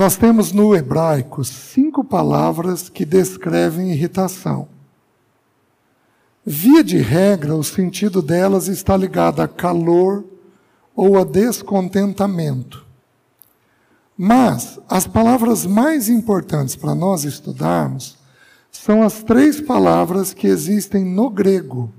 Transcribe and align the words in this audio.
Nós 0.00 0.16
temos 0.16 0.50
no 0.50 0.74
hebraico 0.74 1.44
cinco 1.44 2.02
palavras 2.02 2.88
que 2.88 3.04
descrevem 3.04 3.92
irritação. 3.92 4.66
Via 6.42 6.82
de 6.82 6.96
regra, 6.96 7.54
o 7.54 7.62
sentido 7.62 8.22
delas 8.22 8.66
está 8.66 8.96
ligado 8.96 9.42
a 9.42 9.46
calor 9.46 10.24
ou 10.96 11.18
a 11.18 11.24
descontentamento. 11.24 12.86
Mas 14.16 14.80
as 14.88 15.06
palavras 15.06 15.66
mais 15.66 16.08
importantes 16.08 16.74
para 16.74 16.94
nós 16.94 17.24
estudarmos 17.24 18.16
são 18.72 19.02
as 19.02 19.22
três 19.22 19.60
palavras 19.60 20.32
que 20.32 20.46
existem 20.46 21.04
no 21.04 21.28
grego, 21.28 21.92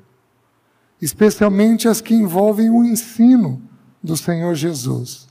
especialmente 0.99 1.87
as 1.87 2.01
que 2.01 2.15
envolvem 2.15 2.67
o 2.67 2.83
ensino 2.83 3.61
do 4.01 4.17
Senhor 4.17 4.55
Jesus. 4.55 5.29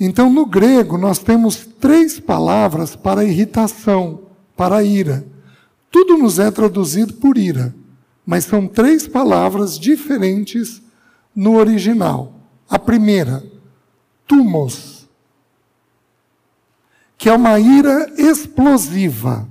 Então, 0.00 0.32
no 0.32 0.46
grego, 0.46 0.96
nós 0.96 1.18
temos 1.18 1.56
três 1.78 2.18
palavras 2.18 2.96
para 2.96 3.22
irritação, 3.22 4.22
para 4.56 4.82
ira. 4.82 5.26
Tudo 5.90 6.16
nos 6.16 6.38
é 6.38 6.50
traduzido 6.50 7.12
por 7.14 7.36
ira, 7.36 7.74
mas 8.24 8.44
são 8.44 8.66
três 8.66 9.06
palavras 9.06 9.78
diferentes 9.78 10.80
no 11.36 11.56
original. 11.56 12.32
A 12.68 12.78
primeira, 12.78 13.44
tumos, 14.26 15.08
que 17.18 17.28
é 17.28 17.34
uma 17.34 17.60
ira 17.60 18.10
explosiva. 18.16 19.46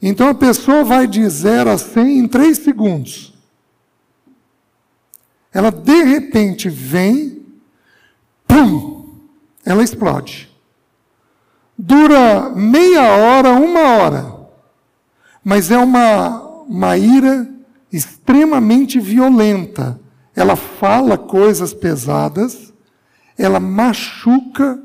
Então 0.00 0.28
a 0.28 0.34
pessoa 0.34 0.84
vai 0.84 1.06
de 1.06 1.28
0 1.28 1.70
a 1.70 1.76
100 1.76 2.18
em 2.18 2.28
3 2.28 2.56
segundos. 2.58 3.34
Ela 5.52 5.70
de 5.70 6.02
repente 6.04 6.68
vem, 6.68 7.35
pum, 8.56 9.04
ela 9.64 9.82
explode. 9.82 10.48
Dura 11.76 12.50
meia 12.50 13.02
hora, 13.16 13.52
uma 13.52 13.80
hora. 13.80 14.36
Mas 15.44 15.70
é 15.70 15.76
uma, 15.76 16.42
uma 16.66 16.96
ira 16.96 17.46
extremamente 17.92 18.98
violenta. 18.98 20.00
Ela 20.34 20.56
fala 20.56 21.18
coisas 21.18 21.74
pesadas, 21.74 22.72
ela 23.36 23.60
machuca 23.60 24.82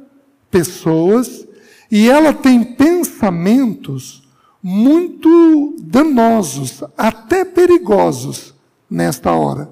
pessoas 0.50 1.48
e 1.90 2.10
ela 2.10 2.34
tem 2.34 2.64
pensamentos 2.64 4.22
muito 4.62 5.76
danosos, 5.80 6.84
até 6.98 7.44
perigosos 7.44 8.54
nesta 8.90 9.32
hora. 9.32 9.70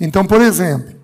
Então, 0.00 0.26
por 0.26 0.40
exemplo, 0.40 0.96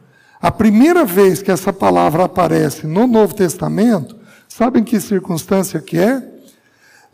a 0.42 0.50
primeira 0.50 1.04
vez 1.04 1.40
que 1.40 1.52
essa 1.52 1.72
palavra 1.72 2.24
aparece 2.24 2.84
no 2.84 3.06
Novo 3.06 3.32
Testamento, 3.32 4.16
sabem 4.48 4.82
que 4.82 5.00
circunstância 5.00 5.78
que 5.80 5.96
é? 5.96 6.20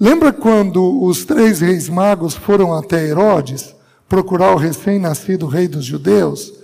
Lembra 0.00 0.32
quando 0.32 1.02
os 1.02 1.26
três 1.26 1.60
reis 1.60 1.90
magos 1.90 2.34
foram 2.34 2.72
até 2.72 3.06
Herodes 3.06 3.76
procurar 4.08 4.54
o 4.54 4.56
recém-nascido 4.56 5.46
rei 5.46 5.68
dos 5.68 5.84
judeus? 5.84 6.48
O 6.48 6.54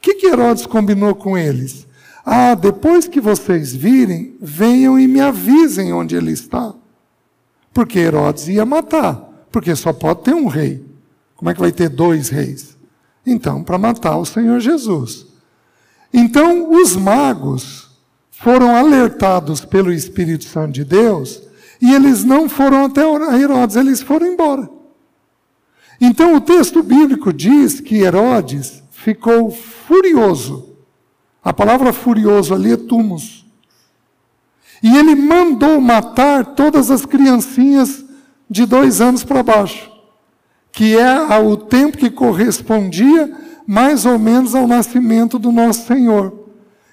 que, 0.00 0.14
que 0.14 0.28
Herodes 0.28 0.64
combinou 0.64 1.14
com 1.14 1.36
eles? 1.36 1.86
Ah, 2.24 2.54
depois 2.54 3.06
que 3.06 3.20
vocês 3.20 3.74
virem, 3.74 4.34
venham 4.40 4.98
e 4.98 5.06
me 5.06 5.20
avisem 5.20 5.92
onde 5.92 6.16
ele 6.16 6.32
está. 6.32 6.72
Porque 7.70 7.98
Herodes 7.98 8.48
ia 8.48 8.64
matar, 8.64 9.46
porque 9.52 9.76
só 9.76 9.92
pode 9.92 10.22
ter 10.22 10.34
um 10.34 10.46
rei. 10.46 10.82
Como 11.36 11.50
é 11.50 11.54
que 11.54 11.60
vai 11.60 11.70
ter 11.70 11.90
dois 11.90 12.30
reis? 12.30 12.78
Então, 13.26 13.62
para 13.62 13.76
matar 13.76 14.16
o 14.16 14.24
Senhor 14.24 14.58
Jesus. 14.58 15.33
Então, 16.16 16.70
os 16.70 16.94
magos 16.94 17.90
foram 18.30 18.76
alertados 18.76 19.64
pelo 19.64 19.92
Espírito 19.92 20.44
Santo 20.44 20.70
de 20.70 20.84
Deus 20.84 21.42
e 21.82 21.92
eles 21.92 22.22
não 22.22 22.48
foram 22.48 22.84
até 22.84 23.02
Herodes, 23.02 23.74
eles 23.74 24.00
foram 24.00 24.28
embora. 24.28 24.70
Então, 26.00 26.36
o 26.36 26.40
texto 26.40 26.84
bíblico 26.84 27.32
diz 27.32 27.80
que 27.80 27.96
Herodes 27.96 28.80
ficou 28.92 29.50
furioso. 29.50 30.76
A 31.42 31.52
palavra 31.52 31.92
furioso 31.92 32.54
ali 32.54 32.72
é 32.72 32.76
tumos. 32.76 33.44
E 34.80 34.96
ele 34.96 35.16
mandou 35.16 35.80
matar 35.80 36.54
todas 36.54 36.92
as 36.92 37.04
criancinhas 37.04 38.04
de 38.48 38.64
dois 38.66 39.00
anos 39.00 39.24
para 39.24 39.42
baixo, 39.42 39.90
que 40.70 40.96
é 40.96 41.38
o 41.40 41.56
tempo 41.56 41.98
que 41.98 42.08
correspondia 42.08 43.43
mais 43.66 44.04
ou 44.04 44.18
menos 44.18 44.54
ao 44.54 44.66
nascimento 44.66 45.38
do 45.38 45.50
nosso 45.50 45.86
Senhor. 45.86 46.32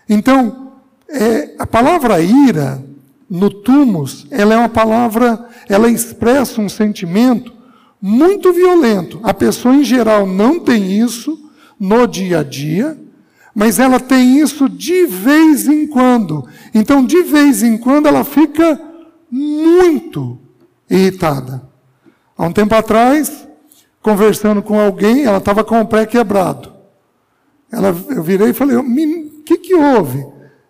Então, 0.08 0.74
é, 1.08 1.56
a 1.60 1.68
palavra 1.68 2.22
ira, 2.22 2.84
no 3.30 3.50
tumus, 3.50 4.28
ela 4.30 4.54
é 4.54 4.58
uma 4.58 4.70
palavra, 4.70 5.48
ela 5.70 5.90
expressa 5.90 6.60
um 6.60 6.68
sentimento 6.68 7.54
muito 8.02 8.52
violento. 8.52 9.20
A 9.24 9.34
pessoa, 9.34 9.76
em 9.76 9.84
geral, 9.84 10.26
não 10.26 10.60
tem 10.60 11.00
isso 11.00 11.40
no 11.80 12.06
dia 12.08 12.40
a 12.40 12.44
dia, 12.44 12.98
mas 13.54 13.80
ela 13.80 14.00
tem 14.00 14.40
isso 14.40 14.68
de 14.68 15.06
vez 15.06 15.68
em 15.68 15.88
quando. 15.88 16.46
Então, 16.74 17.06
de 17.06 17.22
vez 17.24 17.64
em 17.64 17.78
quando, 17.78 18.08
ela 18.08 18.24
fica 18.24 18.80
muito 19.30 20.38
irritada. 20.90 21.62
Há 22.38 22.46
um 22.46 22.52
tempo 22.52 22.76
atrás, 22.76 23.48
conversando 24.02 24.62
com 24.62 24.80
alguém, 24.80 25.26
ela 25.26 25.38
estava 25.38 25.64
com 25.64 25.80
o 25.82 25.88
pé 25.88 26.06
quebrado. 26.06 26.74
Ela, 27.72 27.96
eu 28.10 28.24
virei 28.24 28.50
e 28.50 28.54
falei: 28.54 28.76
O 28.76 29.44
que, 29.44 29.58
que 29.58 29.76
houve? 29.76 30.26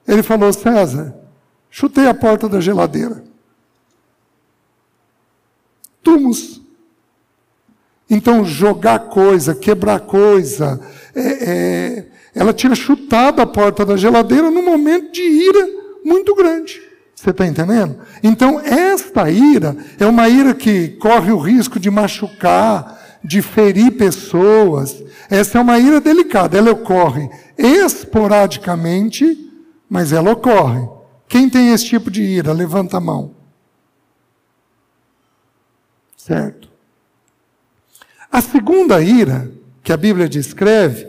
Ele 0.08 0.22
falou: 0.22 0.52
César, 0.54 1.16
chutei 1.70 2.08
a 2.08 2.14
porta 2.14 2.48
da 2.48 2.60
geladeira. 2.60 3.24
Tumos. 6.04 6.62
Então, 8.10 8.44
jogar 8.44 9.00
coisa, 9.00 9.56
quebrar 9.56 10.02
coisa, 10.02 10.82
é, 11.16 11.50
é, 11.50 12.08
ela 12.36 12.52
tinha 12.52 12.76
chutado 12.76 13.42
a 13.42 13.46
porta 13.46 13.86
da 13.86 13.96
geladeira 13.96 14.52
num 14.52 14.66
momento 14.66 15.14
de 15.14 15.22
ira 15.22 15.70
muito 16.04 16.36
grande. 16.36 16.82
Você 17.16 17.30
está 17.30 17.46
entendendo? 17.46 18.00
Então, 18.22 18.60
esta 18.60 19.30
ira 19.30 19.78
é 20.00 20.06
uma 20.06 20.28
ira 20.28 20.54
que 20.54 20.90
corre 20.90 21.32
o 21.32 21.38
risco 21.38 21.80
de 21.80 21.90
machucar, 21.90 23.01
de 23.24 23.42
ferir 23.42 23.92
pessoas. 23.98 25.04
Essa 25.30 25.58
é 25.58 25.62
uma 25.62 25.80
ira 25.80 26.02
delicada. 26.02 26.58
Ela 26.58 26.72
ocorre 26.72 27.30
esporadicamente, 27.58 29.52
mas 29.90 30.12
ela 30.12 30.32
ocorre. 30.32 30.88
Quem 31.28 31.50
tem 31.50 31.72
esse 31.72 31.86
tipo 31.86 32.12
de 32.12 32.22
ira? 32.22 32.52
Levanta 32.52 32.98
a 32.98 33.02
mão. 33.02 33.36
Certo? 36.18 36.70
A 38.32 38.42
segunda 38.42 39.02
ira 39.02 39.52
que 39.84 39.92
a 39.92 39.98
Bíblia 39.98 40.30
descreve 40.30 41.08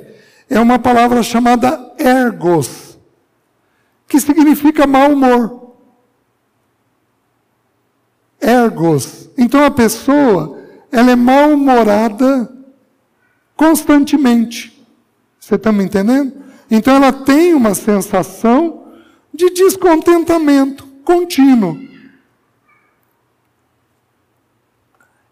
é 0.48 0.58
uma 0.58 0.78
palavra 0.78 1.22
chamada 1.22 1.94
ergos, 1.98 2.98
que 4.08 4.20
significa 4.20 4.86
mau 4.86 5.12
humor. 5.12 5.74
Ergos. 8.40 9.30
Então 9.38 9.64
a 9.64 9.70
pessoa, 9.70 10.61
ela 10.92 11.10
é 11.10 11.16
mal-humorada 11.16 12.52
constantemente. 13.56 14.86
Você 15.40 15.54
está 15.54 15.72
me 15.72 15.82
entendendo? 15.82 16.34
Então 16.70 16.94
ela 16.94 17.12
tem 17.12 17.54
uma 17.54 17.74
sensação 17.74 18.84
de 19.32 19.50
descontentamento 19.50 20.86
contínuo. 21.02 21.80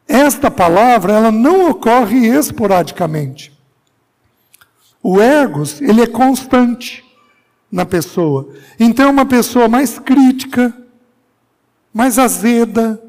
Esta 0.09 0.51
palavra, 0.51 1.13
ela 1.13 1.31
não 1.31 1.71
ocorre 1.71 2.27
esporadicamente. 2.27 3.57
O 5.03 5.21
ergos, 5.21 5.81
ele 5.81 6.03
é 6.03 6.07
constante 6.07 7.05
na 7.71 7.87
pessoa. 7.87 8.49
Então 8.79 9.07
é 9.07 9.11
uma 9.11 9.25
pessoa 9.25 9.69
mais 9.69 9.99
crítica, 9.99 10.75
mais 11.95 12.19
azeda, 12.19 13.01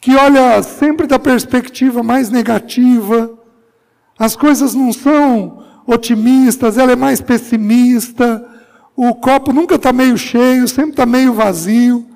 que 0.00 0.14
olha 0.14 0.62
sempre 0.62 1.06
da 1.06 1.18
perspectiva 1.18 2.02
mais 2.02 2.30
negativa. 2.30 3.30
As 4.18 4.36
coisas 4.36 4.74
não 4.74 4.92
são 4.92 5.64
otimistas, 5.86 6.78
ela 6.78 6.92
é 6.92 6.96
mais 6.96 7.20
pessimista. 7.20 8.44
O 8.96 9.14
copo 9.14 9.52
nunca 9.52 9.76
está 9.76 9.92
meio 9.92 10.16
cheio, 10.16 10.68
sempre 10.68 10.90
está 10.90 11.06
meio 11.06 11.32
vazio. 11.32 12.06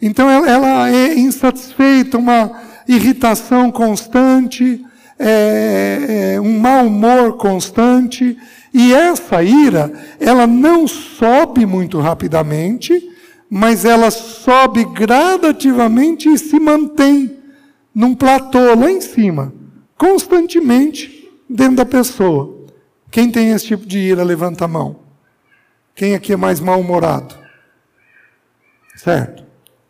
Então 0.00 0.28
ela, 0.30 0.90
é 0.90 1.14
insatisfeita, 1.14 2.18
uma 2.18 2.52
irritação 2.88 3.70
constante 3.70 4.84
é, 5.22 6.32
é, 6.36 6.40
um 6.40 6.58
mau 6.58 6.86
humor 6.86 7.36
constante. 7.36 8.36
E 8.72 8.94
essa 8.94 9.42
ira, 9.42 9.92
ela 10.18 10.46
não 10.46 10.88
sobe 10.88 11.66
muito 11.66 12.00
rapidamente, 12.00 13.09
mas 13.50 13.84
ela 13.84 14.12
sobe 14.12 14.84
gradativamente 14.84 16.28
e 16.28 16.38
se 16.38 16.60
mantém 16.60 17.36
num 17.92 18.14
platô 18.14 18.74
lá 18.76 18.88
em 18.88 19.00
cima, 19.00 19.52
constantemente 19.98 21.28
dentro 21.48 21.76
da 21.76 21.84
pessoa. 21.84 22.66
Quem 23.10 23.28
tem 23.28 23.50
esse 23.50 23.66
tipo 23.66 23.84
de 23.84 23.98
ira, 23.98 24.22
levanta 24.22 24.66
a 24.66 24.68
mão. 24.68 25.00
Quem 25.96 26.14
aqui 26.14 26.32
é 26.32 26.36
mais 26.36 26.60
mal-humorado? 26.60 27.34
Certo? 28.94 29.44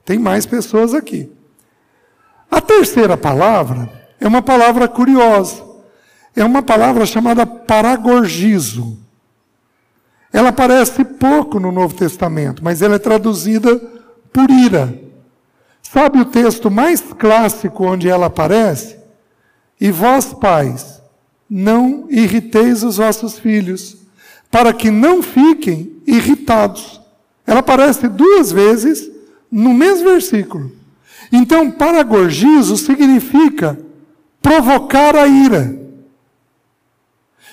Tem 0.07 0.19
mais 0.19 0.47
pessoas 0.47 0.95
aqui. 0.95 1.31
A 2.51 2.63
terceira 2.63 3.17
palavra 3.17 3.93
é 4.19 4.27
uma 4.27 4.41
palavra 4.41 4.89
curiosa. 4.89 5.63
É 6.35 6.43
uma 6.43 6.63
palavra 6.63 7.05
chamada 7.05 7.45
paragorgizo. 7.45 8.99
Ela 10.33 10.51
aparece 10.51 11.05
pouco 11.05 11.59
no 11.59 11.73
Novo 11.73 11.95
Testamento, 11.95 12.63
mas 12.63 12.83
ela 12.83 12.97
é 12.97 12.99
traduzida 12.99 13.77
por 14.33 14.49
ira. 14.51 14.95
Sabe 15.83 16.21
o 16.21 16.25
texto 16.25 16.71
mais 16.71 17.01
clássico 17.01 17.85
onde 17.85 18.09
ela 18.09 18.27
aparece? 18.27 18.97
E 19.81 19.91
vós, 19.91 20.33
pais, 20.33 21.03
não 21.49 22.07
irriteis 22.09 22.85
os 22.85 22.99
vossos 22.99 23.39
filhos, 23.39 23.97
para 24.51 24.73
que 24.73 24.91
não 24.91 25.23
fiquem 25.23 25.97
irritados. 26.07 27.01
Ela 27.47 27.61
aparece 27.61 28.07
duas 28.07 28.53
vezes 28.53 29.11
no 29.51 29.75
mesmo 29.75 30.11
versículo. 30.11 30.71
Então, 31.33 31.71
paragorgizo 31.71 32.77
significa 32.77 33.79
provocar 34.41 35.17
a 35.17 35.27
ira. 35.27 35.77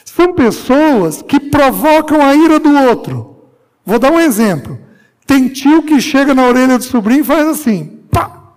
São 0.08 0.34
pessoas 0.34 1.22
que 1.22 1.38
provocam 1.38 2.22
a 2.22 2.34
ira 2.34 2.60
do 2.60 2.74
outro. 2.74 3.50
Vou 3.86 4.00
dar 4.00 4.12
um 4.12 4.20
exemplo. 4.20 4.80
Tem 5.26 5.50
tio 5.50 5.84
que 5.84 6.00
chega 6.00 6.34
na 6.34 6.48
orelha 6.48 6.78
do 6.78 6.84
sobrinho 6.86 7.22
e 7.22 7.26
faz 7.26 7.46
assim, 7.46 8.02
pá. 8.10 8.54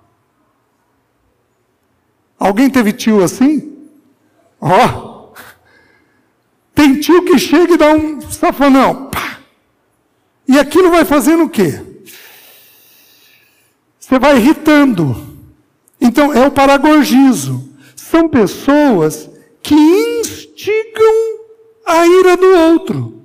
Alguém 2.38 2.70
teve 2.70 2.93
tio 2.93 3.23
assim? 3.23 3.76
Ó. 4.61 4.70
Oh. 4.70 5.35
Tem 6.73 7.00
tio 7.00 7.25
que 7.25 7.37
chega 7.37 7.75
e 7.75 7.76
dá 7.76 7.93
um 7.94 8.20
safanão, 8.20 9.11
pá. 9.11 9.41
E 10.46 10.56
aquilo 10.56 10.91
vai 10.91 11.05
fazendo 11.05 11.44
o 11.44 11.50
quê? 11.50 11.82
Você 13.99 14.19
vai 14.20 14.37
irritando. 14.37 15.37
Então, 16.00 16.32
é 16.32 16.46
o 16.46 16.50
paragorgizo. 16.53 17.69
São 17.96 18.29
pessoas 18.29 19.29
que 19.61 19.75
instigam 19.75 21.40
a 21.91 22.07
ira 22.07 22.37
do 22.37 22.47
outro, 22.47 23.23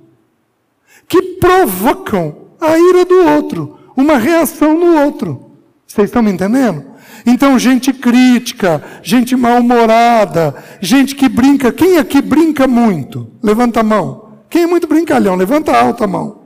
que 1.08 1.22
provocam 1.40 2.48
a 2.60 2.78
ira 2.78 3.04
do 3.04 3.28
outro, 3.28 3.78
uma 3.96 4.18
reação 4.18 4.78
no 4.78 5.04
outro. 5.04 5.52
Vocês 5.86 6.08
estão 6.08 6.22
me 6.22 6.30
entendendo? 6.30 6.84
Então, 7.24 7.58
gente 7.58 7.92
crítica, 7.92 8.82
gente 9.02 9.34
mal-humorada, 9.36 10.54
gente 10.80 11.14
que 11.14 11.28
brinca. 11.28 11.72
Quem 11.72 11.98
aqui 11.98 12.20
brinca 12.20 12.66
muito? 12.66 13.30
Levanta 13.42 13.80
a 13.80 13.82
mão. 13.82 14.38
Quem 14.48 14.62
é 14.62 14.66
muito 14.66 14.86
brincalhão? 14.86 15.34
Levanta 15.34 15.76
alta 15.76 16.04
a 16.04 16.08
mão. 16.08 16.42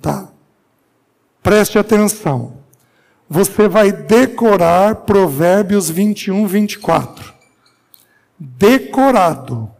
Tá. 0.00 0.28
Preste 1.42 1.78
atenção. 1.78 2.54
Você 3.28 3.68
vai 3.68 3.92
decorar 3.92 4.96
Provérbios 4.96 5.88
21, 5.88 6.46
24. 6.46 7.32
Decorado. 8.38 9.70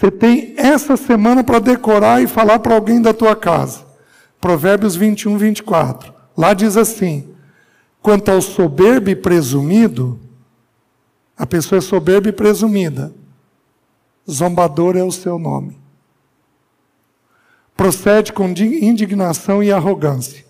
Você 0.00 0.10
tem 0.10 0.54
essa 0.56 0.96
semana 0.96 1.44
para 1.44 1.58
decorar 1.58 2.22
e 2.22 2.26
falar 2.26 2.58
para 2.60 2.74
alguém 2.74 3.02
da 3.02 3.12
tua 3.12 3.36
casa. 3.36 3.84
Provérbios 4.40 4.96
21, 4.96 5.36
24. 5.36 6.14
Lá 6.34 6.54
diz 6.54 6.78
assim: 6.78 7.28
quanto 8.00 8.30
ao 8.30 8.40
soberbo 8.40 9.10
e 9.10 9.14
presumido, 9.14 10.18
a 11.36 11.44
pessoa 11.44 11.80
é 11.80 11.82
soberba 11.82 12.30
e 12.30 12.32
presumida. 12.32 13.12
Zombador 14.28 14.96
é 14.96 15.04
o 15.04 15.12
seu 15.12 15.38
nome. 15.38 15.76
Procede 17.76 18.32
com 18.32 18.48
indignação 18.48 19.62
e 19.62 19.70
arrogância. 19.70 20.46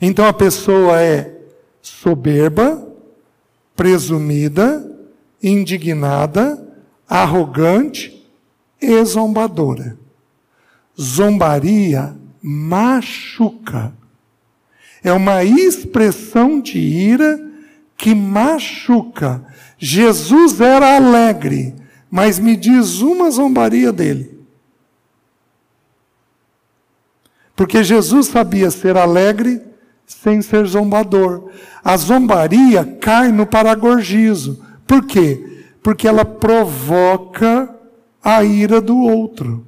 Então 0.00 0.24
a 0.24 0.32
pessoa 0.32 1.02
é 1.02 1.38
soberba, 1.82 2.82
presumida, 3.76 4.90
indignada, 5.42 6.71
arrogante 7.08 8.26
e 8.80 9.04
zombadora. 9.04 9.98
Zombaria 11.00 12.16
machuca. 12.42 13.92
É 15.02 15.12
uma 15.12 15.44
expressão 15.44 16.60
de 16.60 16.78
ira 16.78 17.40
que 17.96 18.14
machuca. 18.14 19.44
Jesus 19.78 20.60
era 20.60 20.96
alegre, 20.96 21.74
mas 22.10 22.38
me 22.38 22.56
diz 22.56 23.00
uma 23.00 23.30
zombaria 23.30 23.92
dele. 23.92 24.32
Porque 27.54 27.84
Jesus 27.84 28.26
sabia 28.26 28.70
ser 28.70 28.96
alegre 28.96 29.60
sem 30.06 30.42
ser 30.42 30.66
zombador. 30.66 31.50
A 31.84 31.96
zombaria 31.96 32.84
cai 33.00 33.30
no 33.30 33.46
paragorgizo. 33.46 34.64
Por 34.86 35.06
quê? 35.06 35.51
Porque 35.82 36.06
ela 36.06 36.24
provoca 36.24 37.74
a 38.22 38.44
ira 38.44 38.80
do 38.80 38.96
outro. 38.98 39.66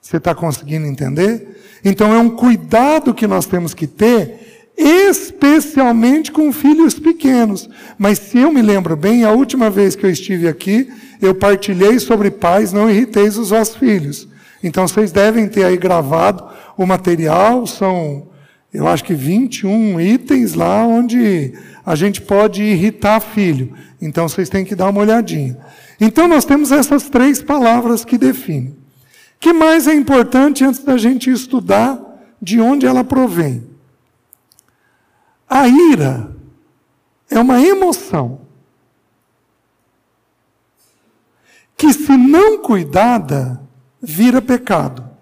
Você 0.00 0.18
está 0.18 0.34
conseguindo 0.34 0.86
entender? 0.86 1.80
Então 1.84 2.12
é 2.12 2.18
um 2.18 2.30
cuidado 2.30 3.14
que 3.14 3.26
nós 3.26 3.46
temos 3.46 3.72
que 3.72 3.86
ter, 3.86 4.70
especialmente 4.76 6.30
com 6.30 6.52
filhos 6.52 6.98
pequenos. 6.98 7.70
Mas 7.96 8.18
se 8.18 8.38
eu 8.38 8.52
me 8.52 8.60
lembro 8.60 8.96
bem, 8.96 9.24
a 9.24 9.32
última 9.32 9.70
vez 9.70 9.96
que 9.96 10.04
eu 10.04 10.10
estive 10.10 10.46
aqui, 10.46 10.92
eu 11.22 11.34
partilhei 11.34 11.98
sobre 11.98 12.30
pais, 12.30 12.72
não 12.72 12.90
irriteis 12.90 13.38
os 13.38 13.50
vossos 13.50 13.76
filhos. 13.76 14.28
Então 14.62 14.86
vocês 14.86 15.10
devem 15.10 15.48
ter 15.48 15.64
aí 15.64 15.76
gravado 15.76 16.44
o 16.76 16.86
material, 16.86 17.66
são, 17.66 18.26
eu 18.74 18.88
acho 18.88 19.04
que 19.04 19.14
21 19.14 20.00
itens 20.00 20.54
lá 20.54 20.84
onde 20.84 21.54
a 21.86 21.94
gente 21.94 22.20
pode 22.20 22.60
irritar 22.60 23.20
filho. 23.20 23.72
Então 24.02 24.28
vocês 24.28 24.48
têm 24.48 24.64
que 24.64 24.74
dar 24.74 24.90
uma 24.90 25.00
olhadinha. 25.00 25.56
Então 26.00 26.26
nós 26.26 26.44
temos 26.44 26.72
essas 26.72 27.08
três 27.08 27.40
palavras 27.40 28.04
que 28.04 28.18
definem. 28.18 28.76
que 29.38 29.52
mais 29.52 29.86
é 29.86 29.94
importante 29.94 30.64
antes 30.64 30.82
da 30.82 30.96
gente 30.96 31.30
estudar 31.30 32.00
de 32.42 32.60
onde 32.60 32.84
ela 32.84 33.04
provém? 33.04 33.64
A 35.48 35.68
ira 35.68 36.34
é 37.30 37.38
uma 37.38 37.60
emoção 37.60 38.40
que, 41.76 41.92
se 41.92 42.16
não 42.16 42.58
cuidada, 42.58 43.60
vira 44.02 44.42
pecado. 44.42 45.13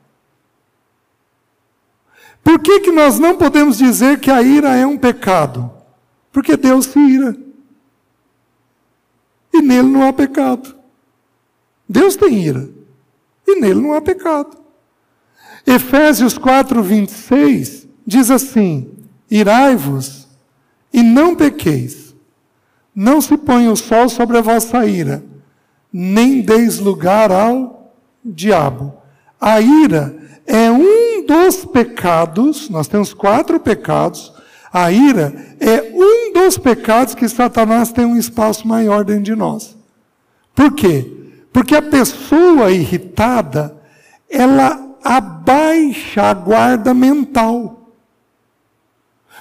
Por 2.43 2.59
que, 2.59 2.81
que 2.81 2.91
nós 2.91 3.19
não 3.19 3.37
podemos 3.37 3.79
dizer 3.79 4.19
que 4.21 4.31
a 4.31 4.43
ira 4.43 4.77
é 4.77 4.87
um 4.87 4.99
pecado? 4.99 5.71
Porque 6.33 6.57
Deus 6.57 6.87
se 6.87 6.99
ira 6.99 7.37
e 9.53 9.61
nele 9.61 9.89
não 9.89 10.07
há 10.07 10.13
pecado. 10.13 10.75
Deus 11.89 12.17
tem 12.17 12.43
ira 12.43 12.69
e 13.47 13.61
nele 13.61 13.81
não 13.81 13.93
há 13.93 14.01
pecado. 14.01 14.57
Efésios 15.67 16.39
4, 16.39 16.83
26 16.83 17.87
diz 18.07 18.31
assim: 18.31 18.91
Irai-vos 19.31 20.27
e 20.93 21.03
não 21.03 21.37
pequeis, 21.37 22.15
não 22.95 23.21
se 23.21 23.37
ponha 23.37 23.71
o 23.71 23.77
sol 23.77 24.09
sobre 24.09 24.39
a 24.39 24.41
vossa 24.41 24.87
ira, 24.87 25.23
nem 25.93 26.41
deis 26.41 26.79
lugar 26.79 27.31
ao 27.31 27.93
diabo. 28.25 28.95
A 29.41 29.61
ira 29.61 30.17
é 30.47 30.71
um 30.71 31.02
dos 31.33 31.65
pecados, 31.65 32.69
nós 32.69 32.87
temos 32.87 33.15
quatro 33.15 33.59
pecados, 33.59 34.33
a 34.71 34.93
ira 34.93 35.57
é 35.59 35.91
um 35.95 36.33
dos 36.35 36.59
pecados 36.59 37.15
que 37.15 37.27
Satanás 37.27 37.91
tem 37.91 38.05
um 38.05 38.19
espaço 38.19 38.69
maior 38.69 39.03
dentro 39.03 39.25
de 39.25 39.35
nós. 39.35 39.77
Por 40.55 40.73
quê? 40.75 41.11
Porque 41.51 41.75
a 41.75 41.83
pessoa 41.83 42.71
irritada, 42.71 43.75
ela 44.29 44.97
abaixa 45.03 46.23
a 46.23 46.35
guarda 46.35 46.93
mental. 46.93 47.89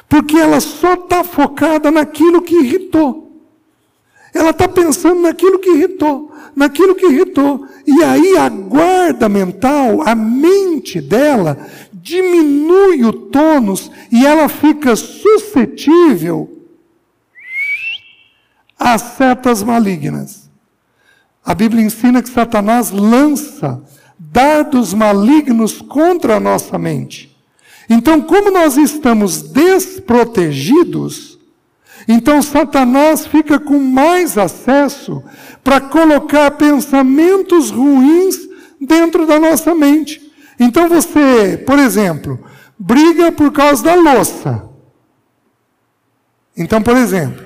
Porque 0.07 0.37
ela 0.37 0.59
só 0.59 0.93
está 0.93 1.23
focada 1.23 1.91
naquilo 1.91 2.41
que 2.41 2.55
irritou. 2.55 3.30
Ela 4.33 4.51
está 4.51 4.67
pensando 4.67 5.21
naquilo 5.21 5.59
que 5.59 5.71
irritou, 5.71 6.31
naquilo 6.55 6.95
que 6.95 7.05
irritou. 7.05 7.67
E 7.85 8.03
aí 8.03 8.37
a 8.37 8.47
guarda 8.49 9.27
mental, 9.27 10.01
a 10.01 10.15
mente 10.15 11.01
dela, 11.01 11.57
diminui 11.91 13.03
o 13.05 13.13
tônus 13.13 13.91
e 14.11 14.25
ela 14.25 14.47
fica 14.49 14.95
suscetível 14.95 16.49
a 18.79 18.97
setas 18.97 19.61
malignas. 19.61 20.49
A 21.45 21.53
Bíblia 21.53 21.83
ensina 21.83 22.21
que 22.21 22.29
Satanás 22.29 22.91
lança 22.91 23.83
dardos 24.17 24.93
malignos 24.93 25.81
contra 25.81 26.37
a 26.37 26.39
nossa 26.39 26.77
mente. 26.77 27.35
Então, 27.89 28.21
como 28.21 28.51
nós 28.51 28.77
estamos 28.77 29.41
desprotegidos, 29.41 31.30
então 32.07 32.41
Satanás 32.41 33.27
fica 33.27 33.59
com 33.59 33.79
mais 33.79 34.37
acesso 34.37 35.23
para 35.63 35.79
colocar 35.79 36.51
pensamentos 36.51 37.69
ruins 37.69 38.37
dentro 38.79 39.27
da 39.27 39.39
nossa 39.39 39.75
mente. 39.75 40.21
Então 40.59 40.89
você, 40.89 41.57
por 41.65 41.79
exemplo, 41.79 42.43
briga 42.77 43.31
por 43.31 43.51
causa 43.51 43.83
da 43.83 43.95
louça. 43.95 44.69
Então, 46.55 46.81
por 46.81 46.95
exemplo, 46.97 47.43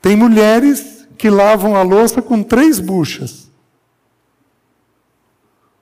tem 0.00 0.16
mulheres 0.16 1.06
que 1.18 1.28
lavam 1.28 1.76
a 1.76 1.82
louça 1.82 2.22
com 2.22 2.42
três 2.42 2.80
buchas. 2.80 3.50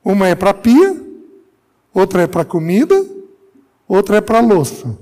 Uma 0.05 0.29
é 0.29 0.35
para 0.35 0.53
pia, 0.53 1.01
outra 1.93 2.23
é 2.23 2.27
para 2.27 2.45
comida, 2.45 3.07
outra 3.87 4.17
é 4.17 4.21
para 4.21 4.41
louça. 4.41 4.99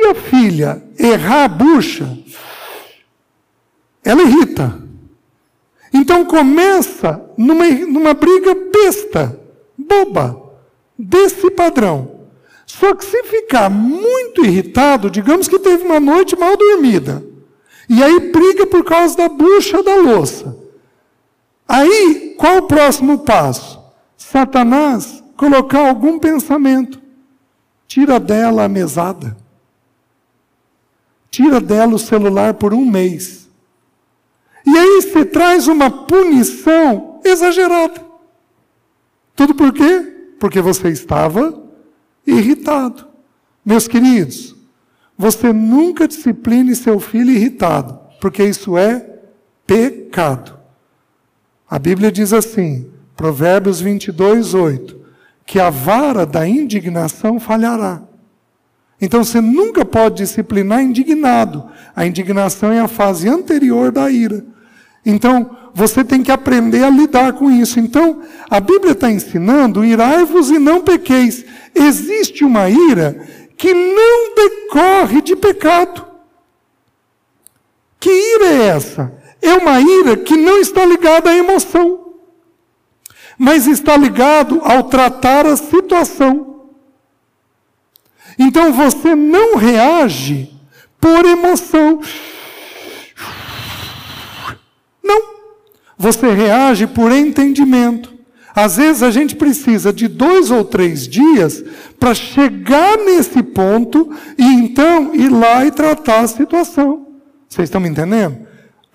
Se 0.00 0.06
a 0.06 0.14
filha 0.14 0.82
errar 0.98 1.44
a 1.44 1.48
bucha, 1.48 2.18
ela 4.02 4.22
irrita. 4.22 4.80
Então 5.92 6.24
começa 6.24 7.22
numa, 7.36 7.68
numa 7.68 8.14
briga 8.14 8.54
besta, 8.54 9.38
boba, 9.76 10.40
desse 10.98 11.50
padrão. 11.50 12.20
Só 12.64 12.94
que 12.94 13.04
se 13.04 13.22
ficar 13.24 13.68
muito 13.68 14.42
irritado, 14.42 15.10
digamos 15.10 15.48
que 15.48 15.58
teve 15.58 15.84
uma 15.84 16.00
noite 16.00 16.34
mal 16.34 16.56
dormida, 16.56 17.22
e 17.86 18.02
aí 18.02 18.30
briga 18.32 18.66
por 18.66 18.82
causa 18.82 19.14
da 19.18 19.28
bucha 19.28 19.82
da 19.82 19.96
louça. 19.96 20.56
Aí, 21.68 22.34
qual 22.38 22.58
o 22.58 22.62
próximo 22.62 23.18
passo? 23.18 23.78
Satanás 24.16 25.22
colocar 25.36 25.88
algum 25.88 26.18
pensamento. 26.18 26.98
Tira 27.86 28.18
dela 28.18 28.64
a 28.64 28.68
mesada. 28.68 29.36
Tira 31.30 31.60
dela 31.60 31.94
o 31.94 31.98
celular 31.98 32.54
por 32.54 32.74
um 32.74 32.84
mês. 32.84 33.48
E 34.66 34.76
aí 34.76 35.02
você 35.02 35.24
traz 35.24 35.68
uma 35.68 35.90
punição 35.90 37.20
exagerada. 37.24 38.04
Tudo 39.34 39.54
por 39.54 39.72
quê? 39.72 40.34
Porque 40.38 40.60
você 40.60 40.88
estava 40.88 41.62
irritado. 42.26 43.06
Meus 43.64 43.86
queridos, 43.86 44.56
você 45.16 45.52
nunca 45.52 46.08
discipline 46.08 46.74
seu 46.74 46.98
filho 46.98 47.30
irritado, 47.30 47.98
porque 48.20 48.42
isso 48.42 48.76
é 48.76 49.20
pecado. 49.66 50.58
A 51.68 51.78
Bíblia 51.78 52.10
diz 52.10 52.32
assim, 52.32 52.90
Provérbios 53.14 53.80
22, 53.80 54.54
8, 54.54 55.00
que 55.46 55.60
a 55.60 55.70
vara 55.70 56.26
da 56.26 56.48
indignação 56.48 57.38
falhará. 57.38 58.02
Então 59.00 59.24
você 59.24 59.40
nunca 59.40 59.84
pode 59.84 60.16
disciplinar 60.16 60.82
indignado. 60.82 61.70
A 61.96 62.06
indignação 62.06 62.70
é 62.72 62.80
a 62.80 62.88
fase 62.88 63.28
anterior 63.28 63.90
da 63.90 64.10
ira. 64.10 64.44
Então, 65.04 65.56
você 65.72 66.04
tem 66.04 66.22
que 66.22 66.30
aprender 66.30 66.84
a 66.84 66.90
lidar 66.90 67.32
com 67.32 67.50
isso. 67.50 67.80
Então, 67.80 68.20
a 68.50 68.60
Bíblia 68.60 68.92
está 68.92 69.10
ensinando: 69.10 69.84
irai-vos 69.84 70.50
e 70.50 70.58
não 70.58 70.82
pequeis. 70.82 71.44
Existe 71.74 72.44
uma 72.44 72.68
ira 72.68 73.26
que 73.56 73.72
não 73.72 74.34
decorre 74.34 75.22
de 75.22 75.36
pecado. 75.36 76.06
Que 77.98 78.10
ira 78.10 78.46
é 78.46 78.66
essa? 78.68 79.12
É 79.42 79.54
uma 79.54 79.80
ira 79.80 80.16
que 80.16 80.36
não 80.36 80.58
está 80.58 80.84
ligada 80.84 81.30
à 81.30 81.36
emoção, 81.36 82.14
mas 83.38 83.66
está 83.66 83.96
ligado 83.96 84.60
ao 84.62 84.84
tratar 84.84 85.46
a 85.46 85.56
situação. 85.56 86.49
Então 88.42 88.72
você 88.72 89.14
não 89.14 89.58
reage 89.58 90.50
por 90.98 91.26
emoção. 91.26 92.00
Não. 95.04 95.22
Você 95.98 96.32
reage 96.32 96.86
por 96.86 97.12
entendimento. 97.12 98.10
Às 98.54 98.78
vezes 98.78 99.02
a 99.02 99.10
gente 99.10 99.36
precisa 99.36 99.92
de 99.92 100.08
dois 100.08 100.50
ou 100.50 100.64
três 100.64 101.06
dias 101.06 101.62
para 101.98 102.14
chegar 102.14 102.96
nesse 102.96 103.42
ponto 103.42 104.10
e 104.38 104.42
então 104.42 105.14
ir 105.14 105.28
lá 105.28 105.66
e 105.66 105.70
tratar 105.70 106.20
a 106.20 106.26
situação. 106.26 107.06
Vocês 107.46 107.66
estão 107.66 107.80
me 107.80 107.90
entendendo? 107.90 108.38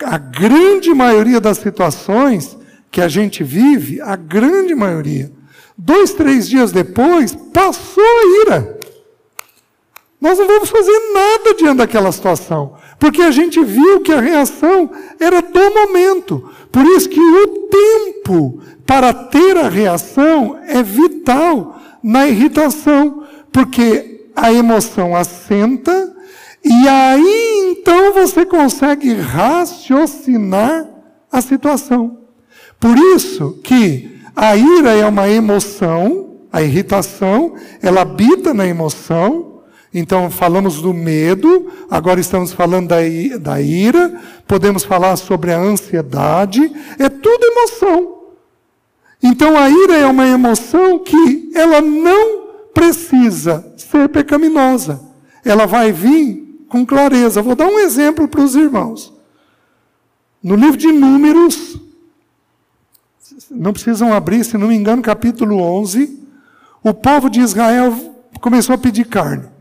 A 0.04 0.18
grande 0.18 0.92
maioria 0.92 1.40
das 1.40 1.60
situações 1.60 2.58
que 2.90 3.00
a 3.00 3.08
gente 3.08 3.44
vive, 3.44 4.02
a 4.02 4.16
grande 4.16 4.74
maioria, 4.74 5.32
dois, 5.78 6.14
três 6.14 6.50
dias 6.50 6.72
depois, 6.72 7.36
passou 7.54 8.04
a 8.04 8.42
ira. 8.44 8.75
Nós 10.26 10.40
não 10.40 10.48
vamos 10.48 10.70
fazer 10.70 11.00
nada 11.14 11.54
diante 11.54 11.78
daquela 11.78 12.12
situação, 12.12 12.74
porque 12.98 13.22
a 13.22 13.30
gente 13.30 13.64
viu 13.64 14.02
que 14.02 14.12
a 14.12 14.20
reação 14.20 14.90
era 15.20 15.40
do 15.40 15.72
momento. 15.72 16.50
Por 16.72 16.84
isso 16.84 17.08
que 17.08 17.20
o 17.20 17.48
tempo 17.70 18.60
para 18.88 19.14
ter 19.14 19.56
a 19.56 19.70
reação 19.70 20.58
é 20.66 20.82
vital 20.82 21.80
na 22.02 22.28
irritação, 22.28 23.24
porque 23.52 24.32
a 24.36 24.52
emoção 24.52 25.16
assenta 25.16 26.12
e 26.64 26.88
aí 26.88 27.78
então 27.78 28.12
você 28.12 28.48
consegue 28.48 29.14
raciocinar 29.14 30.90
a 31.32 31.40
situação. 31.40 32.18
Por 32.80 32.98
isso 32.98 33.60
que 33.64 34.20
a 34.36 34.58
ira 34.58 34.92
é 34.92 35.06
uma 35.06 35.30
emoção, 35.30 36.38
a 36.52 36.64
irritação, 36.64 37.54
ela 37.80 38.02
habita 38.02 38.56
na 38.56 38.66
emoção, 38.66 39.55
então, 39.98 40.30
falamos 40.30 40.82
do 40.82 40.94
medo, 40.94 41.72
agora 41.90 42.20
estamos 42.20 42.52
falando 42.52 42.90
da, 42.90 42.98
da 43.40 43.62
ira, 43.62 44.22
podemos 44.46 44.84
falar 44.84 45.16
sobre 45.16 45.54
a 45.54 45.58
ansiedade, 45.58 46.70
é 47.00 47.08
tudo 47.08 47.46
emoção. 47.46 48.18
Então, 49.24 49.58
a 49.58 49.70
ira 49.70 49.96
é 49.96 50.06
uma 50.06 50.28
emoção 50.28 51.00
que 51.00 51.50
ela 51.56 51.80
não 51.80 52.44
precisa 52.74 53.74
ser 53.78 54.10
pecaminosa, 54.10 55.00
ela 55.46 55.66
vai 55.66 55.94
vir 55.94 56.66
com 56.68 56.86
clareza. 56.86 57.42
Vou 57.42 57.56
dar 57.56 57.68
um 57.68 57.80
exemplo 57.80 58.28
para 58.28 58.42
os 58.42 58.54
irmãos. 58.54 59.14
No 60.44 60.58
livro 60.58 60.76
de 60.76 60.92
Números, 60.92 61.80
não 63.50 63.72
precisam 63.72 64.12
abrir, 64.12 64.44
se 64.44 64.58
não 64.58 64.68
me 64.68 64.76
engano, 64.76 65.02
capítulo 65.02 65.56
11, 65.58 66.20
o 66.84 66.94
povo 66.94 67.30
de 67.30 67.40
Israel 67.40 68.14
começou 68.42 68.76
a 68.76 68.78
pedir 68.78 69.06
carne 69.06 69.55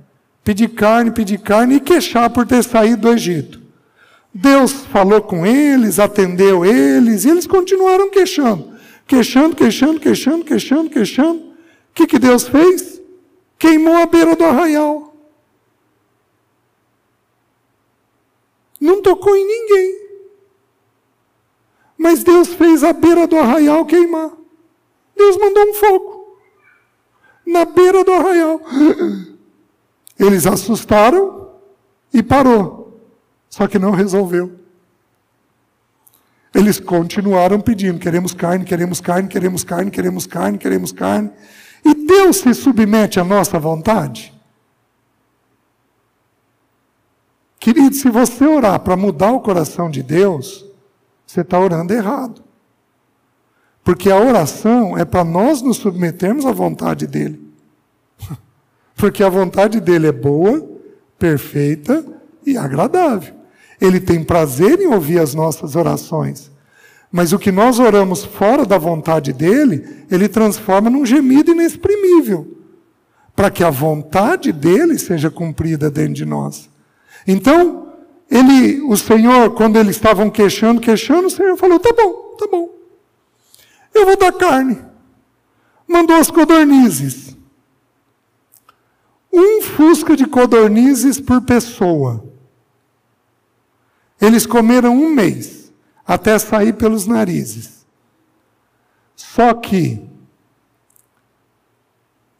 pedir 0.44 0.68
carne, 0.68 1.10
pedir 1.10 1.38
carne 1.38 1.76
e 1.76 1.80
queixar 1.80 2.28
por 2.30 2.46
ter 2.46 2.62
saído 2.62 3.02
do 3.02 3.12
Egito. 3.12 3.60
Deus 4.32 4.72
falou 4.72 5.22
com 5.22 5.46
eles, 5.46 5.98
atendeu 5.98 6.64
eles, 6.64 7.24
e 7.24 7.30
eles 7.30 7.46
continuaram 7.46 8.10
queixando. 8.10 8.74
Queixando, 9.06 9.56
queixando, 9.56 9.98
queixando, 9.98 10.44
queixando, 10.44 10.90
queixando. 10.90 11.38
O 11.40 11.54
que, 11.94 12.06
que 12.06 12.18
Deus 12.18 12.46
fez? 12.46 13.00
Queimou 13.58 13.96
a 13.96 14.06
beira 14.06 14.36
do 14.36 14.44
arraial. 14.44 15.14
Não 18.80 19.00
tocou 19.00 19.34
em 19.34 19.46
ninguém. 19.46 20.04
Mas 21.96 22.22
Deus 22.22 22.48
fez 22.48 22.82
a 22.84 22.92
beira 22.92 23.26
do 23.26 23.38
arraial 23.38 23.86
queimar. 23.86 24.32
Deus 25.16 25.36
mandou 25.38 25.64
um 25.70 25.74
fogo. 25.74 26.38
Na 27.46 27.64
beira 27.64 28.04
do 28.04 28.12
arraial. 28.12 28.60
Eles 30.18 30.47
assustaram 30.47 31.50
e 32.12 32.23
parou. 32.23 33.00
Só 33.49 33.66
que 33.66 33.78
não 33.78 33.90
resolveu. 33.90 34.61
Eles 36.54 36.78
continuaram 36.78 37.61
pedindo: 37.61 37.99
queremos 37.99 38.33
carne, 38.33 38.64
queremos 38.64 39.00
carne, 39.00 39.28
queremos 39.28 39.64
carne, 39.64 39.90
queremos 39.90 40.26
carne, 40.26 40.59
queremos 40.59 40.92
carne. 40.92 41.30
E 41.85 41.94
Deus 41.94 42.38
se 42.38 42.54
submete 42.54 43.18
à 43.18 43.25
nossa 43.25 43.59
vontade? 43.59 44.33
Querido, 47.59 47.94
se 47.94 48.11
você 48.11 48.47
orar 48.47 48.80
para 48.80 48.97
mudar 48.97 49.33
o 49.33 49.40
coração 49.40 49.90
de 49.90 50.02
Deus, 50.02 50.64
você 51.26 51.40
está 51.40 51.59
orando 51.59 51.92
errado. 51.92 52.42
Porque 53.83 54.11
a 54.11 54.18
oração 54.18 54.97
é 54.97 55.04
para 55.04 55.25
nós 55.25 55.61
nos 55.61 55.78
submetermos 55.78 56.47
à 56.47 56.52
vontade 56.52 57.06
dEle. 57.06 57.52
Porque 58.96 59.22
a 59.22 59.28
vontade 59.28 59.80
dele 59.80 60.06
é 60.06 60.12
boa, 60.12 60.66
perfeita 61.18 62.04
e 62.46 62.56
agradável. 62.56 63.34
Ele 63.80 64.00
tem 64.00 64.22
prazer 64.22 64.80
em 64.80 64.86
ouvir 64.86 65.18
as 65.18 65.34
nossas 65.34 65.74
orações. 65.74 66.50
Mas 67.10 67.32
o 67.32 67.38
que 67.38 67.52
nós 67.52 67.78
oramos 67.78 68.24
fora 68.24 68.64
da 68.64 68.78
vontade 68.78 69.32
dele, 69.32 70.04
ele 70.10 70.28
transforma 70.28 70.90
num 70.90 71.06
gemido 71.06 71.52
inexprimível, 71.52 72.58
para 73.36 73.50
que 73.50 73.62
a 73.62 73.70
vontade 73.70 74.52
dele 74.52 74.98
seja 74.98 75.30
cumprida 75.30 75.90
dentro 75.90 76.14
de 76.14 76.24
nós. 76.24 76.68
Então, 77.26 77.92
ele, 78.30 78.80
o 78.82 78.96
Senhor, 78.96 79.54
quando 79.54 79.76
eles 79.76 79.96
estavam 79.96 80.28
queixando, 80.30 80.80
queixando, 80.80 81.28
o 81.28 81.30
Senhor 81.30 81.56
falou: 81.56 81.78
tá 81.78 81.92
bom, 81.92 82.36
tá 82.38 82.48
bom. 82.50 82.70
Eu 83.94 84.06
vou 84.06 84.16
dar 84.16 84.32
carne. 84.32 84.78
Mandou 85.86 86.16
as 86.16 86.30
codornizes 86.30 87.36
um 89.34 89.62
fusca 89.62 90.16
de 90.16 90.26
codornizes 90.26 91.20
por 91.20 91.42
pessoa. 91.42 92.24
Eles 94.20 94.46
comeram 94.46 94.94
um 94.94 95.12
mês, 95.12 95.72
até 96.06 96.38
sair 96.38 96.74
pelos 96.74 97.06
narizes. 97.06 97.84
Só 99.16 99.52
que 99.54 100.08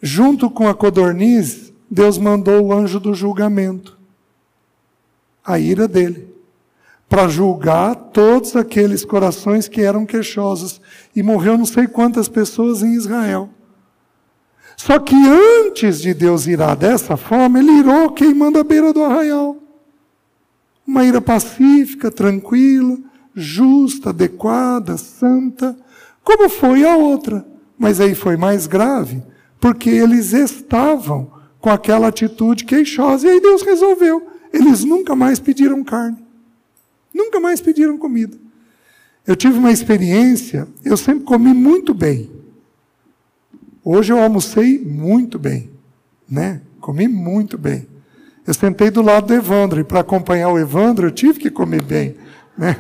junto 0.05 0.51
com 0.51 0.69
a 0.69 0.75
codorniz, 0.75 1.73
Deus 1.91 2.19
mandou 2.19 2.67
o 2.67 2.73
anjo 2.75 3.01
do 3.01 3.15
julgamento, 3.15 3.99
a 5.43 5.59
ira 5.59 5.89
dele, 5.89 6.29
para 7.09 7.27
julgar 7.27 7.95
todos 7.95 8.55
aqueles 8.55 9.03
corações 9.03 9.67
que 9.67 9.81
eram 9.81 10.05
queixosos. 10.05 10.81
E 11.17 11.23
morreu 11.23 11.57
não 11.57 11.65
sei 11.65 11.87
quantas 11.87 12.29
pessoas 12.29 12.83
em 12.83 12.95
Israel. 12.95 13.49
Só 14.77 14.99
que 14.99 15.15
antes 15.15 16.01
de 16.01 16.13
Deus 16.13 16.47
irar 16.47 16.77
dessa 16.77 17.17
forma, 17.17 17.59
ele 17.59 17.73
irou 17.73 18.11
queimando 18.11 18.59
a 18.59 18.65
beira 18.65 18.93
do 18.93 19.03
arraial. 19.03 19.57
Uma 20.87 21.05
ira 21.05 21.21
pacífica, 21.21 22.11
tranquila, 22.11 22.99
justa, 23.35 24.11
adequada, 24.11 24.97
santa, 24.97 25.77
como 26.23 26.49
foi 26.49 26.85
a 26.85 26.97
outra. 26.97 27.47
Mas 27.79 28.01
aí 28.01 28.15
foi 28.15 28.37
mais 28.37 28.67
grave, 28.67 29.23
porque 29.61 29.91
eles 29.91 30.33
estavam 30.33 31.33
com 31.61 31.71
aquela 31.71 32.09
atitude 32.09 32.65
queixosa. 32.65 33.27
E 33.27 33.31
aí 33.31 33.41
Deus 33.41 33.63
resolveu. 33.63 34.27
Eles 34.53 34.85
nunca 34.85 35.17
mais 35.17 35.41
pediram 35.41 35.83
carne. 35.83 36.19
Nunca 37.13 37.41
mais 37.41 37.61
pediram 37.61 37.97
comida. 37.97 38.37
Eu 39.27 39.35
tive 39.35 39.59
uma 39.59 39.73
experiência, 39.73 40.69
eu 40.85 40.97
sempre 40.97 41.25
comi 41.25 41.55
muito 41.55 41.95
bem. 41.95 42.31
Hoje 43.85 44.13
eu 44.13 44.19
almocei 44.19 44.79
muito 44.79 45.39
bem, 45.39 45.71
né? 46.29 46.63
Comi 46.81 47.07
muito 47.07 47.59
bem. 47.59 47.87
Eu 48.47 48.55
sentei 48.55 48.91
do 48.91 49.03
lado 49.03 49.27
do 49.27 49.35
Evandro, 49.35 49.79
e 49.79 49.85
para 49.85 50.01
acompanhar 50.01 50.49
o 50.49 50.59
Evandro 50.59 51.09
eu 51.09 51.11
tive 51.11 51.39
que 51.39 51.51
comer 51.51 51.83
bem, 51.83 52.15
né? 52.57 52.79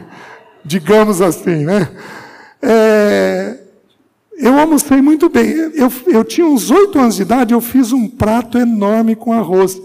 Digamos 0.65 1.21
assim, 1.21 1.65
né? 1.65 1.91
É, 2.63 3.59
eu 4.39 4.59
almocei 4.59 5.03
muito 5.03 5.29
bem. 5.29 5.47
Eu, 5.75 5.93
eu 6.07 6.25
tinha 6.25 6.47
uns 6.47 6.71
oito 6.71 6.99
anos 6.99 7.17
de 7.17 7.23
idade, 7.23 7.53
eu 7.53 7.61
fiz 7.61 7.93
um 7.93 8.09
prato 8.09 8.59
enorme 8.59 9.15
com 9.15 9.33
arroz. 9.33 9.81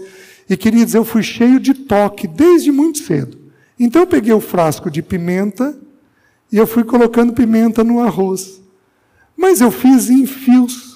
E 0.48 0.56
queria 0.56 0.84
dizer, 0.84 0.98
eu 0.98 1.04
fui 1.04 1.22
cheio 1.22 1.60
de 1.60 1.74
toque 1.74 2.26
desde 2.26 2.72
muito 2.72 2.98
cedo. 3.00 3.38
Então 3.78 4.02
eu 4.02 4.06
peguei 4.06 4.32
o 4.32 4.40
frasco 4.40 4.90
de 4.90 5.02
pimenta 5.02 5.78
e 6.50 6.56
eu 6.56 6.66
fui 6.66 6.82
colocando 6.82 7.34
pimenta 7.34 7.84
no 7.84 8.00
arroz. 8.00 8.60
Mas 9.36 9.60
eu 9.60 9.70
fiz 9.70 10.08
em 10.08 10.26
fios. 10.26 10.89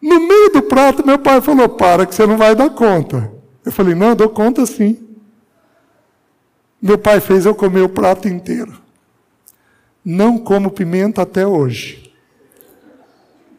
No 0.00 0.20
meio 0.20 0.50
do 0.50 0.62
prato, 0.62 1.06
meu 1.06 1.18
pai 1.18 1.40
falou: 1.40 1.68
Para, 1.68 2.06
que 2.06 2.14
você 2.14 2.26
não 2.26 2.36
vai 2.36 2.54
dar 2.54 2.70
conta. 2.70 3.32
Eu 3.64 3.72
falei: 3.72 3.94
Não, 3.94 4.10
eu 4.10 4.14
dou 4.14 4.28
conta 4.28 4.64
sim. 4.66 4.98
Meu 6.80 6.98
pai 6.98 7.20
fez 7.20 7.46
eu 7.46 7.54
comer 7.54 7.82
o 7.82 7.88
prato 7.88 8.28
inteiro. 8.28 8.80
Não 10.04 10.38
como 10.38 10.70
pimenta 10.70 11.22
até 11.22 11.46
hoje. 11.46 12.12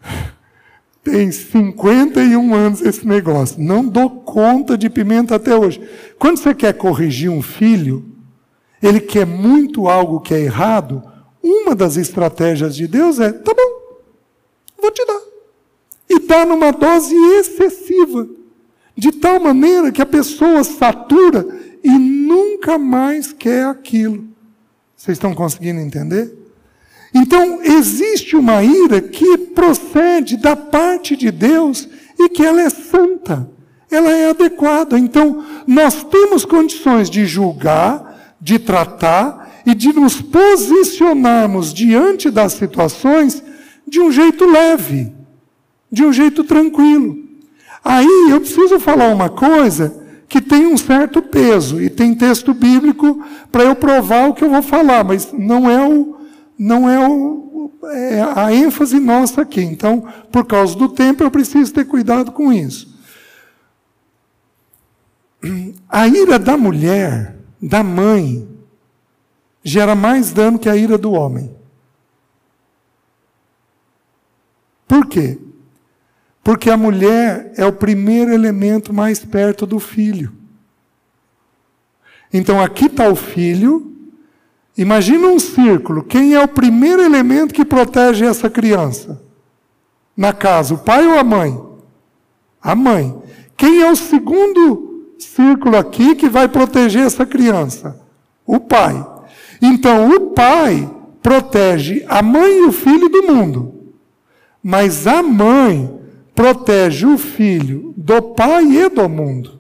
Tem 1.04 1.32
51 1.32 2.54
anos 2.54 2.82
esse 2.82 3.06
negócio. 3.08 3.62
Não 3.62 3.86
dou 3.86 4.10
conta 4.10 4.78
de 4.78 4.90
pimenta 4.90 5.36
até 5.36 5.56
hoje. 5.56 5.82
Quando 6.20 6.38
você 6.38 6.54
quer 6.54 6.74
corrigir 6.74 7.30
um 7.30 7.42
filho, 7.42 8.06
ele 8.82 9.00
quer 9.00 9.26
muito 9.26 9.88
algo 9.88 10.20
que 10.20 10.34
é 10.34 10.40
errado, 10.40 11.04
uma 11.42 11.76
das 11.76 11.98
estratégias 11.98 12.76
de 12.76 12.88
Deus 12.88 13.20
é: 13.20 13.32
tá 13.32 13.54
bom, 13.54 14.02
vou 14.82 14.92
te 14.92 15.06
dar. 15.06 15.22
E 16.10 16.20
dá 16.20 16.46
numa 16.46 16.72
dose 16.72 17.16
excessiva, 17.40 18.28
de 18.96 19.12
tal 19.12 19.40
maneira 19.40 19.92
que 19.92 20.02
a 20.02 20.06
pessoa 20.06 20.64
satura 20.64 21.46
e 21.84 21.92
nunca 21.92 22.78
mais 22.78 23.32
quer 23.32 23.66
aquilo. 23.66 24.26
Vocês 24.96 25.18
estão 25.18 25.34
conseguindo 25.34 25.80
entender? 25.80 26.34
Então, 27.14 27.62
existe 27.64 28.36
uma 28.36 28.64
ira 28.64 29.02
que 29.02 29.38
procede 29.38 30.38
da 30.38 30.56
parte 30.56 31.16
de 31.16 31.32
Deus 31.32 31.88
e 32.20 32.30
que 32.30 32.44
ela 32.44 32.62
é 32.62 32.70
santa, 32.70 33.50
ela 33.90 34.10
é 34.10 34.30
adequada. 34.30 34.98
Então, 35.00 35.44
nós 35.66 36.04
temos 36.04 36.44
condições 36.46 37.10
de 37.10 37.26
julgar, 37.26 38.36
de 38.42 38.60
tratar 38.60 39.62
e 39.66 39.74
de 39.74 39.94
nos 39.94 40.22
posicionarmos 40.22 41.74
diante 41.74 42.30
das 42.30 42.54
situações 42.54 43.44
de 43.88 44.00
um 44.00 44.12
jeito 44.12 44.46
leve, 44.46 45.14
de 45.92 46.04
um 46.04 46.12
jeito 46.12 46.44
tranquilo. 46.44 47.18
Aí 47.84 48.30
eu 48.30 48.40
preciso 48.42 48.80
falar 48.80 49.14
uma 49.14 49.30
coisa 49.30 50.06
que 50.28 50.42
tem 50.42 50.68
um 50.68 50.78
certo 50.78 51.22
peso 51.22 51.82
e 51.82 51.90
tem 51.90 52.14
texto 52.14 52.54
bíblico 52.54 53.24
para 53.52 53.64
eu 53.64 53.76
provar 53.76 54.30
o 54.30 54.34
que 54.34 54.44
eu 54.44 54.50
vou 54.50 54.62
falar, 54.62 55.04
mas 55.04 55.32
não 55.32 55.70
é 55.70 55.88
o 55.88 56.18
não 56.60 56.90
é, 56.90 57.08
o, 57.08 57.72
é 57.84 58.22
a 58.36 58.52
ênfase 58.52 59.00
nossa 59.00 59.42
aqui. 59.42 59.62
Então, 59.62 60.12
por 60.32 60.46
causa 60.46 60.76
do 60.76 60.90
tempo, 60.90 61.24
eu 61.24 61.30
preciso 61.30 61.72
ter 61.72 61.86
cuidado 61.86 62.32
com 62.32 62.52
isso. 62.52 62.98
A 65.88 66.08
ira 66.08 66.40
da 66.40 66.58
mulher, 66.58 67.36
da 67.62 67.84
mãe, 67.84 68.48
gera 69.64 69.96
mais 69.96 70.32
dano 70.32 70.58
que 70.58 70.68
a 70.68 70.76
ira 70.76 70.98
do 70.98 71.12
homem. 71.12 71.56
Por 74.88 75.06
quê? 75.06 75.38
Porque 76.48 76.70
a 76.70 76.78
mulher 76.78 77.52
é 77.58 77.66
o 77.66 77.74
primeiro 77.74 78.32
elemento 78.32 78.94
mais 78.94 79.20
perto 79.20 79.66
do 79.66 79.82
filho. 79.82 80.32
Então 82.32 82.62
aqui 82.62 82.86
está 82.86 83.10
o 83.10 83.18
filho, 83.18 83.94
Imagina 84.78 85.28
um 85.28 85.40
círculo. 85.40 86.04
Quem 86.04 86.36
é 86.36 86.42
o 86.42 86.48
primeiro 86.48 87.02
elemento 87.02 87.54
que 87.54 87.66
protege 87.66 88.26
essa 88.26 88.50
criança? 88.50 89.22
Na 90.16 90.32
casa, 90.32 90.76
o 90.76 90.78
pai 90.78 91.06
ou 91.06 91.20
a 91.20 91.24
mãe? 91.24 91.60
A 92.62 92.76
mãe. 92.76 93.14
Quem 93.58 93.82
é 93.82 93.92
o 93.92 93.96
segundo 93.96 95.16
círculo 95.20 95.76
aqui 95.76 96.16
que 96.16 96.30
vai 96.30 96.48
proteger 96.48 97.08
essa 97.08 97.26
criança? 97.26 98.00
O 98.46 98.60
pai. 98.60 99.06
Então, 99.62 100.12
o 100.12 100.30
pai 100.30 100.90
protege 101.22 102.06
a 102.08 102.22
mãe 102.22 102.60
e 102.60 102.66
o 102.68 102.72
filho 102.72 103.10
do 103.10 103.24
mundo. 103.24 103.74
Mas 104.64 105.08
a 105.08 105.22
mãe 105.22 105.97
protege 106.38 107.08
o 107.08 107.18
filho 107.18 107.96
do 107.98 108.22
pai 108.22 108.64
e 108.64 108.90
do 108.90 109.10
mundo. 109.10 109.60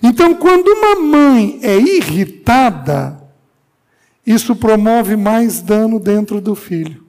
Então, 0.00 0.32
quando 0.32 0.68
uma 0.68 0.94
mãe 0.94 1.58
é 1.60 1.76
irritada, 1.76 3.20
isso 4.24 4.54
promove 4.54 5.16
mais 5.16 5.60
dano 5.60 5.98
dentro 5.98 6.40
do 6.40 6.54
filho. 6.54 7.04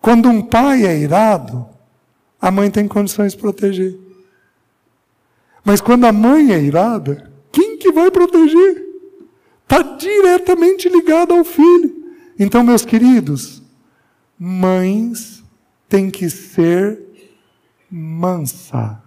Quando 0.00 0.30
um 0.30 0.40
pai 0.40 0.86
é 0.86 0.96
irado, 0.96 1.68
a 2.40 2.50
mãe 2.50 2.70
tem 2.70 2.88
condições 2.88 3.32
de 3.32 3.38
proteger. 3.38 3.94
Mas 5.62 5.82
quando 5.82 6.06
a 6.06 6.12
mãe 6.12 6.50
é 6.50 6.58
irada, 6.58 7.30
quem 7.52 7.76
que 7.76 7.92
vai 7.92 8.10
proteger? 8.10 8.89
Está 9.70 9.82
diretamente 9.82 10.88
ligado 10.88 11.32
ao 11.32 11.44
filho. 11.44 11.94
Então, 12.36 12.64
meus 12.64 12.84
queridos, 12.84 13.62
mães 14.36 15.44
têm 15.88 16.10
que 16.10 16.28
ser 16.28 16.98
mansa. 17.88 19.00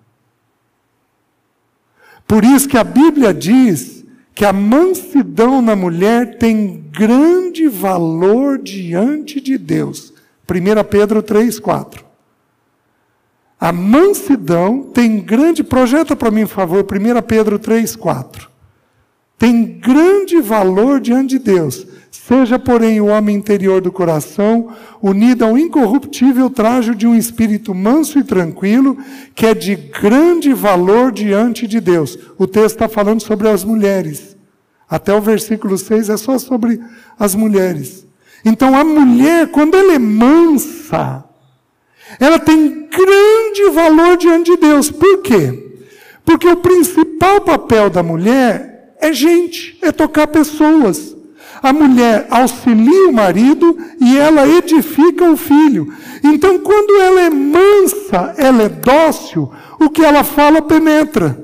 Por 2.25 2.45
isso 2.45 2.69
que 2.69 2.77
a 2.77 2.83
Bíblia 2.85 3.33
diz 3.33 4.05
que 4.33 4.45
a 4.45 4.53
mansidão 4.53 5.61
na 5.61 5.75
mulher 5.75 6.37
tem 6.37 6.85
grande 6.89 7.67
valor 7.67 8.57
diante 8.57 9.41
de 9.41 9.57
Deus. 9.57 10.13
1 10.49 10.83
Pedro 10.89 11.21
3, 11.21 11.59
4. 11.59 12.05
A 13.59 13.73
mansidão 13.73 14.81
tem 14.93 15.19
grande, 15.19 15.61
projeta 15.61 16.15
para 16.15 16.31
mim, 16.31 16.47
por 16.47 16.53
favor, 16.53 16.85
1 16.85 17.21
Pedro 17.23 17.59
3, 17.59 17.97
4. 17.97 18.52
Tem 19.43 19.65
grande 19.65 20.39
valor 20.39 21.01
diante 21.01 21.31
de 21.31 21.39
Deus. 21.39 21.85
Seja, 22.09 22.57
porém, 22.57 23.01
o 23.01 23.07
homem 23.07 23.35
interior 23.35 23.81
do 23.81 23.91
coração 23.91 24.69
unido 25.01 25.43
ao 25.43 25.57
incorruptível 25.57 26.49
trajo 26.49 26.95
de 26.95 27.05
um 27.05 27.13
espírito 27.13 27.75
manso 27.75 28.17
e 28.17 28.23
tranquilo, 28.23 28.97
que 29.35 29.45
é 29.45 29.53
de 29.53 29.75
grande 29.75 30.53
valor 30.53 31.11
diante 31.11 31.67
de 31.67 31.81
Deus. 31.81 32.17
O 32.37 32.47
texto 32.47 32.75
está 32.75 32.87
falando 32.87 33.19
sobre 33.19 33.49
as 33.49 33.65
mulheres. 33.65 34.37
Até 34.89 35.13
o 35.13 35.19
versículo 35.19 35.77
6 35.77 36.07
é 36.07 36.15
só 36.15 36.37
sobre 36.37 36.79
as 37.19 37.35
mulheres. 37.35 38.07
Então, 38.45 38.73
a 38.73 38.85
mulher, 38.85 39.47
quando 39.47 39.75
ela 39.75 39.95
é 39.95 39.99
mansa, 39.99 41.21
ela 42.17 42.39
tem 42.39 42.87
grande 42.89 43.69
valor 43.73 44.15
diante 44.15 44.51
de 44.51 44.57
Deus. 44.61 44.89
Por 44.89 45.21
quê? 45.21 45.81
Porque 46.23 46.47
o 46.47 46.55
principal 46.55 47.41
papel 47.41 47.89
da 47.89 48.01
mulher 48.01 48.72
é 49.03 49.11
gente, 49.11 49.77
é 49.81 49.91
tocar 49.91 50.27
pessoas. 50.27 51.13
A 51.61 51.73
mulher 51.73 52.25
auxilia 52.29 53.09
o 53.09 53.13
marido 53.13 53.77
e 53.99 54.17
ela 54.17 54.47
edifica 54.47 55.29
o 55.29 55.35
filho. 55.35 55.93
Então, 56.23 56.59
quando 56.59 57.01
ela 57.01 57.21
é 57.21 57.29
mansa, 57.29 58.33
ela 58.37 58.63
é 58.63 58.69
dócil, 58.69 59.51
o 59.79 59.89
que 59.89 60.03
ela 60.03 60.23
fala 60.23 60.61
penetra. 60.61 61.37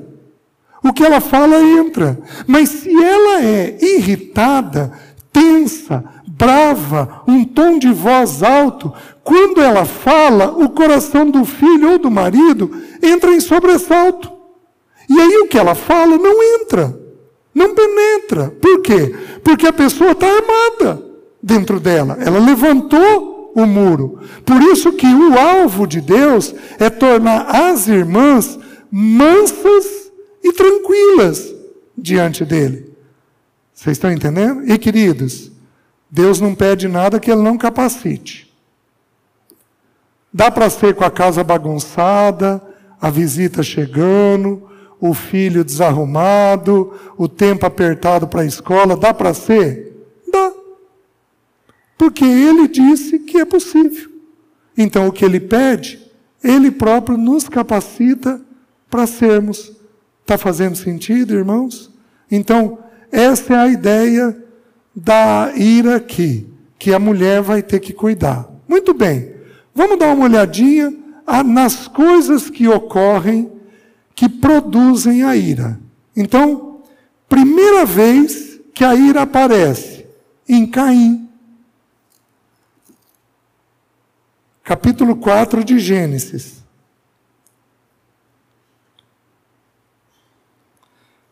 O 0.82 0.92
que 0.92 1.04
ela 1.04 1.20
fala 1.20 1.60
entra. 1.60 2.18
Mas 2.46 2.70
se 2.70 2.90
ela 2.90 3.42
é 3.42 3.76
irritada, 3.80 4.92
tensa, 5.30 6.02
brava, 6.26 7.22
um 7.28 7.44
tom 7.44 7.78
de 7.78 7.92
voz 7.92 8.42
alto, 8.42 8.92
quando 9.22 9.60
ela 9.60 9.84
fala, 9.84 10.50
o 10.50 10.70
coração 10.70 11.30
do 11.30 11.44
filho 11.44 11.92
ou 11.92 11.98
do 11.98 12.10
marido 12.10 12.70
entra 13.02 13.34
em 13.34 13.40
sobressalto. 13.40 14.30
E 15.08 15.20
aí 15.20 15.38
o 15.38 15.48
que 15.48 15.58
ela 15.58 15.74
fala 15.74 16.16
não 16.16 16.42
entra, 16.60 16.99
não 17.54 17.74
penetra. 17.74 18.50
Por 18.50 18.80
quê? 18.82 19.14
Porque 19.42 19.66
a 19.66 19.72
pessoa 19.72 20.12
está 20.12 20.26
armada 20.26 21.02
dentro 21.42 21.80
dela. 21.80 22.16
Ela 22.20 22.38
levantou 22.38 23.52
o 23.54 23.66
muro. 23.66 24.20
Por 24.44 24.62
isso 24.62 24.92
que 24.92 25.06
o 25.06 25.38
alvo 25.38 25.86
de 25.86 26.00
Deus 26.00 26.54
é 26.78 26.88
tornar 26.88 27.46
as 27.48 27.88
irmãs 27.88 28.58
mansas 28.90 30.10
e 30.42 30.52
tranquilas 30.52 31.54
diante 31.96 32.44
dele. 32.44 32.90
Vocês 33.74 33.96
estão 33.96 34.12
entendendo? 34.12 34.70
E 34.70 34.76
queridos, 34.78 35.50
Deus 36.10 36.40
não 36.40 36.54
pede 36.54 36.88
nada 36.88 37.20
que 37.20 37.30
ele 37.30 37.42
não 37.42 37.56
capacite. 37.56 38.50
Dá 40.32 40.50
para 40.50 40.70
ser 40.70 40.94
com 40.94 41.04
a 41.04 41.10
casa 41.10 41.42
bagunçada, 41.42 42.62
a 43.00 43.10
visita 43.10 43.62
chegando, 43.62 44.69
o 45.00 45.14
filho 45.14 45.64
desarrumado, 45.64 46.92
o 47.16 47.26
tempo 47.26 47.64
apertado 47.64 48.28
para 48.28 48.42
a 48.42 48.46
escola, 48.46 48.96
dá 48.96 49.14
para 49.14 49.32
ser? 49.32 50.06
Dá. 50.30 50.52
Porque 51.96 52.24
ele 52.24 52.68
disse 52.68 53.18
que 53.20 53.38
é 53.38 53.44
possível. 53.44 54.10
Então 54.76 55.08
o 55.08 55.12
que 55.12 55.24
ele 55.24 55.40
pede, 55.40 55.98
ele 56.44 56.70
próprio 56.70 57.16
nos 57.16 57.48
capacita 57.48 58.40
para 58.90 59.06
sermos. 59.06 59.72
Está 60.20 60.36
fazendo 60.36 60.76
sentido, 60.76 61.34
irmãos? 61.34 61.90
Então, 62.30 62.78
essa 63.10 63.54
é 63.54 63.56
a 63.56 63.68
ideia 63.68 64.36
da 64.94 65.52
ira 65.56 65.96
aqui, 65.96 66.46
que 66.78 66.92
a 66.92 66.98
mulher 66.98 67.42
vai 67.42 67.62
ter 67.62 67.80
que 67.80 67.92
cuidar. 67.92 68.48
Muito 68.68 68.94
bem, 68.94 69.34
vamos 69.74 69.98
dar 69.98 70.14
uma 70.14 70.26
olhadinha 70.26 70.94
nas 71.44 71.88
coisas 71.88 72.50
que 72.50 72.68
ocorrem 72.68 73.50
que 74.14 74.28
produzem 74.28 75.22
a 75.22 75.36
ira. 75.36 75.80
Então, 76.16 76.82
primeira 77.28 77.84
vez 77.84 78.60
que 78.74 78.84
a 78.84 78.94
ira 78.94 79.22
aparece 79.22 80.06
em 80.48 80.66
Caim. 80.66 81.28
Capítulo 84.62 85.16
4 85.16 85.64
de 85.64 85.78
Gênesis. 85.78 86.62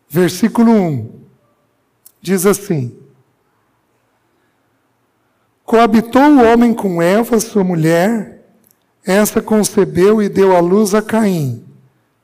Versículo 0.08 0.72
1. 0.72 1.20
Diz 2.20 2.46
assim: 2.46 2.96
Coabitou 5.64 6.22
o 6.22 6.42
homem 6.42 6.72
com 6.72 7.02
Eva, 7.02 7.38
sua 7.38 7.62
mulher, 7.62 8.42
essa 9.04 9.42
concebeu 9.42 10.22
e 10.22 10.28
deu 10.28 10.56
à 10.56 10.60
luz 10.60 10.94
a 10.94 11.02
Caim. 11.02 11.67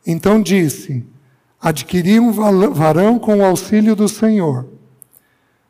Então 0.07 0.41
disse: 0.41 1.05
Adquiri 1.61 2.21
um 2.21 2.31
varão 2.31 3.19
com 3.19 3.39
o 3.39 3.45
auxílio 3.45 3.97
do 3.97 4.09
Senhor. 4.09 4.67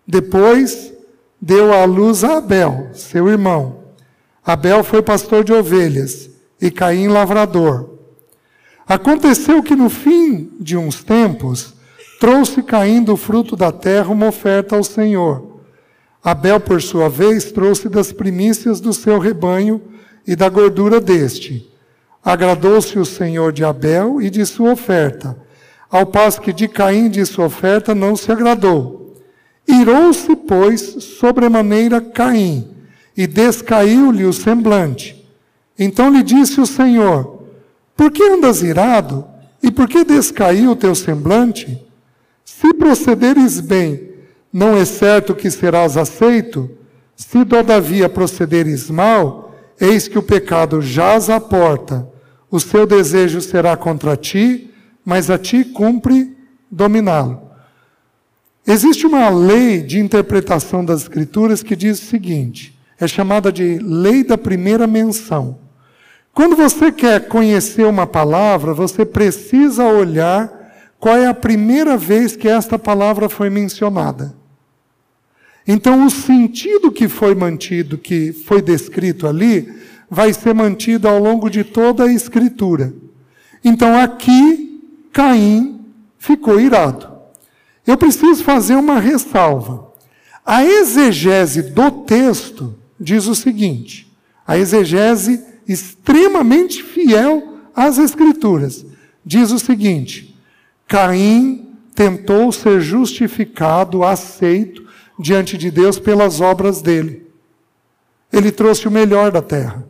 Depois 0.07 0.93
deu 1.41 1.73
à 1.73 1.85
luz 1.85 2.25
a 2.25 2.39
Abel, 2.39 2.89
seu 2.93 3.29
irmão. 3.29 3.85
Abel 4.45 4.83
foi 4.83 5.03
pastor 5.03 5.45
de 5.45 5.53
ovelhas 5.53 6.31
e 6.61 6.71
Caim 6.71 7.09
lavrador. 7.09 7.91
Aconteceu 8.87 9.63
que 9.63 9.75
no 9.75 9.89
fim 9.89 10.51
de 10.61 10.77
uns 10.77 11.03
tempos, 11.03 11.75
trouxe 12.21 12.63
Caim 12.63 13.03
do 13.03 13.17
fruto 13.17 13.57
da 13.57 13.73
terra 13.73 14.11
uma 14.11 14.29
oferta 14.29 14.77
ao 14.77 14.83
Senhor. 14.83 15.61
Abel, 16.23 16.59
por 16.59 16.81
sua 16.83 17.09
vez, 17.09 17.53
trouxe 17.53 17.89
das 17.89 18.13
primícias 18.13 18.81
do 18.81 18.93
seu 18.93 19.19
rebanho 19.19 19.81
e 20.27 20.35
da 20.35 20.49
gordura 20.49 21.01
deste. 21.01 21.71
Agradou-se 22.25 22.99
o 22.99 23.05
Senhor 23.05 23.53
de 23.53 23.63
Abel 23.63 24.23
e 24.23 24.31
de 24.31 24.47
sua 24.47 24.73
oferta, 24.73 25.37
ao 25.91 26.07
passo 26.07 26.41
que 26.41 26.55
de 26.55 26.67
Caim 26.67 27.11
de 27.11 27.25
sua 27.27 27.47
oferta 27.47 27.95
não 27.95 28.17
se 28.17 28.33
agradou. 28.33 29.15
Irou-se, 29.69 30.35
pois, 30.35 30.81
sobremaneira 31.21 32.01
Caim, 32.01 32.69
e 33.15 33.27
descaiu-lhe 33.27 34.25
o 34.25 34.33
semblante. 34.33 35.23
Então 35.79 36.11
lhe 36.11 36.23
disse 36.23 36.61
o 36.61 36.67
Senhor: 36.67 37.43
Por 37.95 38.11
que 38.11 38.23
andas 38.23 38.63
irado? 38.63 39.27
E 39.63 39.71
por 39.71 39.87
que 39.87 40.03
descaiu 40.05 40.71
o 40.71 40.77
teu 40.77 40.95
semblante? 40.95 41.83
Se 42.45 42.73
procederes 42.75 43.61
bem, 43.61 44.11
não 44.53 44.77
é 44.77 44.85
certo 44.85 45.35
que 45.35 45.51
serás 45.51 45.97
aceito? 45.97 46.71
Se 47.17 47.45
todavia 47.45 48.09
procederes 48.09 48.91
mal, 48.91 49.55
eis 49.81 50.09
que 50.09 50.19
o 50.19 50.23
pecado 50.23 50.81
jaz 50.81 51.29
à 51.29 51.39
porta. 51.41 52.14
O 52.55 52.61
seu 52.61 52.87
desejo 52.87 53.41
será 53.41 53.77
contra 53.77 54.17
ti, 54.17 54.71
mas 55.05 55.29
a 55.29 55.37
ti 55.37 55.65
cumpre 55.65 56.37
dominá-lo. 56.71 57.51
Existe 58.65 59.09
uma 59.09 59.29
lei 59.29 59.83
de 59.83 59.99
interpretação 59.99 60.85
das 60.85 61.03
Escrituras 61.03 61.65
que 61.65 61.75
diz 61.75 62.01
o 62.01 62.05
seguinte: 62.05 62.79
é 63.01 63.09
chamada 63.09 63.51
de 63.51 63.81
lei 63.81 64.23
da 64.23 64.39
primeira 64.39 64.87
menção. 64.87 65.59
Quando 66.33 66.55
você 66.55 66.93
quer 66.93 67.27
conhecer 67.27 67.87
uma 67.87 68.07
palavra, 68.07 68.73
você 68.73 69.05
precisa 69.05 69.85
olhar 69.87 70.49
qual 71.01 71.17
é 71.17 71.27
a 71.27 71.35
primeira 71.35 71.97
vez 71.97 72.37
que 72.37 72.47
esta 72.47 72.79
palavra 72.79 73.29
foi 73.29 73.51
mencionada. 73.51 74.33
Então, 75.67 76.07
o 76.07 76.11
sentido 76.11 76.93
que 76.93 77.09
foi 77.09 77.35
mantido, 77.35 77.99
que 77.99 78.33
foi 78.33 78.63
descrito 78.63 79.27
ali, 79.27 79.75
vai 80.11 80.33
ser 80.33 80.55
mantido 80.55 81.09
ao 81.09 81.19
longo 81.19 81.49
de 81.49 81.65
toda 81.65 82.05
a 82.05 82.13
Escritura. 82.13 82.95
Então, 83.65 83.99
aqui, 83.99 84.81
Caim 85.13 85.81
ficou 86.19 86.61
irado. 86.61 87.09
Eu 87.87 87.97
preciso 87.97 88.43
fazer 88.43 88.75
uma 88.75 88.99
ressalva. 88.99 89.93
A 90.45 90.65
exegese 90.65 91.63
do 91.63 91.91
texto 91.91 92.75
diz 92.99 93.27
o 93.27 93.35
seguinte: 93.35 94.11
a 94.47 94.59
exegese 94.59 95.43
extremamente 95.67 96.83
fiel 96.83 97.61
às 97.75 97.99
Escrituras, 97.99 98.85
diz 99.25 99.51
o 99.51 99.59
seguinte: 99.59 100.37
Caim 100.87 101.75
tentou 101.95 102.51
ser 102.53 102.81
justificado, 102.81 104.05
aceito, 104.05 104.85
diante 105.19 105.57
de 105.57 105.71
Deus 105.71 105.99
pelas 105.99 106.41
obras 106.41 106.83
dele. 106.83 107.27
Ele 108.33 108.51
trouxe 108.51 108.89
o 108.89 108.91
melhor 108.91 109.31
da 109.31 109.41
terra. 109.41 109.87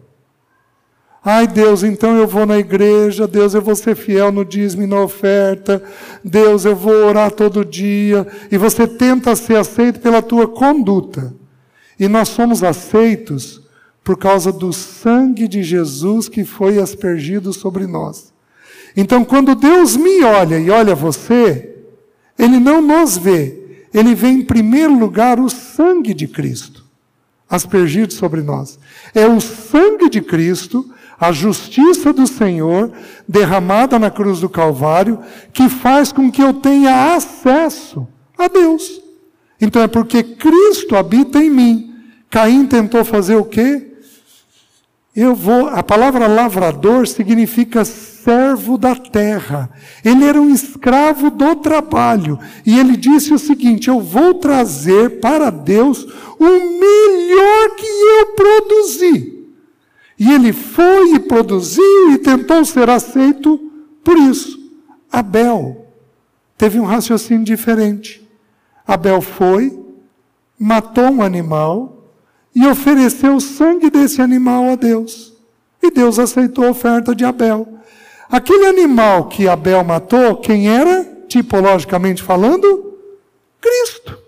Ai, 1.25 1.47
Deus, 1.47 1.83
então 1.83 2.17
eu 2.17 2.27
vou 2.27 2.45
na 2.45 2.59
igreja, 2.59 3.27
Deus, 3.27 3.55
eu 3.55 3.63
vou 3.63 3.75
ser 3.75 3.97
fiel 3.97 4.31
no 4.31 4.45
dízimo 4.45 4.83
e 4.83 4.87
na 4.87 5.01
oferta, 5.01 5.83
Deus, 6.23 6.67
eu 6.67 6.77
vou 6.77 6.93
orar 6.93 7.31
todo 7.31 7.65
dia, 7.65 8.27
e 8.53 8.59
você 8.59 8.87
tenta 8.87 9.35
ser 9.35 9.57
aceito 9.57 10.01
pela 10.01 10.21
tua 10.21 10.47
conduta. 10.47 11.35
E 11.99 12.09
nós 12.09 12.29
somos 12.29 12.63
aceitos 12.63 13.63
por 14.03 14.19
causa 14.19 14.53
do 14.53 14.71
sangue 14.71 15.49
de 15.49 15.63
Jesus 15.63 16.29
que 16.29 16.45
foi 16.45 16.79
aspergido 16.79 17.55
sobre 17.55 17.87
nós. 17.87 18.33
Então, 18.95 19.25
quando 19.25 19.55
Deus 19.55 19.97
me 19.97 20.23
olha 20.23 20.59
e 20.59 20.69
olha 20.69 20.95
você, 20.95 21.75
Ele 22.39 22.61
não 22.61 22.83
nos 22.83 23.17
vê, 23.17 23.65
ele 23.95 24.13
vê 24.13 24.27
em 24.27 24.43
primeiro 24.43 24.99
lugar 24.99 25.39
o 25.39 25.49
sangue 25.49 26.13
de 26.13 26.27
Cristo 26.27 26.85
aspergido 27.49 28.13
sobre 28.13 28.43
nós. 28.43 28.79
É 29.15 29.27
o 29.27 29.41
sangue 29.41 30.11
de 30.11 30.21
Cristo, 30.21 30.91
a 31.19 31.33
justiça 31.33 32.13
do 32.13 32.27
Senhor, 32.27 32.93
derramada 33.29 33.99
na 33.99 34.11
cruz 34.11 34.41
do 34.41 34.49
Calvário, 34.49 35.21
que 35.53 35.69
faz 35.69 36.13
com 36.13 36.31
que 36.31 36.43
eu 36.43 36.53
tenha 36.55 37.15
acesso 37.15 38.07
a 38.37 38.49
Deus. 38.49 39.01
Então 39.61 39.83
é 39.83 39.87
porque 39.89 40.23
Cristo 40.23 40.97
habita 40.97 41.39
em 41.39 41.51
mim. 41.51 41.95
Caim 42.29 42.67
tentou 42.67 43.05
fazer 43.05 43.37
o 43.37 43.45
quê? 43.45 43.93
Eu 45.15 45.35
vou. 45.35 45.69
A 45.69 45.83
palavra 45.83 46.27
lavrador 46.27 47.07
significa 47.07 47.85
servo 47.85 48.77
da 48.77 48.97
terra. 48.97 49.71
Ele 50.05 50.25
era 50.25 50.41
um 50.41 50.53
escravo 50.53 51.31
do 51.31 51.55
trabalho. 51.57 52.39
E 52.67 52.79
ele 52.79 52.97
disse 52.97 53.33
o 53.33 53.39
seguinte: 53.39 53.89
Eu 53.89 54.01
vou 54.01 54.35
trazer 54.35 55.21
para 55.21 55.51
Deus 55.51 56.05
o 56.39 56.45
melhor 56.45 57.77
que 57.77 57.87
eu 57.87 58.27
produzi. 58.35 59.34
E 60.19 60.33
ele 60.33 60.53
foi 60.53 61.15
e 61.15 61.21
produziu 61.21 62.13
e 62.13 62.19
tentou 62.19 62.65
ser 62.65 62.89
aceito 62.89 63.59
por 64.03 64.17
isso. 64.17 64.59
Abel 65.11 65.87
teve 66.57 66.79
um 66.79 66.85
raciocínio 66.85 67.45
diferente. 67.45 68.27
Abel 68.87 69.21
foi, 69.21 69.77
matou 70.59 71.11
um 71.11 71.23
animal 71.23 72.05
e 72.55 72.67
ofereceu 72.67 73.37
o 73.37 73.41
sangue 73.41 73.91
desse 73.91 74.23
animal 74.23 74.71
a 74.71 74.75
Deus. 74.77 75.33
E 75.83 75.91
Deus 75.91 76.19
aceitou 76.19 76.67
a 76.67 76.71
oferta 76.71 77.15
de 77.15 77.25
Abel. 77.25 77.67
Aquele 78.29 78.67
animal 78.67 79.29
que 79.29 79.49
Abel 79.49 79.83
matou, 79.85 80.37
quem 80.37 80.69
era? 80.69 81.15
tipologicamente 81.35 82.23
falando? 82.23 82.97
Cristo. 83.61 84.19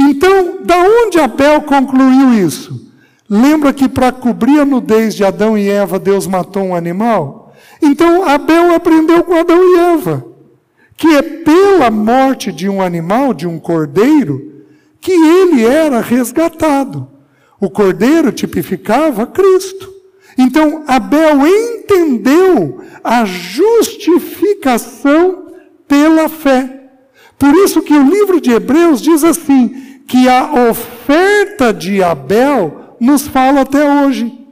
Então, 0.00 0.62
da 0.62 0.78
onde 0.78 1.18
Abel 1.18 1.62
concluiu 1.62 2.32
isso? 2.32 2.92
Lembra 3.36 3.72
que 3.72 3.88
para 3.88 4.12
cobrir 4.12 4.60
a 4.60 4.64
nudez 4.64 5.14
de 5.14 5.24
Adão 5.24 5.58
e 5.58 5.68
Eva, 5.68 5.98
Deus 5.98 6.26
matou 6.26 6.62
um 6.62 6.74
animal? 6.74 7.52
Então, 7.82 8.28
Abel 8.28 8.74
aprendeu 8.74 9.24
com 9.24 9.34
Adão 9.34 9.60
e 9.60 9.78
Eva 9.78 10.34
que 10.96 11.08
é 11.08 11.22
pela 11.22 11.90
morte 11.90 12.52
de 12.52 12.68
um 12.68 12.80
animal, 12.80 13.34
de 13.34 13.44
um 13.46 13.58
cordeiro, 13.58 14.62
que 15.00 15.10
ele 15.12 15.64
era 15.64 16.00
resgatado. 16.00 17.08
O 17.60 17.68
cordeiro 17.68 18.30
tipificava 18.32 19.26
Cristo. 19.26 19.92
Então, 20.38 20.84
Abel 20.86 21.44
entendeu 21.46 22.80
a 23.02 23.24
justificação 23.24 25.48
pela 25.86 26.28
fé. 26.28 26.82
Por 27.38 27.54
isso 27.56 27.82
que 27.82 27.94
o 27.94 28.08
livro 28.08 28.40
de 28.40 28.52
Hebreus 28.52 29.02
diz 29.02 29.24
assim, 29.24 30.00
que 30.06 30.28
a 30.28 30.68
oferta 30.70 31.72
de 31.72 32.00
Abel 32.02 32.83
nos 33.00 33.26
fala 33.26 33.62
até 33.62 33.84
hoje. 33.84 34.46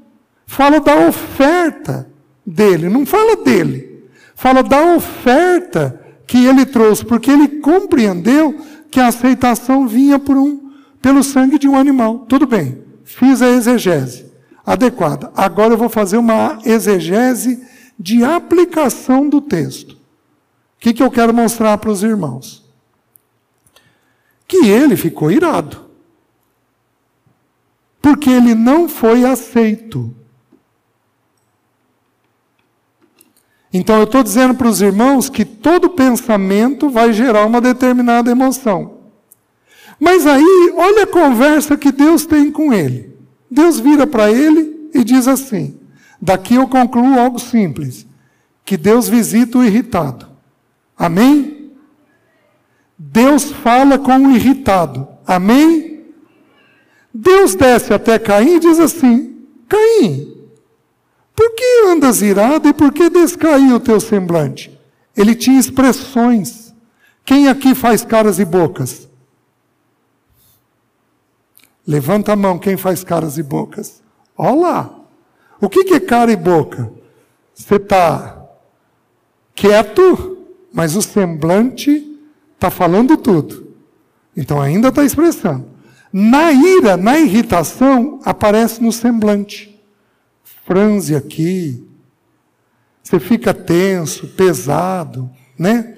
Fala 0.47 0.81
da 0.81 1.09
oferta 1.09 2.11
dele, 2.45 2.89
não 2.89 3.07
fala 3.07 3.37
dele. 3.37 4.05
Fala 4.35 4.63
da 4.63 4.95
oferta 4.97 6.01
que 6.27 6.45
ele 6.45 6.67
trouxe, 6.67 7.05
porque 7.05 7.31
ele 7.31 7.61
compreendeu 7.61 8.59
que 8.91 9.01
a 9.01 9.09
aceitação 9.09 9.87
vinha 9.87 10.19
por 10.19 10.37
um, 10.37 10.73
pelo 11.01 11.23
sangue 11.23 11.59
de 11.59 11.69
um 11.69 11.77
animal. 11.77 12.21
Tudo 12.21 12.47
bem, 12.47 12.83
fiz 13.05 13.41
a 13.41 13.49
exegese 13.49 14.31
adequada. 14.65 15.31
Agora 15.37 15.75
eu 15.75 15.79
vou 15.79 15.89
fazer 15.89 16.17
uma 16.17 16.59
exegese 16.65 17.63
de 17.99 18.25
aplicação 18.25 19.29
do 19.29 19.41
texto. 19.41 19.93
O 19.93 19.99
que, 20.81 20.93
que 20.93 21.03
eu 21.03 21.11
quero 21.11 21.33
mostrar 21.33 21.79
para 21.79 21.91
os 21.91 22.03
irmãos? 22.03 22.63
que 24.53 24.69
ele 24.69 24.97
ficou 24.97 25.33
irado. 25.33 25.81
Porque 28.03 28.29
ele 28.29 28.55
não 28.55 28.89
foi 28.89 29.25
aceito. 29.25 30.13
Então 33.73 33.97
eu 33.97 34.05
estou 34.05 34.23
dizendo 34.23 34.55
para 34.55 34.69
os 34.69 34.83
irmãos 34.83 35.31
que 35.31 35.45
todo 35.45 35.91
pensamento 35.91 36.91
vai 36.91 37.13
gerar 37.13 37.47
uma 37.47 37.61
determinada 37.61 38.31
emoção. 38.31 38.99
Mas 39.99 40.27
aí, 40.27 40.73
olha 40.77 41.05
a 41.05 41.07
conversa 41.07 41.77
que 41.77 41.93
Deus 41.93 42.27
tem 42.27 42.51
com 42.51 42.73
ele. 42.73 43.17
Deus 43.49 43.79
vira 43.79 44.07
para 44.07 44.31
ele 44.31 44.91
e 44.93 45.05
diz 45.05 45.29
assim: 45.29 45.79
daqui 46.21 46.57
eu 46.57 46.67
concluo 46.67 47.19
algo 47.19 47.39
simples, 47.39 48.05
que 48.65 48.77
Deus 48.77 49.09
visita 49.09 49.59
o 49.59 49.65
irritado. 49.65 50.27
Amém? 50.99 51.71
Deus 52.99 53.53
fala 53.53 53.99
com 53.99 54.17
o 54.17 54.33
irritado. 54.33 55.09
Amém? 55.27 55.92
Deus 57.13 57.55
desce 57.55 57.93
até 57.93 58.19
Caim 58.19 58.57
e 58.57 58.61
diz 58.61 58.79
assim: 58.79 59.47
Caim, 59.69 60.49
por 61.35 61.55
que 61.55 61.85
andas 61.87 62.23
irado 62.23 62.69
e 62.69 62.73
por 62.73 62.93
que 62.93 63.11
descaiu 63.11 63.77
o 63.77 63.81
teu 63.81 64.01
semblante? 64.01 64.79
Ele 65.17 65.35
tinha 65.35 65.59
expressões. 65.59 66.73
Quem 67.25 67.49
aqui 67.49 67.75
faz 67.75 68.05
caras 68.05 68.39
e 68.39 68.45
bocas? 68.45 69.09
Levanta 71.87 72.33
a 72.33 72.37
mão, 72.37 72.59
quem 72.59 72.77
faz 72.77 73.05
caras 73.05 73.39
e 73.39 73.43
bocas? 73.43 74.03
Olá! 74.37 74.91
O 75.61 75.69
que 75.69 75.95
é 75.95 76.01
cara 76.01 76.33
e 76.33 76.37
boca? 76.37 76.93
Você 77.55 77.77
está 77.77 78.45
quieto, 79.55 80.39
mas 80.73 80.97
o 80.97 81.03
semblante 81.03 82.13
Está 82.63 82.71
falando 82.71 83.17
tudo. 83.17 83.75
Então 84.37 84.63
ainda 84.63 84.87
está 84.87 85.03
expressando. 85.03 85.67
Na 86.13 86.53
ira, 86.53 86.97
na 86.97 87.19
irritação, 87.19 88.21
aparece 88.25 88.83
no 88.83 88.93
semblante. 88.93 89.81
Franze 90.67 91.17
aqui. 91.17 91.87
Você 93.03 93.19
fica 93.19 93.55
tenso, 93.55 94.29
pesado, 94.29 95.31
né? 95.59 95.95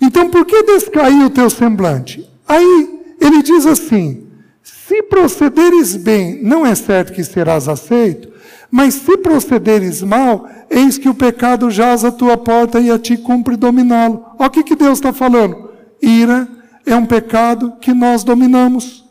Então 0.00 0.30
por 0.30 0.44
que 0.46 0.62
descaiu 0.62 1.26
o 1.26 1.30
teu 1.30 1.50
semblante? 1.50 2.28
Aí 2.46 3.00
ele 3.20 3.42
diz 3.42 3.66
assim: 3.66 4.26
se 4.62 5.02
procederes 5.02 5.96
bem, 5.96 6.42
não 6.42 6.64
é 6.66 6.74
certo 6.74 7.12
que 7.12 7.22
serás 7.22 7.68
aceito, 7.68 8.28
mas 8.70 8.94
se 8.94 9.16
procederes 9.18 10.02
mal, 10.02 10.48
eis 10.70 10.98
que 10.98 11.08
o 11.08 11.14
pecado 11.14 11.70
jaz 11.70 12.04
à 12.04 12.12
tua 12.12 12.36
porta 12.36 12.80
e 12.80 12.90
a 12.90 12.98
ti 12.98 13.16
cumpre 13.16 13.56
dominá-lo. 13.56 14.24
Olha 14.38 14.48
o 14.48 14.50
que, 14.50 14.62
que 14.62 14.76
Deus 14.76 14.98
está 14.98 15.12
falando. 15.12 15.70
Ira 16.02 16.48
é 16.86 16.94
um 16.96 17.06
pecado 17.06 17.74
que 17.80 17.92
nós 17.92 18.24
dominamos. 18.24 19.07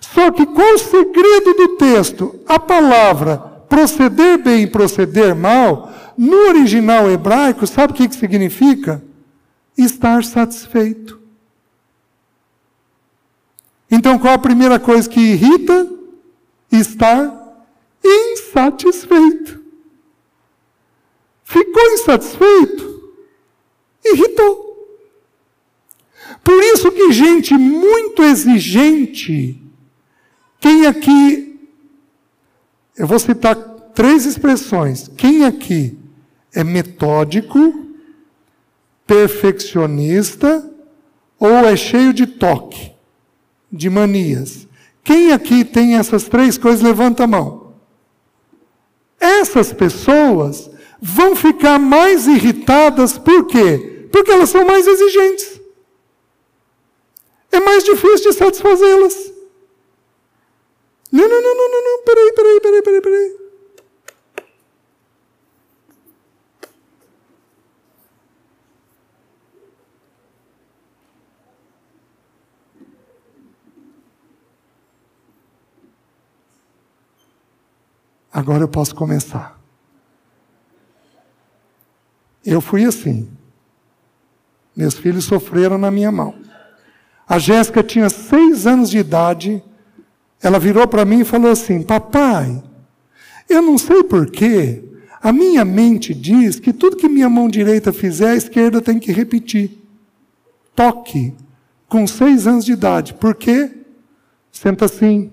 Só 0.00 0.30
que 0.30 0.46
qual 0.46 0.74
o 0.74 0.78
segredo 0.78 1.54
do 1.54 1.68
texto? 1.76 2.40
A 2.46 2.58
palavra 2.58 3.38
proceder 3.68 4.38
bem 4.38 4.64
e 4.64 4.66
proceder 4.66 5.34
mal, 5.34 5.92
no 6.18 6.48
original 6.48 7.10
hebraico, 7.10 7.66
sabe 7.66 7.92
o 7.92 7.96
que, 7.96 8.08
que 8.08 8.16
significa? 8.16 9.02
Estar 9.78 10.24
satisfeito. 10.24 11.18
Então, 13.90 14.18
qual 14.18 14.34
a 14.34 14.38
primeira 14.38 14.78
coisa 14.78 15.08
que 15.08 15.20
irrita? 15.20 15.88
Estar 16.70 17.64
insatisfeito. 18.04 19.60
Ficou 21.42 21.92
insatisfeito? 21.92 23.12
Irritou. 24.04 24.70
Por 26.44 26.62
isso 26.62 26.92
que 26.92 27.12
gente 27.12 27.54
muito 27.54 28.22
exigente, 28.22 29.60
quem 30.60 30.86
aqui, 30.86 31.68
eu 32.96 33.06
vou 33.06 33.18
citar 33.18 33.56
três 33.94 34.26
expressões. 34.26 35.10
Quem 35.16 35.44
aqui 35.44 35.98
é 36.54 36.62
metódico, 36.62 37.86
perfeccionista 39.06 40.70
ou 41.38 41.50
é 41.50 41.74
cheio 41.76 42.12
de 42.12 42.26
toque, 42.26 42.92
de 43.72 43.90
manias? 43.90 44.68
Quem 45.02 45.32
aqui 45.32 45.64
tem 45.64 45.96
essas 45.96 46.24
três 46.24 46.58
coisas, 46.58 46.82
levanta 46.82 47.24
a 47.24 47.26
mão. 47.26 47.72
Essas 49.18 49.72
pessoas 49.72 50.70
vão 51.00 51.34
ficar 51.34 51.78
mais 51.78 52.26
irritadas, 52.26 53.16
por 53.16 53.46
quê? 53.46 54.08
Porque 54.12 54.30
elas 54.30 54.50
são 54.50 54.64
mais 54.66 54.86
exigentes 54.86 55.60
é 57.52 57.60
mais 57.60 57.84
difícil 57.84 58.30
de 58.30 58.36
satisfazê-las. 58.36 59.29
Não, 61.12 61.28
não, 61.28 61.42
não, 61.42 61.56
não, 61.56 61.70
não, 61.70 61.84
não, 61.84 62.04
peraí, 62.04 62.32
peraí, 62.32 62.60
peraí, 62.60 62.82
peraí, 62.82 63.00
peraí. 63.02 63.40
Agora 78.32 78.62
eu 78.62 78.68
posso 78.68 78.94
começar. 78.94 79.60
Eu 82.44 82.60
fui 82.60 82.84
assim. 82.84 83.30
Meus 84.74 84.94
filhos 84.94 85.24
sofreram 85.24 85.76
na 85.76 85.90
minha 85.90 86.12
mão. 86.12 86.34
A 87.28 87.38
Jéssica 87.38 87.82
tinha 87.82 88.08
seis 88.08 88.66
anos 88.66 88.88
de 88.88 88.98
idade. 88.98 89.62
Ela 90.42 90.58
virou 90.58 90.86
para 90.88 91.04
mim 91.04 91.20
e 91.20 91.24
falou 91.24 91.50
assim: 91.50 91.82
Papai, 91.82 92.62
eu 93.48 93.60
não 93.62 93.76
sei 93.76 94.02
porquê, 94.02 94.82
a 95.22 95.32
minha 95.32 95.64
mente 95.64 96.14
diz 96.14 96.58
que 96.58 96.72
tudo 96.72 96.96
que 96.96 97.08
minha 97.08 97.28
mão 97.28 97.48
direita 97.48 97.92
fizer, 97.92 98.30
a 98.30 98.36
esquerda 98.36 98.80
tem 98.80 98.98
que 98.98 99.12
repetir. 99.12 99.78
Toque, 100.74 101.34
com 101.88 102.06
seis 102.06 102.46
anos 102.46 102.64
de 102.64 102.72
idade. 102.72 103.14
Por 103.14 103.34
quê? 103.34 103.70
Senta 104.50 104.86
assim, 104.86 105.32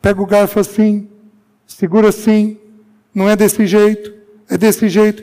pega 0.00 0.20
o 0.20 0.26
garfo 0.26 0.58
assim, 0.58 1.08
segura 1.66 2.08
assim, 2.08 2.58
não 3.14 3.28
é 3.28 3.36
desse 3.36 3.66
jeito, 3.66 4.14
é 4.48 4.56
desse 4.56 4.88
jeito. 4.88 5.22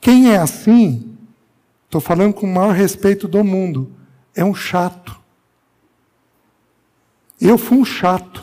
Quem 0.00 0.32
é 0.32 0.36
assim, 0.36 1.12
Estou 1.92 2.00
falando 2.00 2.32
com 2.32 2.46
o 2.46 2.50
maior 2.50 2.72
respeito 2.72 3.28
do 3.28 3.44
mundo. 3.44 3.92
É 4.34 4.42
um 4.42 4.54
chato. 4.54 5.20
Eu 7.42 7.58
fui 7.58 7.78
um 7.78 7.84
chato. 7.84 8.42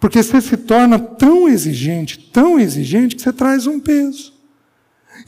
Porque 0.00 0.22
você 0.22 0.40
se 0.40 0.56
torna 0.56 0.98
tão 0.98 1.48
exigente, 1.48 2.30
tão 2.30 2.58
exigente, 2.58 3.16
que 3.16 3.22
você 3.22 3.32
traz 3.32 3.66
um 3.66 3.80
peso. 3.80 4.32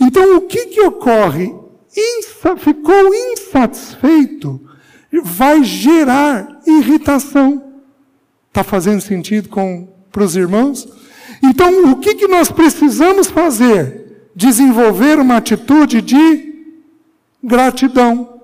Então, 0.01 0.37
o 0.37 0.43
que, 0.43 0.67
que 0.67 0.81
ocorre? 0.81 1.53
Insa 1.97 2.57
ficou 2.57 3.13
insatisfeito, 3.13 4.61
vai 5.25 5.65
gerar 5.65 6.61
irritação. 6.65 7.65
Está 8.49 8.63
fazendo 8.63 9.01
sentido 9.01 9.49
para 10.13 10.23
os 10.23 10.37
irmãos? 10.37 10.89
Então, 11.43 11.91
o 11.91 11.97
que, 11.97 12.15
que 12.15 12.29
nós 12.29 12.51
precisamos 12.51 13.27
fazer? 13.27 14.31
Desenvolver 14.37 15.19
uma 15.19 15.39
atitude 15.39 16.01
de 16.01 16.51
gratidão. 17.43 18.41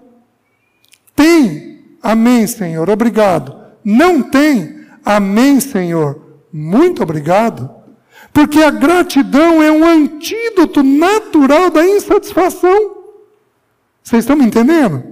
Tem, 1.14 1.98
amém, 2.02 2.46
Senhor, 2.48 2.90
obrigado. 2.90 3.55
Não 3.88 4.20
tem, 4.20 4.80
amém, 5.04 5.60
Senhor, 5.60 6.20
muito 6.52 7.04
obrigado. 7.04 7.70
Porque 8.32 8.60
a 8.60 8.70
gratidão 8.70 9.62
é 9.62 9.70
um 9.70 9.84
antídoto 9.84 10.82
natural 10.82 11.70
da 11.70 11.86
insatisfação. 11.86 12.96
Vocês 14.02 14.24
estão 14.24 14.34
me 14.34 14.44
entendendo? 14.44 15.04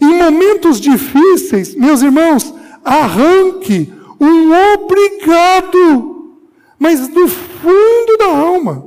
Em 0.00 0.16
momentos 0.16 0.80
difíceis, 0.80 1.74
meus 1.74 2.00
irmãos, 2.00 2.54
arranque 2.82 3.92
um 4.18 4.50
obrigado, 4.74 6.32
mas 6.78 7.08
do 7.08 7.28
fundo 7.28 8.16
da 8.18 8.26
alma. 8.26 8.86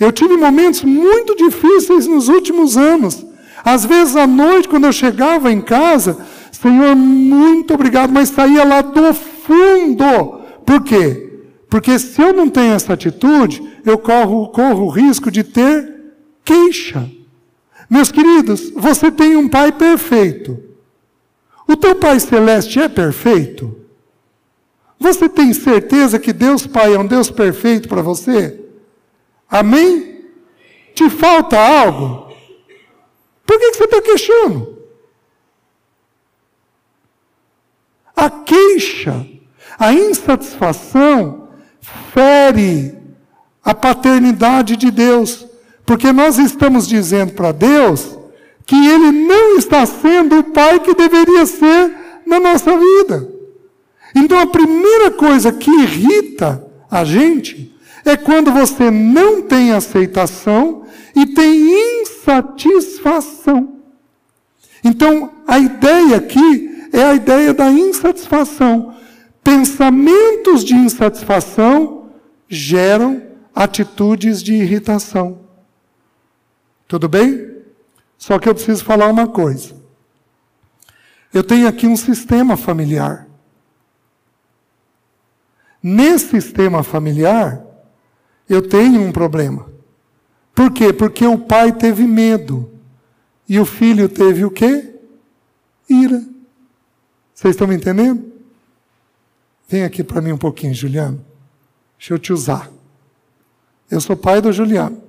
Eu 0.00 0.10
tive 0.10 0.34
momentos 0.38 0.82
muito 0.82 1.36
difíceis 1.36 2.06
nos 2.06 2.28
últimos 2.28 2.78
anos. 2.78 3.22
Às 3.62 3.84
vezes 3.84 4.16
à 4.16 4.26
noite, 4.26 4.66
quando 4.66 4.86
eu 4.86 4.92
chegava 4.92 5.52
em 5.52 5.60
casa, 5.60 6.26
Senhor, 6.62 6.94
muito 6.94 7.74
obrigado, 7.74 8.12
mas 8.12 8.28
saía 8.28 8.62
lá 8.62 8.82
do 8.82 9.12
fundo. 9.12 10.40
Por 10.64 10.84
quê? 10.84 11.40
Porque 11.68 11.98
se 11.98 12.22
eu 12.22 12.32
não 12.32 12.48
tenho 12.48 12.72
essa 12.72 12.92
atitude, 12.92 13.80
eu 13.84 13.98
corro, 13.98 14.48
corro 14.50 14.84
o 14.84 14.88
risco 14.88 15.28
de 15.28 15.42
ter 15.42 15.92
queixa. 16.44 17.10
Meus 17.90 18.12
queridos, 18.12 18.70
você 18.76 19.10
tem 19.10 19.34
um 19.36 19.48
pai 19.48 19.72
perfeito. 19.72 20.56
O 21.66 21.76
teu 21.76 21.96
pai 21.96 22.20
celeste 22.20 22.78
é 22.78 22.88
perfeito? 22.88 23.76
Você 25.00 25.28
tem 25.28 25.52
certeza 25.52 26.16
que 26.16 26.32
Deus 26.32 26.64
Pai 26.64 26.94
é 26.94 26.98
um 26.98 27.06
Deus 27.06 27.28
perfeito 27.28 27.88
para 27.88 28.02
você? 28.02 28.60
Amém? 29.50 30.26
Te 30.94 31.10
falta 31.10 31.58
algo? 31.58 32.32
Por 33.44 33.58
que 33.58 33.72
você 33.72 33.84
está 33.84 34.00
queixando? 34.00 34.71
A 38.16 38.30
queixa, 38.30 39.26
a 39.78 39.92
insatisfação, 39.92 41.48
fere 42.12 42.96
a 43.64 43.74
paternidade 43.74 44.76
de 44.76 44.90
Deus, 44.90 45.46
porque 45.84 46.12
nós 46.12 46.38
estamos 46.38 46.86
dizendo 46.86 47.32
para 47.32 47.52
Deus 47.52 48.18
que 48.66 48.76
Ele 48.76 49.12
não 49.12 49.56
está 49.56 49.84
sendo 49.86 50.38
o 50.38 50.44
Pai 50.44 50.80
que 50.80 50.94
deveria 50.94 51.46
ser 51.46 51.94
na 52.26 52.38
nossa 52.38 52.76
vida. 52.76 53.28
Então 54.14 54.38
a 54.38 54.46
primeira 54.46 55.10
coisa 55.10 55.50
que 55.52 55.70
irrita 55.70 56.64
a 56.90 57.04
gente 57.04 57.74
é 58.04 58.16
quando 58.16 58.52
você 58.52 58.90
não 58.90 59.42
tem 59.42 59.72
aceitação 59.72 60.84
e 61.14 61.26
tem 61.26 62.00
insatisfação. 62.02 63.76
Então 64.84 65.30
a 65.46 65.58
ideia 65.58 66.16
aqui 66.16 66.71
é 66.92 67.02
a 67.02 67.14
ideia 67.14 67.54
da 67.54 67.70
insatisfação. 67.70 68.94
Pensamentos 69.42 70.62
de 70.62 70.74
insatisfação 70.74 72.10
geram 72.48 73.22
atitudes 73.54 74.42
de 74.42 74.54
irritação. 74.54 75.40
Tudo 76.86 77.08
bem? 77.08 77.50
Só 78.18 78.38
que 78.38 78.48
eu 78.48 78.54
preciso 78.54 78.84
falar 78.84 79.08
uma 79.08 79.26
coisa. 79.26 79.74
Eu 81.32 81.42
tenho 81.42 81.66
aqui 81.66 81.86
um 81.86 81.96
sistema 81.96 82.56
familiar. 82.56 83.26
Nesse 85.82 86.28
sistema 86.28 86.82
familiar, 86.82 87.64
eu 88.48 88.62
tenho 88.62 89.00
um 89.00 89.10
problema. 89.10 89.66
Por 90.54 90.70
quê? 90.70 90.92
Porque 90.92 91.26
o 91.26 91.38
pai 91.38 91.72
teve 91.72 92.06
medo. 92.06 92.70
E 93.48 93.58
o 93.58 93.64
filho 93.64 94.08
teve 94.08 94.44
o 94.44 94.50
quê? 94.50 94.94
Ira. 95.88 96.31
Vocês 97.42 97.56
estão 97.56 97.66
me 97.66 97.74
entendendo? 97.74 98.32
Vem 99.68 99.82
aqui 99.82 100.04
para 100.04 100.22
mim 100.22 100.30
um 100.30 100.38
pouquinho, 100.38 100.72
Juliano. 100.72 101.26
Deixa 101.98 102.14
eu 102.14 102.18
te 102.18 102.32
usar. 102.32 102.70
Eu 103.90 104.00
sou 104.00 104.16
pai 104.16 104.40
do 104.40 104.52
Juliano. 104.52 105.02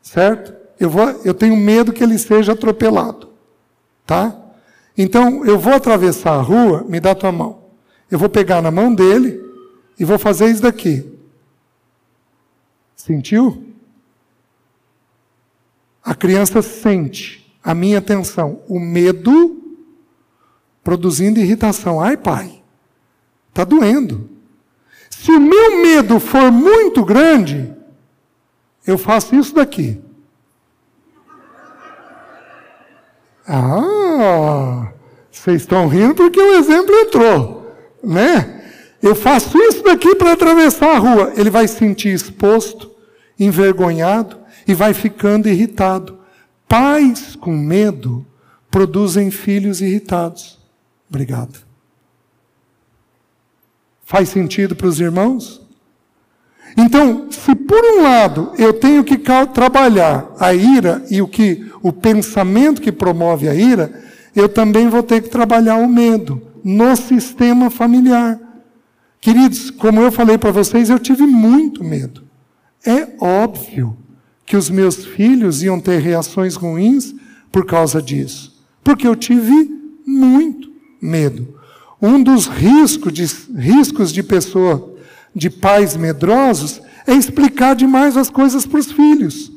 Certo? 0.00 0.54
Eu, 0.78 0.88
vou, 0.88 1.06
eu 1.22 1.34
tenho 1.34 1.54
medo 1.54 1.92
que 1.92 2.02
ele 2.02 2.16
seja 2.16 2.52
atropelado. 2.52 3.28
Tá? 4.06 4.34
Então, 4.96 5.44
eu 5.44 5.58
vou 5.58 5.74
atravessar 5.74 6.32
a 6.32 6.40
rua, 6.40 6.82
me 6.88 6.98
dá 6.98 7.14
tua 7.14 7.30
mão. 7.30 7.62
Eu 8.10 8.18
vou 8.18 8.30
pegar 8.30 8.62
na 8.62 8.70
mão 8.70 8.94
dele 8.94 9.38
e 9.98 10.04
vou 10.06 10.18
fazer 10.18 10.48
isso 10.48 10.62
daqui. 10.62 11.06
Sentiu? 12.96 13.66
A 16.02 16.14
criança 16.14 16.62
sente 16.62 17.54
a 17.62 17.74
minha 17.74 17.98
atenção, 17.98 18.62
o 18.66 18.80
medo 18.80 19.60
produzindo 20.82 21.40
irritação. 21.40 22.00
Ai, 22.00 22.16
pai, 22.16 22.60
Está 23.50 23.64
doendo. 23.64 24.30
Se 25.10 25.30
o 25.32 25.40
meu 25.40 25.82
medo 25.82 26.18
for 26.18 26.50
muito 26.50 27.04
grande, 27.04 27.70
eu 28.86 28.96
faço 28.96 29.34
isso 29.34 29.54
daqui. 29.54 30.00
Ah, 33.46 34.92
vocês 35.30 35.62
estão 35.62 35.88
rindo 35.88 36.14
porque 36.14 36.40
o 36.40 36.54
exemplo 36.54 36.94
entrou, 36.94 37.76
né? 38.02 38.62
Eu 39.02 39.14
faço 39.14 39.58
isso 39.58 39.82
daqui 39.82 40.14
para 40.14 40.32
atravessar 40.32 40.94
a 40.94 40.98
rua. 40.98 41.32
Ele 41.36 41.50
vai 41.50 41.66
se 41.66 41.76
sentir 41.76 42.14
exposto, 42.14 42.90
envergonhado 43.38 44.38
e 44.68 44.74
vai 44.74 44.94
ficando 44.94 45.48
irritado. 45.48 46.18
Pais 46.68 47.34
com 47.34 47.56
medo 47.56 48.24
produzem 48.70 49.30
filhos 49.30 49.80
irritados. 49.80 50.59
Obrigado. 51.10 51.58
Faz 54.04 54.28
sentido 54.28 54.76
para 54.76 54.86
os 54.86 55.00
irmãos? 55.00 55.60
Então, 56.76 57.30
se 57.30 57.54
por 57.54 57.84
um 57.84 58.02
lado 58.02 58.52
eu 58.56 58.72
tenho 58.72 59.02
que 59.02 59.18
trabalhar 59.52 60.32
a 60.38 60.54
ira 60.54 61.04
e 61.10 61.20
o 61.20 61.26
que 61.26 61.68
o 61.82 61.92
pensamento 61.92 62.80
que 62.80 62.92
promove 62.92 63.48
a 63.48 63.54
ira, 63.54 63.92
eu 64.34 64.48
também 64.48 64.88
vou 64.88 65.02
ter 65.02 65.20
que 65.20 65.28
trabalhar 65.28 65.76
o 65.76 65.88
medo 65.88 66.40
no 66.62 66.94
sistema 66.94 67.70
familiar. 67.70 68.38
Queridos, 69.20 69.70
como 69.70 70.00
eu 70.00 70.12
falei 70.12 70.38
para 70.38 70.52
vocês, 70.52 70.88
eu 70.88 70.98
tive 70.98 71.26
muito 71.26 71.82
medo. 71.82 72.22
É 72.86 73.08
óbvio 73.20 73.96
que 74.46 74.56
os 74.56 74.70
meus 74.70 75.04
filhos 75.04 75.62
iam 75.62 75.80
ter 75.80 76.00
reações 76.00 76.54
ruins 76.54 77.14
por 77.50 77.66
causa 77.66 78.00
disso, 78.00 78.60
porque 78.82 79.06
eu 79.06 79.16
tive 79.16 79.68
muito 80.06 80.69
medo. 81.00 81.60
Um 82.00 82.22
dos 82.22 82.46
riscos 82.46 83.12
de, 83.12 83.24
riscos 83.58 84.12
de 84.12 84.22
pessoa, 84.22 84.94
de 85.34 85.50
pais 85.50 85.96
medrosos, 85.96 86.80
é 87.06 87.14
explicar 87.14 87.74
demais 87.74 88.16
as 88.16 88.30
coisas 88.30 88.66
para 88.66 88.80
os 88.80 88.90
filhos. 88.90 89.52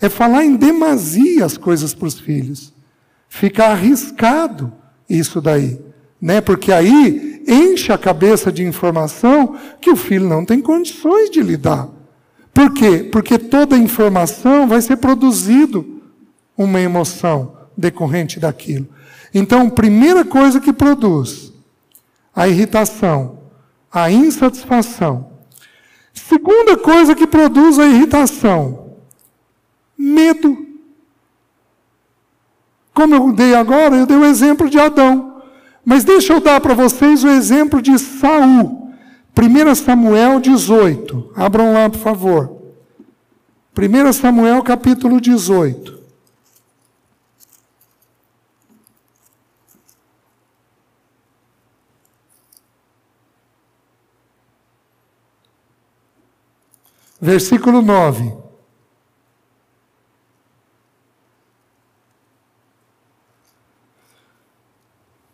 É 0.00 0.08
falar 0.08 0.44
em 0.44 0.56
demasia 0.56 1.44
as 1.44 1.56
coisas 1.56 1.92
para 1.92 2.08
os 2.08 2.18
filhos. 2.18 2.72
Fica 3.28 3.66
arriscado 3.66 4.72
isso 5.08 5.40
daí. 5.40 5.80
Né? 6.20 6.40
Porque 6.40 6.72
aí 6.72 7.42
enche 7.46 7.92
a 7.92 7.98
cabeça 7.98 8.52
de 8.52 8.62
informação 8.62 9.56
que 9.80 9.90
o 9.90 9.96
filho 9.96 10.28
não 10.28 10.44
tem 10.44 10.60
condições 10.60 11.30
de 11.30 11.42
lidar. 11.42 11.88
Por 12.52 12.72
quê? 12.72 13.08
Porque 13.10 13.38
toda 13.38 13.76
informação 13.76 14.66
vai 14.66 14.80
ser 14.80 14.96
produzido 14.96 16.02
uma 16.56 16.80
emoção 16.80 17.59
decorrente 17.80 18.38
daquilo. 18.38 18.86
Então, 19.34 19.70
primeira 19.70 20.24
coisa 20.24 20.60
que 20.60 20.72
produz 20.72 21.52
a 22.34 22.46
irritação, 22.46 23.40
a 23.92 24.10
insatisfação. 24.10 25.30
Segunda 26.12 26.76
coisa 26.76 27.14
que 27.14 27.26
produz 27.26 27.78
a 27.78 27.86
irritação, 27.86 28.96
medo. 29.96 30.66
Como 32.92 33.14
eu 33.14 33.32
dei 33.32 33.54
agora, 33.54 33.96
eu 33.96 34.06
dei 34.06 34.16
o 34.16 34.24
exemplo 34.24 34.68
de 34.68 34.78
Adão. 34.78 35.42
Mas 35.84 36.04
deixa 36.04 36.32
eu 36.32 36.40
dar 36.40 36.60
para 36.60 36.74
vocês 36.74 37.24
o 37.24 37.28
exemplo 37.28 37.80
de 37.80 37.98
Saul. 37.98 38.92
1 39.36 39.74
Samuel 39.74 40.40
18. 40.40 41.32
Abram 41.34 41.72
lá, 41.72 41.88
por 41.88 41.98
favor. 41.98 42.60
1 43.76 44.12
Samuel 44.12 44.62
capítulo 44.62 45.20
18. 45.20 45.99
Versículo 57.20 57.82
9. 57.82 58.40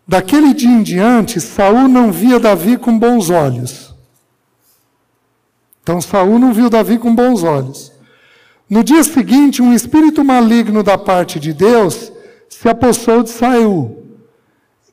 Daquele 0.09 0.55
dia 0.55 0.71
em 0.71 0.83
diante, 0.83 1.41
Saul 1.41 1.89
não 1.89 2.13
via 2.13 2.39
Davi 2.39 2.77
com 2.77 2.97
bons 2.97 3.29
olhos. 3.29 3.95
Então 5.83 6.01
Saul 6.01 6.39
não 6.39 6.53
viu 6.53 6.71
Davi 6.71 6.99
com 6.99 7.15
bons 7.15 7.43
olhos. 7.43 7.93
No 8.69 8.83
dia 8.83 9.03
seguinte, 9.05 9.63
um 9.63 9.73
espírito 9.73 10.25
maligno 10.25 10.83
da 10.83 10.99
parte 10.99 11.39
de 11.39 11.53
Deus 11.53 12.13
se 12.49 12.69
apossou 12.69 13.23
de 13.23 13.31
Saul, 13.31 14.05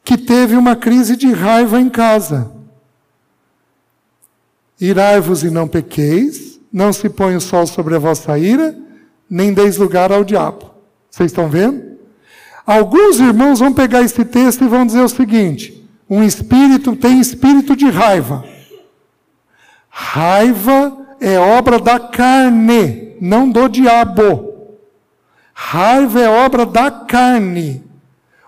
que 0.04 0.18
teve 0.18 0.56
uma 0.56 0.76
crise 0.76 1.16
de 1.16 1.32
raiva 1.32 1.80
em 1.80 1.90
casa. 1.90 2.52
Irai-vos 4.80 5.44
e 5.44 5.50
não 5.50 5.68
pequeis, 5.68 6.53
não 6.74 6.92
se 6.92 7.08
põe 7.08 7.36
o 7.36 7.42
sol 7.42 7.68
sobre 7.68 7.96
a 7.96 8.00
vossa 8.00 8.38
ira, 8.40 8.76
nem 9.30 9.54
deis 9.54 9.78
lugar 9.78 10.12
ao 10.12 10.24
diabo. 10.24 10.72
Vocês 11.10 11.32
estão 11.32 11.48
vendo? 11.48 11.94
Alguns 12.66 13.20
irmãos 13.20 13.60
vão 13.60 13.72
pegar 13.72 14.02
esse 14.02 14.26
texto 14.26 14.64
e 14.64 14.68
vão 14.68 14.84
dizer 14.84 15.02
o 15.02 15.10
seguinte: 15.10 15.88
um 16.10 16.24
espírito 16.24 16.96
tem 16.96 17.20
espírito 17.20 17.76
de 17.76 17.90
raiva. 17.90 18.44
Raiva 19.88 20.98
é 21.22 21.38
obra 21.38 21.78
da 21.78 22.00
carne, 22.00 23.16
não 23.22 23.48
do 23.50 23.68
diabo. 23.68 24.52
Raiva 25.54 26.20
é 26.20 26.28
obra 26.28 26.66
da 26.66 26.90
carne. 26.90 27.84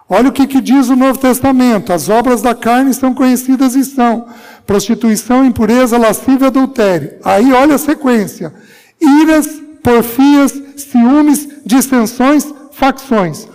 Olha 0.09 0.29
o 0.29 0.31
que, 0.31 0.47
que, 0.47 0.61
diz 0.61 0.89
o 0.89 0.95
Novo 0.95 1.19
Testamento: 1.19 1.93
as 1.93 2.09
obras 2.09 2.41
da 2.41 2.55
carne 2.55 2.93
são 2.93 3.13
conhecidas 3.13 3.75
e 3.75 3.83
são 3.83 4.27
prostituição, 4.65 5.45
impureza, 5.45 5.97
lascívia, 5.97 6.47
adultério. 6.47 7.13
Aí 7.23 7.51
olha 7.53 7.75
a 7.75 7.79
sequência: 7.79 8.53
iras, 8.99 9.61
porfias, 9.83 10.51
ciúmes, 10.75 11.47
dissensões, 11.65 12.51
facções. 12.71 13.47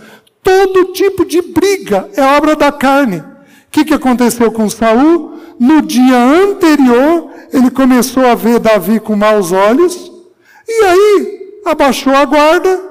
Todo 0.43 0.93
tipo 0.93 1.25
de 1.25 1.41
briga 1.41 2.09
é 2.15 2.23
obra 2.37 2.55
da 2.55 2.71
carne. 2.71 3.17
O 3.17 3.23
que, 3.71 3.85
que 3.85 3.93
aconteceu 3.93 4.51
com 4.51 4.69
Saul? 4.69 5.39
No 5.59 5.81
dia 5.81 6.17
anterior, 6.17 7.29
ele 7.53 7.69
começou 7.69 8.25
a 8.25 8.33
ver 8.33 8.59
Davi 8.59 8.99
com 8.99 9.15
maus 9.15 9.51
olhos, 9.51 10.11
e 10.67 10.83
aí 10.85 11.61
abaixou 11.65 12.15
a 12.15 12.25
guarda, 12.25 12.81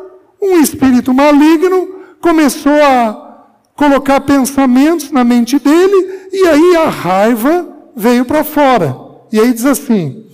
um 0.41 0.61
espírito 0.61 1.13
maligno 1.13 1.97
começou 2.21 2.73
a 2.73 3.47
colocar 3.75 4.21
pensamentos 4.21 5.11
na 5.11 5.25
mente 5.25 5.59
dele, 5.59 6.29
e 6.33 6.47
aí 6.47 6.77
a 6.77 6.89
raiva 6.89 7.80
veio 8.01 8.25
para 8.25 8.43
fora. 8.43 8.97
E 9.31 9.39
aí 9.39 9.53
diz 9.53 9.65
assim: 9.65 10.25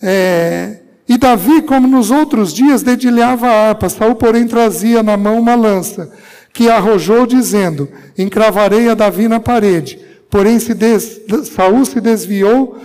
é, 0.00 0.80
e 1.08 1.16
Davi, 1.16 1.62
como 1.62 1.88
nos 1.88 2.10
outros 2.10 2.52
dias, 2.52 2.82
dedilhava 2.82 3.46
a 3.46 3.68
harpa, 3.68 3.88
Saul, 3.88 4.14
porém, 4.14 4.46
trazia 4.46 5.02
na 5.02 5.16
mão 5.16 5.40
uma 5.40 5.54
lança 5.54 6.12
que 6.52 6.68
arrojou, 6.68 7.26
dizendo: 7.26 7.88
Encravarei 8.16 8.88
a 8.88 8.94
Davi 8.94 9.26
na 9.26 9.40
parede. 9.40 9.98
Porém, 10.30 10.58
se 10.58 10.74
des... 10.74 11.22
Saul 11.54 11.84
se 11.86 12.00
desviou, 12.00 12.76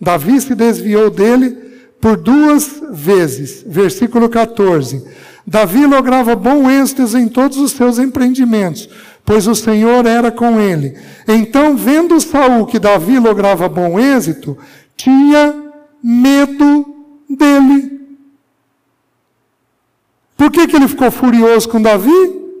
Davi 0.00 0.40
se 0.40 0.54
desviou 0.54 1.08
dele 1.08 1.56
por 2.00 2.16
duas 2.16 2.82
vezes. 2.90 3.64
Versículo 3.64 4.28
14. 4.28 5.04
Davi 5.46 5.86
lograva 5.86 6.34
bom 6.34 6.70
êxito 6.70 7.02
em 7.16 7.28
todos 7.28 7.58
os 7.58 7.72
seus 7.72 7.98
empreendimentos, 7.98 8.88
pois 9.24 9.46
o 9.46 9.54
Senhor 9.54 10.06
era 10.06 10.30
com 10.30 10.60
ele. 10.60 10.96
Então, 11.26 11.76
vendo 11.76 12.20
Saul 12.20 12.66
que 12.66 12.78
Davi 12.78 13.18
lograva 13.18 13.68
bom 13.68 13.98
êxito, 13.98 14.56
tinha 14.96 15.54
medo 16.02 16.86
dele. 17.28 18.00
Por 20.36 20.50
que, 20.50 20.66
que 20.66 20.76
ele 20.76 20.88
ficou 20.88 21.10
furioso 21.10 21.68
com 21.68 21.80
Davi? 21.80 22.10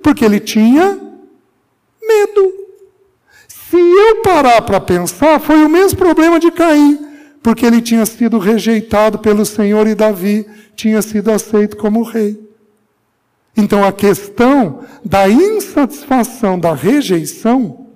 Porque 0.02 0.24
ele 0.24 0.38
tinha 0.38 0.98
medo. 2.00 2.52
Se 3.48 3.76
eu 3.76 4.22
parar 4.22 4.62
para 4.62 4.80
pensar, 4.80 5.40
foi 5.40 5.64
o 5.64 5.68
mesmo 5.68 5.98
problema 5.98 6.38
de 6.38 6.50
Caim, 6.50 6.98
porque 7.42 7.64
ele 7.64 7.80
tinha 7.80 8.04
sido 8.04 8.38
rejeitado 8.38 9.18
pelo 9.18 9.46
Senhor 9.46 9.86
e 9.86 9.94
Davi 9.94 10.46
tinha 10.76 11.00
sido 11.00 11.30
aceito 11.30 11.76
como 11.76 12.02
rei. 12.02 12.41
Então 13.56 13.84
a 13.84 13.92
questão 13.92 14.84
da 15.04 15.28
insatisfação, 15.28 16.58
da 16.58 16.74
rejeição, 16.74 17.86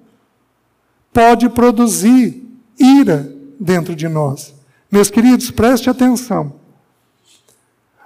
pode 1.12 1.48
produzir 1.48 2.46
ira 2.78 3.32
dentro 3.58 3.94
de 3.94 4.06
nós. 4.08 4.54
Meus 4.90 5.10
queridos, 5.10 5.50
preste 5.50 5.88
atenção. 5.88 6.54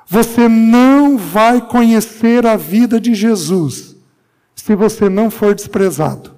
Você 0.07 0.49
não 0.49 1.17
vai 1.17 1.61
conhecer 1.61 2.47
a 2.47 2.57
vida 2.57 3.01
de 3.01 3.15
Jesus 3.15 3.97
se 4.55 4.75
você 4.75 5.09
não 5.09 5.31
for 5.31 5.55
desprezado. 5.55 6.33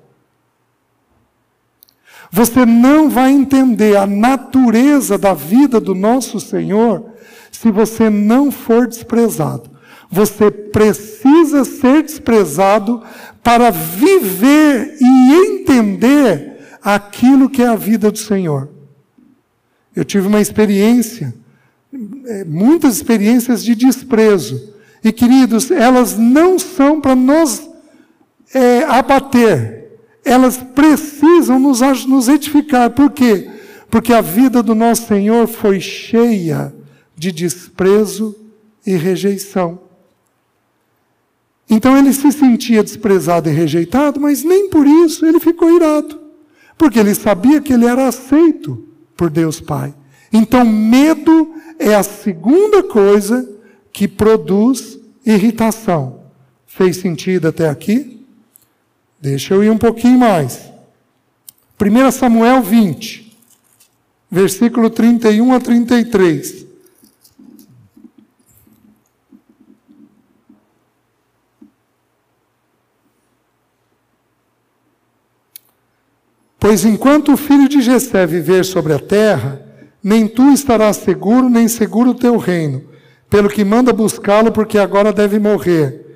Você 2.30 2.64
não 2.64 3.10
vai 3.10 3.30
entender 3.30 3.96
a 3.96 4.06
natureza 4.06 5.18
da 5.18 5.34
vida 5.34 5.78
do 5.78 5.94
nosso 5.94 6.40
Senhor 6.40 7.12
se 7.50 7.70
você 7.70 8.08
não 8.08 8.50
for 8.50 8.86
desprezado. 8.86 9.71
Você 10.12 10.50
precisa 10.50 11.64
ser 11.64 12.02
desprezado 12.02 13.02
para 13.42 13.70
viver 13.70 14.98
e 15.00 15.32
entender 15.32 16.58
aquilo 16.82 17.48
que 17.48 17.62
é 17.62 17.66
a 17.66 17.74
vida 17.74 18.10
do 18.10 18.18
Senhor. 18.18 18.68
Eu 19.96 20.04
tive 20.04 20.26
uma 20.26 20.40
experiência, 20.40 21.34
é, 22.26 22.44
muitas 22.44 22.96
experiências 22.96 23.64
de 23.64 23.74
desprezo. 23.74 24.74
E 25.02 25.10
queridos, 25.10 25.70
elas 25.70 26.18
não 26.18 26.58
são 26.58 27.00
para 27.00 27.14
nos 27.14 27.66
é, 28.52 28.84
abater, 28.84 29.88
elas 30.22 30.58
precisam 30.58 31.58
nos, 31.58 31.80
nos 32.06 32.28
edificar. 32.28 32.90
Por 32.90 33.10
quê? 33.10 33.50
Porque 33.90 34.12
a 34.12 34.20
vida 34.20 34.62
do 34.62 34.74
nosso 34.74 35.06
Senhor 35.06 35.46
foi 35.46 35.80
cheia 35.80 36.72
de 37.16 37.32
desprezo 37.32 38.36
e 38.86 38.94
rejeição. 38.94 39.91
Então 41.72 41.96
ele 41.96 42.12
se 42.12 42.30
sentia 42.30 42.84
desprezado 42.84 43.48
e 43.48 43.52
rejeitado, 43.52 44.20
mas 44.20 44.44
nem 44.44 44.68
por 44.68 44.86
isso 44.86 45.24
ele 45.24 45.40
ficou 45.40 45.74
irado, 45.74 46.20
porque 46.76 46.98
ele 46.98 47.14
sabia 47.14 47.62
que 47.62 47.72
ele 47.72 47.86
era 47.86 48.06
aceito 48.06 48.86
por 49.16 49.30
Deus 49.30 49.58
Pai. 49.58 49.94
Então, 50.30 50.66
medo 50.66 51.54
é 51.78 51.94
a 51.94 52.02
segunda 52.02 52.82
coisa 52.82 53.48
que 53.90 54.06
produz 54.06 54.98
irritação. 55.24 56.20
Fez 56.66 56.98
sentido 56.98 57.48
até 57.48 57.70
aqui? 57.70 58.22
Deixa 59.18 59.54
eu 59.54 59.64
ir 59.64 59.70
um 59.70 59.78
pouquinho 59.78 60.18
mais. 60.18 60.70
1 61.80 62.10
Samuel 62.10 62.60
20, 62.60 63.34
versículo 64.30 64.90
31 64.90 65.54
a 65.54 65.58
33. 65.58 66.66
Pois 76.62 76.84
enquanto 76.84 77.32
o 77.32 77.36
filho 77.36 77.68
de 77.68 77.82
Jessé 77.82 78.24
viver 78.24 78.64
sobre 78.64 78.92
a 78.92 78.98
terra, 79.00 79.60
nem 80.00 80.28
tu 80.28 80.52
estarás 80.52 80.98
seguro, 80.98 81.50
nem 81.50 81.66
seguro 81.66 82.10
o 82.10 82.14
teu 82.14 82.36
reino, 82.36 82.84
pelo 83.28 83.48
que 83.48 83.64
manda 83.64 83.92
buscá-lo, 83.92 84.52
porque 84.52 84.78
agora 84.78 85.12
deve 85.12 85.40
morrer. 85.40 86.06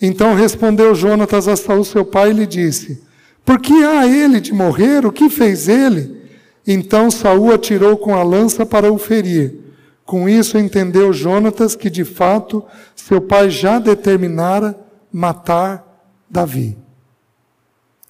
Então 0.00 0.36
respondeu 0.36 0.94
Jonatas 0.94 1.48
a 1.48 1.56
Saul, 1.56 1.82
seu 1.82 2.04
pai, 2.04 2.30
e 2.30 2.34
lhe 2.34 2.46
disse: 2.46 3.02
Por 3.44 3.58
que 3.58 3.82
há 3.82 4.06
ele 4.06 4.40
de 4.40 4.54
morrer? 4.54 5.04
O 5.04 5.10
que 5.10 5.28
fez 5.28 5.66
ele? 5.66 6.22
Então 6.64 7.10
Saul 7.10 7.52
atirou 7.52 7.96
com 7.96 8.14
a 8.14 8.22
lança 8.22 8.64
para 8.64 8.92
o 8.92 8.98
ferir. 8.98 9.56
Com 10.04 10.28
isso 10.28 10.56
entendeu 10.56 11.12
Jonatas 11.12 11.74
que 11.74 11.90
de 11.90 12.04
fato 12.04 12.64
seu 12.94 13.20
pai 13.20 13.50
já 13.50 13.80
determinara 13.80 14.78
matar 15.12 15.84
Davi. 16.30 16.78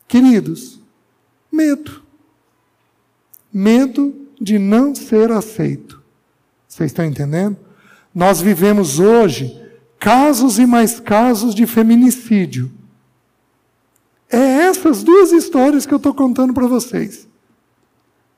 Queridos, 0.07 0.85
medo. 1.57 2.03
Medo 3.53 4.15
de 4.39 4.59
não 4.59 4.95
ser 4.95 5.33
aceito. 5.33 6.03
Vocês 6.69 6.91
estão 6.91 7.05
entendendo? 7.05 7.57
Nós 8.15 8.41
vivemos 8.41 9.01
hoje 9.01 9.61
casos 9.99 10.59
e 10.59 10.67
mais 10.67 11.01
casos 11.01 11.55
de 11.55 11.67
feminicídio. 11.67 12.71
É 14.31 14.37
essas 14.37 15.03
duas 15.03 15.33
histórias 15.33 15.87
que 15.87 15.95
eu 15.95 15.97
estou 15.97 16.13
contando 16.13 16.53
para 16.53 16.67
vocês. 16.67 17.27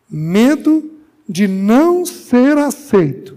Medo 0.08 0.90
de 1.28 1.48
não 1.48 2.06
ser 2.06 2.56
aceito. 2.56 3.36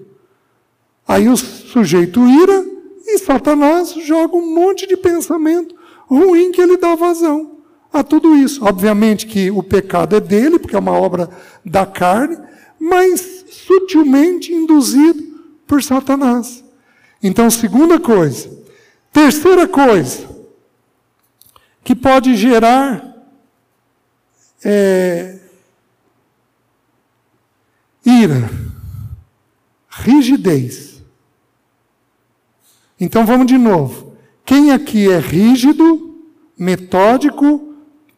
Aí 1.08 1.28
o 1.28 1.36
sujeito 1.36 2.26
ira 2.28 2.66
e 3.06 3.18
Satanás 3.18 3.94
joga 3.94 4.36
um 4.36 4.54
monte 4.54 4.88
de 4.88 4.96
pensamento 4.96 5.76
ruim 6.06 6.52
que 6.52 6.62
ele 6.62 6.78
dá 6.78 6.94
vazão 6.96 7.61
a 7.92 8.04
tudo 8.04 8.36
isso. 8.36 8.64
Obviamente 8.64 9.28
que 9.28 9.52
o 9.52 9.62
pecado 9.62 10.16
é 10.16 10.20
dele, 10.20 10.60
porque 10.60 10.76
é 10.76 10.80
uma 10.80 10.94
obra 10.94 11.30
da 11.66 11.86
carne, 11.86 12.38
mas 12.80 13.46
sutilmente 13.50 14.54
induzido 14.54 15.22
por 15.68 15.84
Satanás. 15.84 16.64
Então, 17.22 17.50
segunda 17.50 18.00
coisa. 18.00 18.50
Terceira 19.12 19.68
coisa, 19.68 20.26
que 21.84 21.94
pode 21.94 22.36
gerar 22.36 23.12
é, 24.64 25.38
ira, 28.06 28.50
rigidez. 29.90 31.04
Então 33.00 33.26
vamos 33.26 33.48
de 33.48 33.58
novo. 33.58 34.16
Quem 34.46 34.72
aqui 34.72 35.12
é 35.12 35.18
rígido, 35.18 36.20
metódico, 36.58 37.71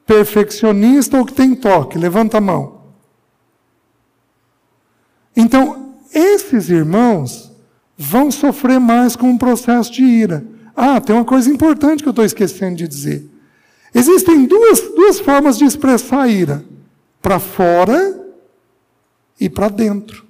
perfeccionista 0.06 1.18
ou 1.18 1.26
que 1.26 1.34
tem 1.34 1.56
toque? 1.56 1.98
Levanta 1.98 2.38
a 2.38 2.42
mão. 2.42 2.82
Então, 5.36 5.96
esses 6.14 6.70
irmãos 6.70 7.52
vão 7.98 8.30
sofrer 8.30 8.80
mais 8.80 9.16
com 9.16 9.28
um 9.28 9.38
processo 9.38 9.92
de 9.92 10.04
ira. 10.04 10.46
Ah, 10.76 11.00
tem 11.00 11.16
uma 11.16 11.26
coisa 11.26 11.50
importante 11.50 12.02
que 12.02 12.10
eu 12.10 12.12
estou 12.12 12.26
esquecendo 12.26 12.76
de 12.76 12.88
dizer. 12.88 13.30
Existem 13.94 14.46
duas, 14.46 14.82
duas 14.96 15.20
formas 15.20 15.58
de 15.58 15.66
expressar 15.66 16.22
a 16.22 16.28
ira: 16.28 16.66
para 17.22 17.40
fora 17.40 18.20
e 19.40 19.50
para 19.50 19.70
dentro. 19.70 20.26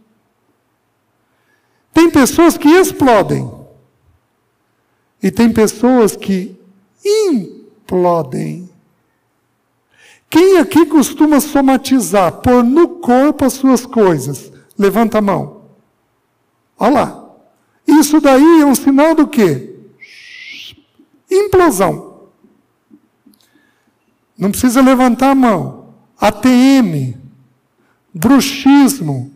Tem 1.94 2.10
pessoas 2.10 2.58
que 2.58 2.68
explodem, 2.68 3.50
e 5.22 5.32
tem 5.32 5.52
pessoas 5.52 6.16
que 6.16 6.60
implodem. 7.06 8.73
Quem 10.34 10.58
aqui 10.58 10.88
costuma 10.88 11.40
somatizar, 11.40 12.32
pôr 12.42 12.64
no 12.64 12.88
corpo 12.88 13.46
as 13.46 13.54
suas 13.54 13.86
coisas? 13.86 14.52
Levanta 14.76 15.20
a 15.20 15.22
mão. 15.22 15.62
Olha 16.76 16.92
lá. 16.92 17.26
Isso 17.88 18.20
daí 18.20 18.62
é 18.62 18.66
um 18.66 18.74
sinal 18.74 19.14
do 19.14 19.28
quê? 19.28 19.76
Implosão. 21.30 22.30
Não 24.36 24.50
precisa 24.50 24.82
levantar 24.82 25.30
a 25.30 25.36
mão. 25.36 25.94
ATM, 26.20 27.14
bruxismo, 28.12 29.32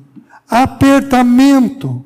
apertamento, 0.49 2.03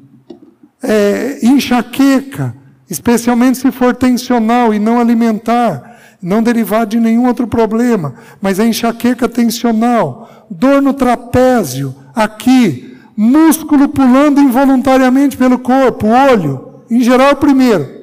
é, 0.83 1.39
enxaqueca, 1.41 2.53
especialmente 2.89 3.57
se 3.57 3.71
for 3.71 3.95
tensional 3.95 4.73
e 4.73 4.79
não 4.79 4.99
alimentar, 4.99 5.90
não 6.21 6.43
derivar 6.43 6.85
de 6.85 6.99
nenhum 6.99 7.25
outro 7.25 7.47
problema, 7.47 8.15
mas 8.41 8.59
a 8.59 8.65
enxaqueca 8.65 9.27
tensional, 9.27 10.47
dor 10.49 10.81
no 10.81 10.93
trapézio, 10.93 11.95
aqui, 12.13 12.97
músculo 13.17 13.89
pulando 13.89 14.39
involuntariamente 14.39 15.35
pelo 15.35 15.59
corpo, 15.59 16.07
olho, 16.07 16.81
em 16.89 17.01
geral 17.01 17.35
primeiro. 17.35 18.01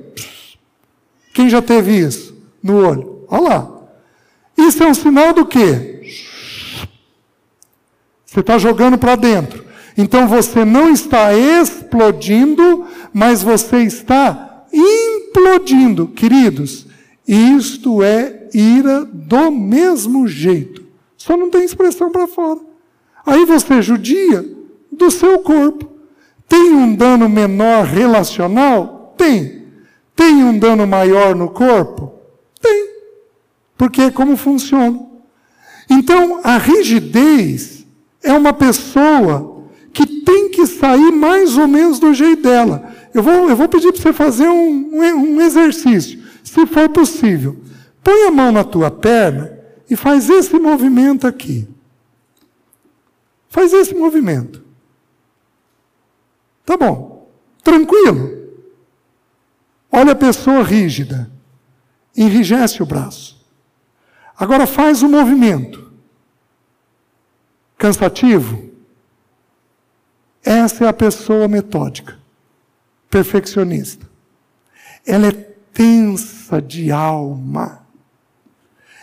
Quem 1.33 1.49
já 1.49 1.63
teve 1.63 1.97
isso 1.97 2.37
no 2.63 2.85
olho? 2.85 3.25
Olha 3.29 3.43
lá. 3.43 3.71
Isso 4.57 4.83
é 4.83 4.89
um 4.89 4.95
sinal 4.95 5.33
do 5.33 5.47
quê? 5.47 6.01
Você 8.27 8.41
está 8.41 8.59
jogando 8.59 8.99
para 8.99 9.15
dentro. 9.15 9.65
Então 9.97 10.27
você 10.27 10.65
não 10.65 10.91
está 10.91 11.33
explodindo, 11.35 12.87
mas 13.13 13.43
você 13.43 13.83
está 13.83 14.65
implodindo. 14.73 16.09
Queridos, 16.09 16.88
isto 17.29 18.03
é 18.03 18.49
ira 18.55 19.05
do 19.05 19.51
mesmo 19.51 20.27
jeito. 20.27 20.83
Só 21.17 21.37
não 21.37 21.51
tem 21.51 21.65
expressão 21.65 22.11
para 22.11 22.27
fora. 22.27 22.61
Aí 23.27 23.45
você 23.45 23.83
judia 23.83 24.45
do 24.91 25.11
seu 25.11 25.41
corpo. 25.41 25.87
Tem 26.49 26.73
um 26.73 26.95
dano 26.95 27.29
menor 27.29 27.85
relacional? 27.85 29.15
Tem. 29.19 29.65
Tem 30.17 30.43
um 30.43 30.59
dano 30.59 30.87
maior 30.87 31.37
no 31.37 31.51
corpo? 31.51 32.15
Tem. 32.61 32.89
Porque 33.77 34.03
é 34.03 34.11
como 34.11 34.37
funciona. 34.37 34.99
Então, 35.91 36.41
a 36.43 36.57
rigidez 36.57 37.87
é 38.23 38.33
uma 38.33 38.53
pessoa 38.53 39.65
que 39.93 40.07
tem 40.07 40.49
que 40.51 40.67
sair 40.67 41.13
mais 41.13 41.57
ou 41.57 41.69
menos 41.69 41.99
do 41.99 42.15
jeito 42.15 42.43
dela. 42.43 42.93
Eu 43.13 43.23
vou, 43.23 43.49
eu 43.49 43.57
vou 43.57 43.69
pedir 43.69 43.93
para 43.93 44.01
você 44.01 44.13
fazer 44.13 44.49
um, 44.49 45.01
um 45.01 45.41
exercício, 45.41 46.21
se 46.49 46.67
for 46.67 46.89
possível. 46.89 47.63
Põe 48.03 48.27
a 48.27 48.31
mão 48.31 48.51
na 48.51 48.65
tua 48.65 48.91
perna 48.91 49.59
e 49.89 49.95
faz 49.95 50.29
esse 50.29 50.59
movimento 50.59 51.27
aqui. 51.27 51.69
Faz 53.49 53.73
esse 53.73 53.95
movimento. 53.95 54.65
Tá 56.65 56.77
bom. 56.77 57.31
Tranquilo. 57.63 58.39
Olha 59.91 60.13
a 60.13 60.17
pessoa 60.17 60.63
rígida. 60.63 61.31
Enrijece 62.17 62.83
o 62.83 62.87
braço. 62.87 63.45
Agora 64.37 64.67
faz 64.67 65.03
o 65.03 65.09
movimento. 65.09 65.93
Cansativo? 67.77 68.71
Essa 70.43 70.85
é 70.85 70.89
a 70.89 70.93
pessoa 70.93 71.47
metódica, 71.47 72.19
perfeccionista. 73.11 74.09
Ela 75.07 75.29
é 75.29 75.48
tensa 75.79 76.61
de 76.61 76.91
alma. 76.91 77.87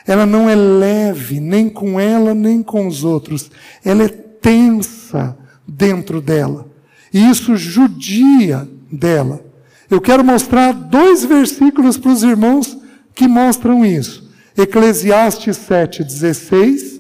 Ela 0.06 0.26
não 0.26 0.50
é 0.50 0.56
leve, 0.56 1.40
nem 1.40 1.70
com 1.70 1.98
ela, 1.98 2.36
nem 2.36 2.62
com 2.62 2.86
os 2.86 3.06
outros. 3.06 3.50
Ela 3.84 4.04
é 4.04 4.10
tensa 4.10 5.38
dentro 5.66 6.20
dela. 6.20 6.68
E 7.14 7.30
isso 7.30 7.56
judia 7.56 8.68
dela. 8.92 9.44
Eu 9.90 10.02
quero 10.02 10.22
mostrar 10.22 10.74
dois 10.74 11.24
versículos 11.24 11.98
para 11.98 12.12
os 12.12 12.24
irmãos 12.24 12.78
que 13.16 13.26
mostram 13.26 13.86
isso. 13.86 14.30
Eclesiastes 14.58 15.58
7,16 15.58 17.00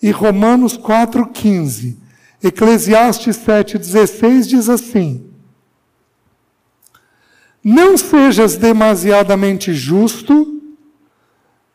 e 0.00 0.12
Romanos 0.12 0.78
4,15. 0.78 1.96
Eclesiastes 2.42 3.36
7,16 3.38 4.46
diz 4.46 4.68
assim: 4.68 5.33
Não 7.64 7.96
sejas 7.96 8.56
demasiadamente 8.56 9.72
justo, 9.72 10.60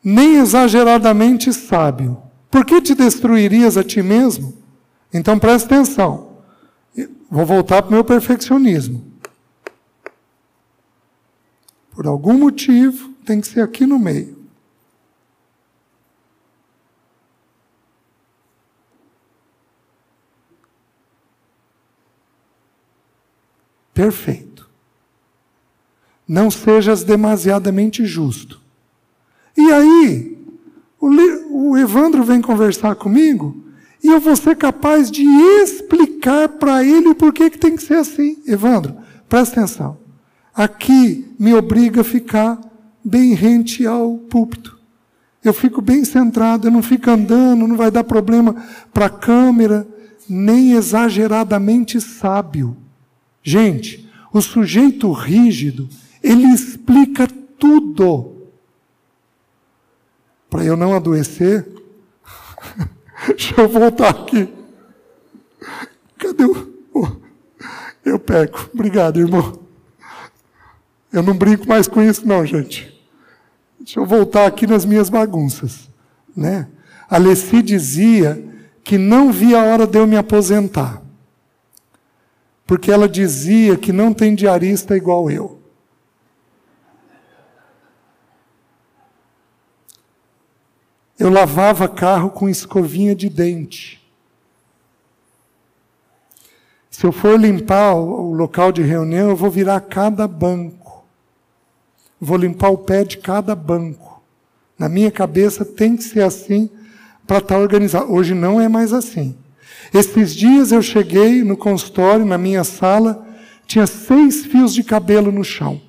nem 0.04 0.36
exageradamente 0.36 1.52
sábio. 1.52 2.22
Por 2.52 2.64
que 2.64 2.80
te 2.80 2.94
destruirias 2.94 3.76
a 3.76 3.84
ti 3.84 4.02
mesmo? 4.04 4.56
Então 5.12 5.40
preste 5.40 5.66
atenção. 5.66 6.38
Vou 7.30 7.46
voltar 7.46 7.82
para 7.82 7.90
o 7.90 7.94
meu 7.94 8.04
perfeccionismo. 8.04 9.04
Por 11.92 12.06
algum 12.06 12.38
motivo, 12.38 13.10
tem 13.26 13.42
que 13.42 13.48
ser 13.48 13.62
aqui 13.62 13.86
no 13.86 13.98
meio. 13.98 14.40
perfeito. 24.00 24.49
Não 26.30 26.52
sejas 26.52 27.04
demasiadamente 27.04 28.06
justo. 28.06 28.62
E 29.58 29.72
aí, 29.72 30.38
o, 31.00 31.76
Evandro 31.76 32.24
vem 32.24 32.40
conversar 32.40 32.94
comigo 32.94 33.58
e 34.04 34.10
eu 34.10 34.20
vou 34.20 34.36
ser 34.36 34.56
capaz 34.56 35.10
de 35.10 35.24
explicar 35.24 36.48
para 36.48 36.84
ele 36.84 37.16
por 37.16 37.34
que 37.34 37.50
tem 37.50 37.76
que 37.76 37.82
ser 37.82 37.96
assim. 37.96 38.38
Evandro, 38.46 38.96
presta 39.28 39.60
atenção. 39.60 39.98
Aqui 40.54 41.34
me 41.40 41.52
obriga 41.56 42.02
a 42.02 42.04
ficar 42.04 42.60
bem 43.04 43.34
rente 43.34 43.88
ao 43.88 44.16
púlpito. 44.18 44.78
Eu 45.44 45.54
fico 45.54 45.82
bem 45.82 46.06
centrado, 46.06 46.68
eu 46.68 46.72
não 46.72 46.84
fico 46.84 47.10
andando, 47.10 47.68
não 47.68 47.76
vai 47.76 47.90
dar 47.90 48.04
problema 48.04 48.56
para 48.94 49.08
a 49.08 49.10
câmera, 49.10 49.88
nem 50.30 50.74
exageradamente 50.74 52.00
sábio. 52.00 52.78
Gente, 53.42 54.08
o 54.32 54.42
sujeito 54.42 55.12
rígido, 55.12 55.90
ele 56.22 56.48
explica 56.48 57.28
tudo. 57.58 58.50
Para 60.50 60.66
eu 60.66 60.76
não 60.76 60.96
adoecer, 60.96 61.68
deixa 63.28 63.62
eu 63.62 63.70
voltar 63.70 64.10
aqui. 64.10 64.52
Cadê 66.18 66.46
o. 66.46 66.70
Eu 68.04 68.18
pego. 68.18 68.70
Obrigado, 68.74 69.20
irmão. 69.20 69.60
Eu 71.12 71.22
não 71.22 71.38
brinco 71.38 71.68
mais 71.68 71.88
com 71.88 72.02
isso, 72.02 72.28
não, 72.28 72.46
gente. 72.46 72.98
Deixa 73.80 74.00
eu 74.00 74.06
voltar 74.06 74.48
aqui 74.48 74.66
nas 74.66 74.86
minhas 74.86 75.10
bagunças. 75.10 75.90
Né? 76.36 76.68
Alessi 77.10 77.62
dizia 77.62 78.44
que 78.84 78.98
não 78.98 79.32
via 79.32 79.62
a 79.62 79.66
hora 79.66 79.86
de 79.86 80.00
eu 80.00 80.08
me 80.08 80.18
aposentar 80.18 81.04
porque 82.70 82.92
ela 82.92 83.10
dizia 83.10 83.76
que 83.76 83.92
não 83.92 84.14
tem 84.14 84.36
diarista 84.36 84.96
igual 84.96 85.32
eu. 85.32 85.59
Eu 91.20 91.30
lavava 91.30 91.86
carro 91.90 92.30
com 92.30 92.48
escovinha 92.48 93.14
de 93.14 93.28
dente. 93.28 94.02
Se 96.90 97.06
eu 97.06 97.12
for 97.12 97.38
limpar 97.38 97.94
o 97.94 98.34
local 98.34 98.72
de 98.72 98.82
reunião, 98.82 99.30
eu 99.30 99.36
vou 99.36 99.52
virar 99.52 99.82
cada 99.82 100.26
banco. 100.26 101.06
Vou 102.22 102.38
limpar 102.38 102.70
o 102.70 102.78
pé 102.78 103.04
de 103.04 103.18
cada 103.18 103.54
banco. 103.54 104.22
Na 104.78 104.88
minha 104.88 105.12
cabeça 105.12 105.66
tem 105.66 105.98
que 105.98 106.04
ser 106.04 106.22
assim 106.22 106.70
para 107.28 107.40
estar 107.40 107.56
tá 107.56 107.62
organizado. 107.62 108.12
Hoje 108.12 108.34
não 108.34 108.60
é 108.60 108.70
mais 108.70 108.94
assim. 108.94 109.36
Esses 109.94 110.34
dias 110.34 110.72
eu 110.72 110.82
cheguei 110.82 111.44
no 111.44 111.58
consultório, 111.58 112.26
na 112.26 112.38
minha 112.38 112.64
sala, 112.64 113.28
tinha 113.68 113.86
seis 113.86 114.46
fios 114.46 114.74
de 114.74 114.84
cabelo 114.84 115.32
no 115.34 115.44
chão. 115.44 115.82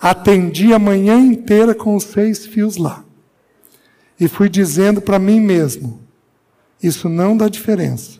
Atendi 0.00 0.72
a 0.72 0.78
manhã 0.78 1.18
inteira 1.18 1.74
com 1.74 1.96
os 1.96 2.04
seis 2.04 2.46
fios 2.46 2.76
lá. 2.76 3.04
E 4.18 4.28
fui 4.28 4.48
dizendo 4.48 5.00
para 5.00 5.18
mim 5.18 5.40
mesmo: 5.40 6.00
isso 6.82 7.08
não 7.08 7.36
dá 7.36 7.48
diferença. 7.48 8.18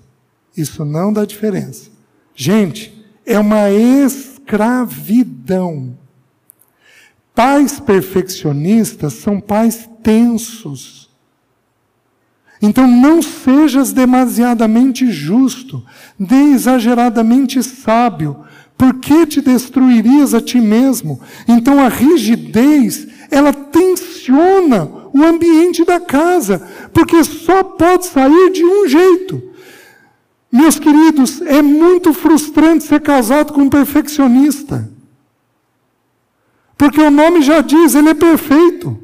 Isso 0.56 0.84
não 0.84 1.12
dá 1.12 1.24
diferença. 1.24 1.90
Gente, 2.34 3.04
é 3.24 3.38
uma 3.38 3.70
escravidão. 3.70 5.96
Pais 7.34 7.78
perfeccionistas 7.78 9.12
são 9.12 9.40
pais 9.40 9.88
tensos. 10.02 11.08
Então 12.60 12.88
não 12.88 13.22
sejas 13.22 13.92
demasiadamente 13.92 15.12
justo, 15.12 15.86
nem 16.18 16.54
exageradamente 16.54 17.62
sábio, 17.62 18.44
por 18.78 18.94
que 19.00 19.26
te 19.26 19.40
destruirias 19.40 20.32
a 20.32 20.40
ti 20.40 20.60
mesmo? 20.60 21.20
Então 21.48 21.80
a 21.80 21.88
rigidez, 21.88 23.08
ela 23.28 23.52
tensiona 23.52 24.88
o 25.12 25.24
ambiente 25.24 25.84
da 25.84 25.98
casa, 25.98 26.64
porque 26.92 27.24
só 27.24 27.64
pode 27.64 28.06
sair 28.06 28.52
de 28.52 28.64
um 28.64 28.86
jeito. 28.86 29.42
Meus 30.50 30.78
queridos, 30.78 31.42
é 31.42 31.60
muito 31.60 32.14
frustrante 32.14 32.84
ser 32.84 33.00
casado 33.00 33.52
com 33.52 33.62
um 33.62 33.68
perfeccionista. 33.68 34.88
Porque 36.76 37.00
o 37.00 37.10
nome 37.10 37.42
já 37.42 37.60
diz, 37.60 37.96
ele 37.96 38.10
é 38.10 38.14
perfeito. 38.14 38.96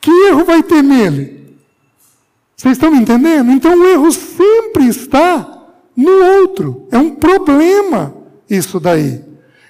Que 0.00 0.10
erro 0.28 0.46
vai 0.46 0.62
ter 0.62 0.82
nele? 0.82 1.54
Vocês 2.56 2.72
estão 2.72 2.90
me 2.90 2.96
entendendo? 2.96 3.52
Então 3.52 3.78
o 3.78 3.86
erro 3.86 4.10
sempre 4.10 4.88
está 4.88 5.68
no 5.94 6.10
outro. 6.40 6.88
É 6.90 6.96
um 6.96 7.10
problema 7.10 8.21
isso 8.56 8.78
daí. 8.78 9.22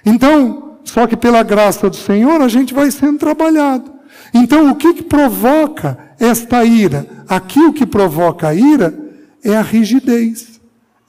Então, 0.04 0.78
só 0.84 1.06
que 1.06 1.16
pela 1.16 1.42
graça 1.42 1.88
do 1.88 1.96
Senhor 1.96 2.40
a 2.40 2.48
gente 2.48 2.74
vai 2.74 2.90
sendo 2.90 3.18
trabalhado. 3.18 3.92
Então, 4.34 4.70
o 4.70 4.74
que, 4.74 4.94
que 4.94 5.02
provoca 5.02 5.98
esta 6.18 6.64
ira? 6.64 7.06
Aqui 7.28 7.60
o 7.60 7.72
que 7.72 7.86
provoca 7.86 8.48
a 8.48 8.54
ira 8.54 8.98
é 9.42 9.56
a 9.56 9.62
rigidez, 9.62 10.60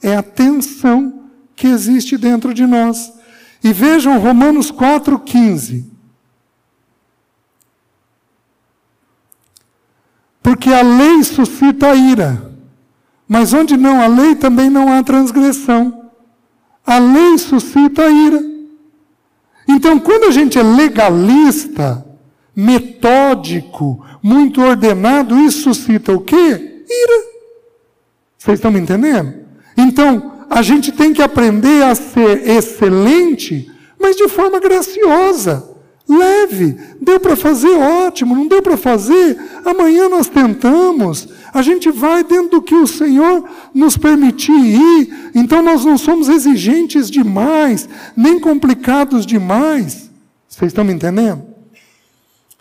é 0.02 0.16
a 0.16 0.22
tensão 0.22 1.24
que 1.56 1.66
existe 1.66 2.16
dentro 2.16 2.52
de 2.52 2.66
nós. 2.66 3.12
E 3.62 3.72
vejam 3.72 4.18
Romanos 4.18 4.70
4,15. 4.70 5.84
Porque 10.42 10.70
a 10.70 10.82
lei 10.82 11.22
suscita 11.24 11.88
a 11.88 11.94
ira, 11.94 12.52
mas 13.26 13.54
onde 13.54 13.78
não 13.78 14.02
há 14.02 14.06
lei 14.06 14.34
também 14.34 14.68
não 14.68 14.92
há 14.92 15.02
transgressão. 15.02 16.03
A 16.86 16.98
lei 16.98 17.38
suscita 17.38 18.08
ira. 18.08 18.42
Então, 19.68 19.98
quando 19.98 20.24
a 20.24 20.30
gente 20.30 20.58
é 20.58 20.62
legalista, 20.62 22.04
metódico, 22.54 24.04
muito 24.22 24.60
ordenado, 24.60 25.38
isso 25.38 25.74
suscita 25.74 26.12
o 26.12 26.20
quê? 26.20 26.36
Ira. 26.36 27.24
Vocês 28.36 28.58
estão 28.58 28.70
me 28.70 28.80
entendendo? 28.80 29.34
Então, 29.76 30.34
a 30.50 30.62
gente 30.62 30.92
tem 30.92 31.12
que 31.12 31.22
aprender 31.22 31.82
a 31.82 31.94
ser 31.94 32.48
excelente, 32.48 33.70
mas 33.98 34.16
de 34.16 34.28
forma 34.28 34.60
graciosa. 34.60 35.73
Leve, 36.06 36.76
deu 37.00 37.18
para 37.18 37.34
fazer, 37.34 37.70
ótimo, 37.70 38.34
não 38.34 38.46
deu 38.46 38.60
para 38.60 38.76
fazer, 38.76 39.38
amanhã 39.64 40.06
nós 40.08 40.28
tentamos, 40.28 41.28
a 41.52 41.62
gente 41.62 41.90
vai 41.90 42.22
dentro 42.22 42.50
do 42.50 42.62
que 42.62 42.74
o 42.74 42.86
Senhor 42.86 43.48
nos 43.72 43.96
permitir 43.96 44.52
ir, 44.52 45.30
então 45.34 45.62
nós 45.62 45.82
não 45.82 45.96
somos 45.96 46.28
exigentes 46.28 47.10
demais, 47.10 47.88
nem 48.14 48.38
complicados 48.38 49.24
demais. 49.24 50.10
Vocês 50.46 50.70
estão 50.70 50.84
me 50.84 50.92
entendendo? 50.92 51.42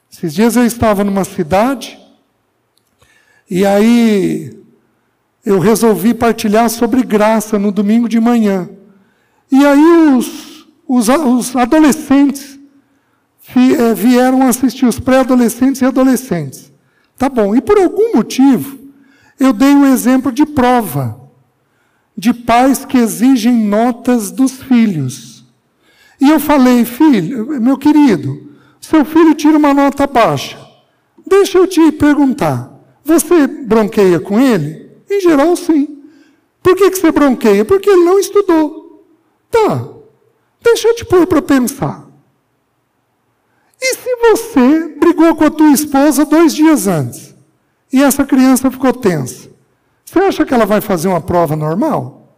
Esses 0.10 0.34
dias 0.34 0.56
eu 0.56 0.66
estava 0.66 1.04
numa 1.04 1.26
cidade, 1.26 2.00
e 3.50 3.66
aí 3.66 4.58
eu 5.46 5.60
resolvi 5.60 6.14
partilhar 6.14 6.70
sobre 6.70 7.04
graça 7.04 7.60
no 7.60 7.74
domingo 7.74 8.08
de 8.08 8.22
manhã. 8.22 8.70
E 9.52 9.66
aí 9.66 10.16
os, 10.16 10.66
os, 10.88 11.10
os 11.10 11.56
adolescentes, 11.56 12.58
vieram 13.96 14.48
assistir 14.48 14.86
os 14.86 15.00
pré-adolescentes 15.00 15.82
e 15.82 15.86
adolescentes. 15.86 16.72
Tá 17.18 17.30
bom, 17.30 17.56
e 17.56 17.62
por 17.62 17.78
algum 17.78 18.16
motivo, 18.16 18.80
eu 19.40 19.54
dei 19.54 19.74
um 19.74 19.86
exemplo 19.86 20.32
de 20.32 20.46
prova, 20.46 21.20
de 22.18 22.34
pais 22.34 22.86
que 22.86 22.98
exigem 22.98 23.54
notas 23.54 24.32
dos 24.32 24.62
filhos. 24.64 25.44
E 26.20 26.30
eu 26.30 26.40
falei, 26.40 26.86
filho, 26.86 27.62
meu 27.62 27.78
querido, 27.78 28.52
seu 28.80 29.04
filho 29.04 29.36
tira 29.36 29.58
uma 29.58 29.74
nota 29.74 30.08
baixa. 30.08 30.58
Deixa 31.26 31.58
eu 31.58 31.68
te 31.68 31.92
perguntar, 31.92 32.74
você 33.04 33.48
bronqueia 33.48 34.20
com 34.20 34.40
ele? 34.40 34.90
Em 35.10 35.22
geral, 35.22 35.56
sim. 35.56 36.02
Por 36.62 36.76
que, 36.76 36.90
que 36.90 36.98
você 36.98 37.12
bronqueia? 37.12 37.66
Porque 37.66 37.90
ele 37.90 38.06
não 38.06 38.20
estudou. 38.20 39.06
Tá, 39.52 39.90
deixa 40.64 40.88
eu 40.88 40.96
te 40.96 41.06
pôr 41.06 41.28
para 41.28 41.42
pensar. 41.42 42.08
E 43.86 43.96
se 43.96 44.16
você 44.16 44.96
brigou 44.98 45.36
com 45.36 45.44
a 45.44 45.50
tua 45.50 45.72
esposa 45.72 46.24
dois 46.24 46.56
dias 46.56 46.88
antes 46.88 47.36
e 47.92 48.02
essa 48.02 48.24
criança 48.24 48.72
ficou 48.72 48.94
tensa? 48.94 49.50
Você 50.06 50.20
acha 50.20 50.46
que 50.46 50.54
ela 50.54 50.66
vai 50.66 50.80
fazer 50.80 51.10
uma 51.10 51.20
prova 51.20 51.54
normal? 51.58 52.38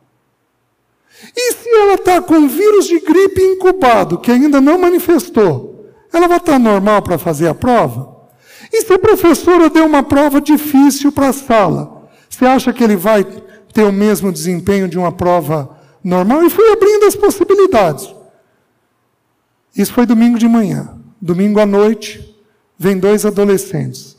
E 1.38 1.54
se 1.54 1.70
ela 1.70 1.93
está 1.93 2.20
com 2.20 2.48
vírus 2.48 2.88
de 2.88 3.00
gripe 3.00 3.41
incubado, 3.41 4.18
que 4.18 4.32
ainda 4.32 4.60
não 4.60 4.80
manifestou, 4.80 5.86
ela 6.12 6.28
vai 6.28 6.38
estar 6.38 6.54
tá 6.54 6.60
normal 6.60 7.04
para 7.04 7.20
fazer 7.20 7.48
a 7.48 7.54
prova? 7.54 8.16
E 8.74 8.82
se 8.82 8.93
a 8.93 9.00
professora 9.00 9.70
deu 9.70 9.86
uma 9.86 10.02
prova 10.02 10.41
difícil 10.41 11.12
para 11.12 11.28
a 11.28 11.34
sala, 11.34 12.10
você 12.28 12.46
acha 12.46 12.74
que 12.74 12.84
ele 12.84 12.96
vai 12.96 13.24
ter 13.72 13.84
o 13.84 13.93
mesmo 13.93 14.32
desempenho 14.32 14.88
de 14.88 14.98
uma 14.98 15.12
prova 15.12 15.78
normal? 16.04 16.43
E 16.43 16.50
fui 16.50 16.68
abrindo 16.72 17.06
as 17.06 17.16
possibilidades. 17.16 18.14
Isso 19.78 19.93
foi 19.93 20.08
domingo 20.08 20.39
de 20.39 20.48
manhã. 20.48 21.05
Domingo 21.26 21.59
à 21.59 21.65
noite, 21.65 22.38
vem 22.78 22.99
dois 22.99 23.26
adolescentes, 23.26 24.15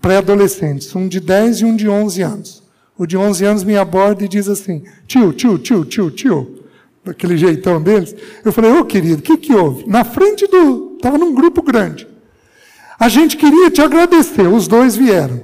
pré-adolescentes, 0.00 0.92
um 0.96 1.06
de 1.06 1.20
10 1.20 1.60
e 1.60 1.64
um 1.64 1.76
de 1.76 1.88
11 1.88 2.22
anos. 2.22 2.62
O 2.98 3.06
de 3.06 3.16
11 3.16 3.44
anos 3.44 3.62
me 3.62 3.76
aborda 3.76 4.24
e 4.24 4.28
diz 4.28 4.48
assim: 4.48 4.82
tio, 5.06 5.32
tio, 5.32 5.56
tio, 5.56 5.84
tio, 5.84 6.10
tio, 6.10 6.64
daquele 7.04 7.36
jeitão 7.36 7.80
deles. 7.80 8.16
Eu 8.44 8.52
falei: 8.52 8.72
ô 8.72 8.80
oh, 8.80 8.84
querido, 8.84 9.20
o 9.20 9.22
que, 9.22 9.36
que 9.36 9.54
houve? 9.54 9.88
Na 9.88 10.02
frente 10.02 10.44
do. 10.48 10.94
Estava 10.96 11.16
num 11.16 11.32
grupo 11.32 11.62
grande. 11.62 12.08
A 12.98 13.08
gente 13.08 13.36
queria 13.36 13.70
te 13.70 13.80
agradecer, 13.80 14.48
os 14.48 14.66
dois 14.66 14.96
vieram. 14.96 15.40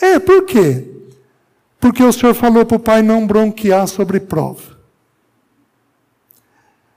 É, 0.00 0.18
por 0.18 0.46
quê? 0.46 0.82
Porque 1.78 2.02
o 2.02 2.10
senhor 2.10 2.32
falou 2.32 2.64
para 2.64 2.78
o 2.78 2.80
pai 2.80 3.02
não 3.02 3.26
bronquear 3.26 3.86
sobre 3.86 4.18
prova. 4.18 4.80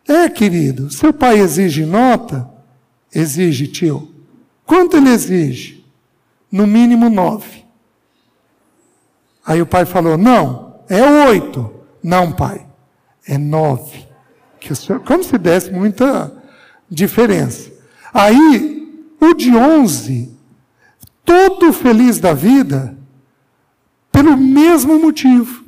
É, 0.07 0.29
querido, 0.29 0.89
seu 0.89 1.11
pai 1.11 1.39
exige 1.39 1.85
nota, 1.85 2.52
Exige, 3.13 3.67
tio. 3.67 4.09
Quanto 4.65 4.97
ele 4.97 5.09
exige? 5.09 5.85
No 6.51 6.65
mínimo 6.65 7.09
nove. 7.09 7.63
Aí 9.45 9.61
o 9.61 9.65
pai 9.65 9.85
falou: 9.85 10.17
Não, 10.17 10.75
é 10.89 11.27
oito. 11.27 11.71
Não, 12.01 12.31
pai, 12.31 12.65
é 13.27 13.37
nove. 13.37 14.07
Que 14.59 14.71
o 14.71 14.75
senhor, 14.75 15.01
como 15.01 15.23
se 15.23 15.37
desse 15.37 15.71
muita 15.71 16.31
diferença. 16.89 17.71
Aí, 18.13 19.13
o 19.19 19.33
de 19.33 19.55
onze, 19.55 20.31
todo 21.25 21.73
feliz 21.73 22.19
da 22.19 22.33
vida, 22.33 22.97
pelo 24.11 24.37
mesmo 24.37 24.99
motivo. 24.99 25.63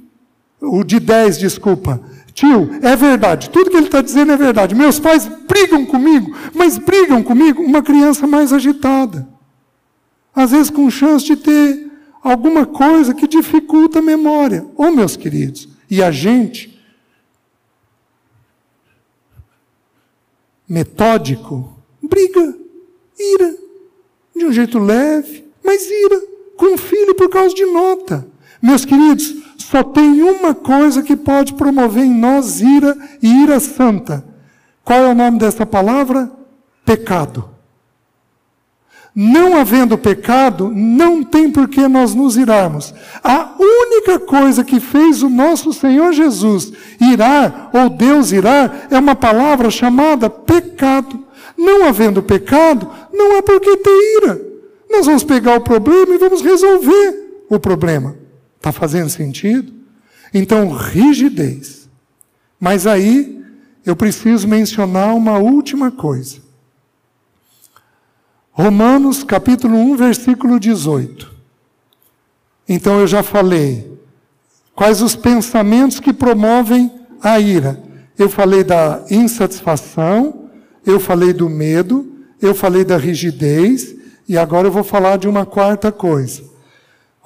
O 0.62 0.84
de 0.84 1.00
dez, 1.00 1.38
desculpa, 1.38 2.02
Tio, 2.36 2.70
é 2.82 2.98
verdade, 2.98 3.50
tudo 3.50 3.70
que 3.70 3.78
ele 3.78 3.86
está 3.86 4.02
dizendo 4.02 4.34
é 4.34 4.38
verdade. 4.38 4.76
Meus 4.76 5.00
pais 5.00 5.26
brigam 5.26 5.86
comigo, 5.86 6.36
mas 6.54 6.78
brigam 6.78 7.24
comigo 7.24 7.64
uma 7.64 7.82
criança 7.82 8.28
mais 8.28 8.52
agitada. 8.52 9.26
Às 10.36 10.52
vezes 10.52 10.70
com 10.70 10.90
chance 10.90 11.26
de 11.26 11.38
ter 11.38 11.90
alguma 12.22 12.66
coisa 12.66 13.14
que 13.14 13.26
dificulta 13.26 14.00
a 14.00 14.02
memória. 14.02 14.66
Ô 14.76 14.84
oh, 14.84 14.92
meus 14.92 15.16
queridos, 15.16 15.70
e 15.90 16.04
a 16.04 16.12
gente, 16.12 16.78
metódico, 20.68 21.74
briga, 22.04 22.54
ira, 23.18 23.56
de 24.36 24.46
um 24.46 24.52
jeito 24.52 24.78
leve, 24.78 25.46
mas 25.64 25.90
ira, 25.90 26.22
com 26.58 26.74
o 26.74 26.78
filho 26.78 27.16
por 27.16 27.30
causa 27.30 27.56
de 27.56 27.66
nota. 27.66 28.28
Meus 28.66 28.84
queridos, 28.84 29.32
só 29.60 29.84
tem 29.84 30.24
uma 30.24 30.56
coisa 30.56 31.04
que 31.04 31.16
pode 31.16 31.54
promover 31.54 32.04
em 32.04 32.12
nós 32.12 32.62
ira 32.62 32.98
e 33.22 33.44
ira 33.44 33.60
santa. 33.60 34.26
Qual 34.84 34.98
é 34.98 35.08
o 35.08 35.14
nome 35.14 35.38
dessa 35.38 35.68
palavra? 35.68 36.32
Pecado. 36.84 37.48
Não 39.14 39.56
havendo 39.56 40.00
pecado, 40.00 40.72
não 40.74 41.24
tem 41.24 41.52
por 41.52 41.68
que 41.68 41.88
nós 41.88 42.16
nos 42.16 42.38
irarmos. 42.38 42.92
A 43.24 43.54
única 43.60 44.18
coisa 44.18 44.64
que 44.64 44.80
fez 44.80 45.22
o 45.22 45.30
nosso 45.30 45.72
Senhor 45.72 46.12
Jesus 46.12 46.74
irar, 47.00 47.70
ou 47.72 47.88
Deus 47.88 48.32
irar, 48.32 48.88
é 48.90 48.98
uma 48.98 49.14
palavra 49.16 49.70
chamada 49.70 50.28
pecado. 50.28 51.24
Não 51.56 51.88
havendo 51.88 52.24
pecado, 52.24 52.90
não 53.14 53.38
há 53.38 53.44
por 53.44 53.60
que 53.60 53.78
ter 53.78 54.24
ira. 54.24 54.42
Nós 54.90 55.06
vamos 55.06 55.24
pegar 55.24 55.56
o 55.56 55.62
problema 55.62 56.16
e 56.16 56.18
vamos 56.18 56.42
resolver 56.42 57.46
o 57.48 57.60
problema. 57.60 58.25
Está 58.66 58.72
fazendo 58.72 59.10
sentido? 59.10 59.72
Então, 60.34 60.72
rigidez. 60.72 61.88
Mas 62.60 62.88
aí, 62.88 63.46
eu 63.86 63.96
preciso 63.96 64.48
mencionar 64.48 65.14
uma 65.14 65.38
última 65.38 65.92
coisa. 65.92 66.38
Romanos 68.52 69.24
capítulo 69.24 69.78
1, 69.78 69.98
versículo 69.98 70.60
18. 70.60 71.32
Então 72.68 73.00
eu 73.00 73.06
já 73.06 73.22
falei 73.22 74.00
quais 74.74 75.00
os 75.00 75.16
pensamentos 75.16 76.00
que 76.00 76.12
promovem 76.12 76.92
a 77.22 77.40
ira. 77.40 77.80
Eu 78.18 78.30
falei 78.30 78.64
da 78.64 79.06
insatisfação, 79.12 80.50
eu 80.84 81.00
falei 81.00 81.34
do 81.34 81.48
medo, 81.48 82.12
eu 82.42 82.56
falei 82.56 82.84
da 82.84 82.98
rigidez, 82.98 83.94
e 84.28 84.36
agora 84.36 84.70
eu 84.70 84.72
vou 84.72 84.84
falar 84.84 85.18
de 85.18 85.28
uma 85.28 85.46
quarta 85.46 85.92
coisa. 85.92 86.55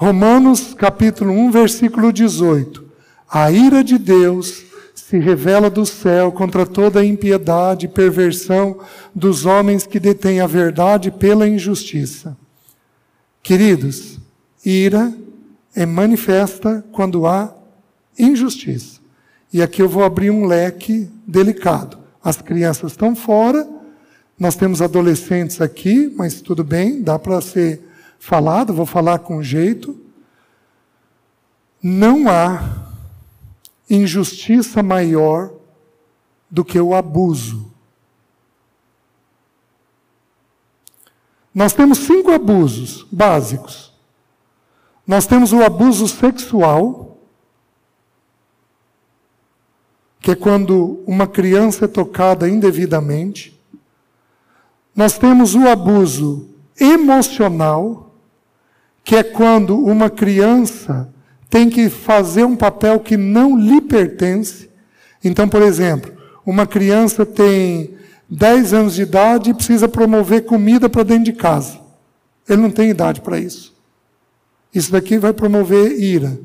Romanos 0.02 0.74
capítulo 0.74 1.34
1, 1.34 1.52
versículo 1.52 2.14
18. 2.14 2.86
A 3.30 3.52
ira 3.52 3.84
de 3.84 3.98
Deus 3.98 4.64
se 4.96 5.20
revela 5.20 5.70
do 5.70 5.86
céu 5.86 6.32
contra 6.32 6.66
toda 6.66 7.02
a 7.02 7.06
impiedade 7.06 7.86
e 7.86 7.90
perversão 7.90 8.80
dos 9.14 9.46
homens 9.46 9.86
que 9.86 10.00
detêm 10.00 10.40
a 10.40 10.48
verdade 10.48 11.12
pela 11.12 11.46
injustiça. 11.46 12.38
Queridos, 13.44 14.18
ira 14.66 15.14
é 15.76 15.86
manifesta 15.86 16.82
quando 16.94 17.28
há 17.28 17.54
injustiça. 18.18 19.02
E 19.52 19.62
aqui 19.62 19.82
eu 19.82 19.90
vou 19.90 20.06
abrir 20.06 20.32
um 20.32 20.46
leque 20.46 21.10
delicado. 21.28 21.98
As 22.24 22.42
crianças 22.42 22.94
estão 22.94 23.18
fora, 23.18 23.68
nós 24.40 24.56
temos 24.56 24.82
adolescentes 24.82 25.60
aqui, 25.60 26.10
mas 26.16 26.40
tudo 26.40 26.64
bem, 26.64 27.02
dá 27.02 27.20
para 27.20 27.42
ser 27.42 27.89
falado, 28.20 28.74
vou 28.74 28.86
falar 28.86 29.20
com 29.20 29.42
jeito. 29.42 30.00
Não 31.82 32.30
há 32.30 32.90
injustiça 33.90 34.84
maior 34.84 35.52
do 36.52 36.64
que 36.64 36.80
o 36.80 36.94
abuso. 36.94 37.72
Nós 41.54 41.74
temos 41.74 42.00
cinco 42.00 42.32
abusos 42.32 43.08
básicos. 43.12 43.92
Nós 45.06 45.26
temos 45.26 45.52
o 45.52 45.64
abuso 45.64 46.08
sexual, 46.08 47.18
que 50.22 50.32
é 50.32 50.36
quando 50.36 51.04
uma 51.08 51.26
criança 51.26 51.86
é 51.86 51.88
tocada 51.88 52.48
indevidamente. 52.48 53.60
Nós 54.96 55.18
temos 55.18 55.56
o 55.56 55.68
abuso 55.68 56.50
emocional, 56.80 58.09
que 59.10 59.16
é 59.16 59.24
quando 59.24 59.76
uma 59.76 60.08
criança 60.08 61.12
tem 61.50 61.68
que 61.68 61.90
fazer 61.90 62.44
um 62.44 62.56
papel 62.56 63.00
que 63.00 63.18
não 63.18 63.58
lhe 63.58 63.82
pertence. 63.82 64.70
Então, 65.24 65.50
por 65.50 65.64
exemplo, 65.64 66.14
uma 66.46 66.68
criança 66.68 67.26
tem 67.26 67.96
10 68.30 68.72
anos 68.72 68.94
de 68.94 69.02
idade 69.02 69.50
e 69.50 69.54
precisa 69.56 69.88
promover 69.88 70.46
comida 70.46 70.88
para 70.88 71.02
dentro 71.02 71.24
de 71.24 71.34
casa. 71.34 71.80
Ele 72.48 72.62
não 72.62 72.70
tem 72.70 72.92
idade 72.92 73.22
para 73.22 73.40
isso. 73.40 73.76
Isso 74.72 74.92
daqui 74.92 75.18
vai 75.18 75.34
promover 75.34 76.00
ira. 76.00 76.40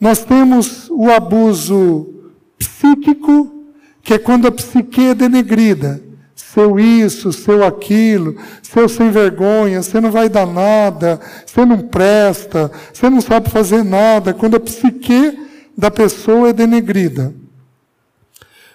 Nós 0.00 0.24
temos 0.24 0.88
o 0.88 1.10
abuso 1.10 2.14
psíquico, 2.56 3.66
que 4.02 4.14
é 4.14 4.18
quando 4.18 4.46
a 4.46 4.50
psique 4.50 5.08
é 5.08 5.14
denegrida 5.14 6.02
seu 6.34 6.78
isso, 6.78 7.32
seu 7.32 7.64
aquilo, 7.64 8.36
seu 8.62 8.88
sem 8.88 9.10
vergonha, 9.10 9.82
você 9.82 10.00
não 10.00 10.10
vai 10.10 10.28
dar 10.28 10.46
nada, 10.46 11.20
você 11.46 11.64
não 11.64 11.78
presta, 11.78 12.70
você 12.92 13.08
não 13.08 13.20
sabe 13.20 13.50
fazer 13.50 13.84
nada, 13.84 14.34
quando 14.34 14.56
a 14.56 14.60
psique 14.60 15.38
da 15.76 15.90
pessoa 15.90 16.48
é 16.48 16.52
denegrida. 16.52 17.34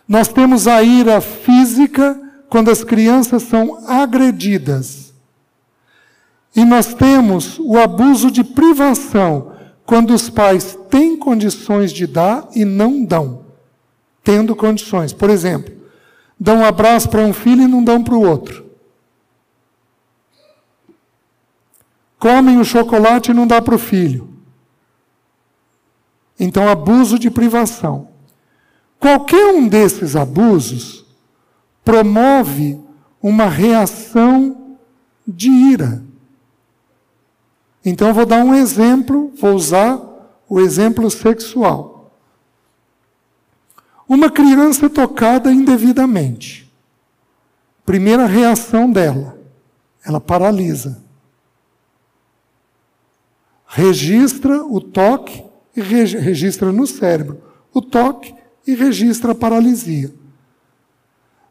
Nós 0.08 0.28
temos 0.28 0.68
a 0.68 0.82
ira 0.82 1.22
física 1.22 2.20
quando 2.50 2.72
as 2.72 2.84
crianças 2.84 3.44
são 3.44 3.84
agredidas. 3.88 5.14
E 6.56 6.66
nós 6.66 6.94
temos 6.94 7.60
o 7.60 7.78
abuso 7.78 8.32
de 8.32 8.44
privação 8.44 9.54
quando 9.86 10.14
os 10.14 10.30
pais 10.30 10.78
têm 10.90 11.16
condições 11.18 11.92
de 11.92 12.08
dar 12.08 12.48
e 12.56 12.66
não 12.66 13.04
dão, 13.04 13.46
tendo 14.24 14.56
condições. 14.56 15.14
Por 15.14 15.30
exemplo, 15.30 15.79
dão 16.40 16.60
um 16.60 16.66
abraço 16.66 17.10
para 17.10 17.22
um 17.22 17.34
filho 17.34 17.64
e 17.64 17.68
não 17.68 17.84
dão 17.84 18.04
para 18.04 18.16
o 18.16 18.26
outro. 18.26 18.66
Comem 22.18 22.60
o 22.60 22.66
chocolate 22.66 23.32
e 23.32 23.34
não 23.34 23.46
dá 23.46 23.62
para 23.62 23.76
o 23.76 23.80
filho. 23.80 24.30
Então, 26.40 26.70
abuso 26.70 27.20
de 27.20 27.30
privação. 27.30 28.10
Qualquer 29.00 29.54
um 29.54 29.68
desses 29.68 30.16
abusos 30.16 31.06
promove 31.84 32.80
uma 33.22 33.46
reação 33.46 34.78
de 35.28 35.50
ira. 35.50 36.04
Então, 37.84 38.14
vou 38.14 38.26
dar 38.26 38.44
um 38.44 38.54
exemplo, 38.54 39.32
vou 39.40 39.54
usar 39.54 40.00
o 40.48 40.60
exemplo 40.60 41.10
sexual. 41.10 41.99
Uma 44.10 44.32
criança 44.32 44.90
tocada 44.90 45.54
indevidamente. 45.54 46.68
Primeira 47.86 48.26
reação 48.26 48.92
dela, 48.92 49.40
ela 50.04 50.20
paralisa. 50.20 51.00
Registra 53.68 54.66
o 54.66 54.82
toque 54.82 55.46
e 55.76 55.82
registra 55.82 56.72
no 56.72 56.88
cérebro 56.88 57.50
o 57.74 57.82
toque 57.82 58.34
e 58.66 58.74
registra 58.74 59.32
a 59.32 59.36
paralisia. 59.36 60.12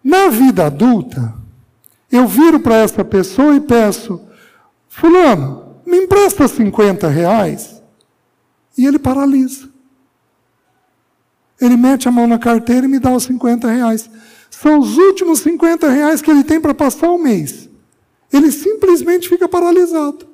Na 0.02 0.28
vida 0.28 0.66
adulta, 0.66 1.34
eu 2.10 2.26
viro 2.26 2.60
para 2.60 2.76
essa 2.76 3.04
pessoa 3.04 3.54
e 3.54 3.60
peço: 3.60 4.20
Fulano, 4.88 5.76
me 5.86 5.98
empresta 5.98 6.48
50 6.48 7.08
reais? 7.08 7.80
E 8.76 8.86
ele 8.86 8.98
paralisa. 8.98 9.68
Ele 11.60 11.76
mete 11.76 12.08
a 12.08 12.12
mão 12.12 12.26
na 12.26 12.38
carteira 12.38 12.86
e 12.86 12.88
me 12.88 12.98
dá 12.98 13.12
os 13.12 13.24
50 13.24 13.68
reais. 13.68 14.08
São 14.50 14.78
os 14.78 14.96
últimos 14.96 15.40
50 15.40 15.88
reais 15.88 16.22
que 16.22 16.30
ele 16.30 16.44
tem 16.44 16.60
para 16.60 16.74
passar 16.74 17.10
o 17.10 17.18
mês. 17.18 17.68
Ele 18.32 18.50
simplesmente 18.50 19.28
fica 19.28 19.48
paralisado. 19.48 20.26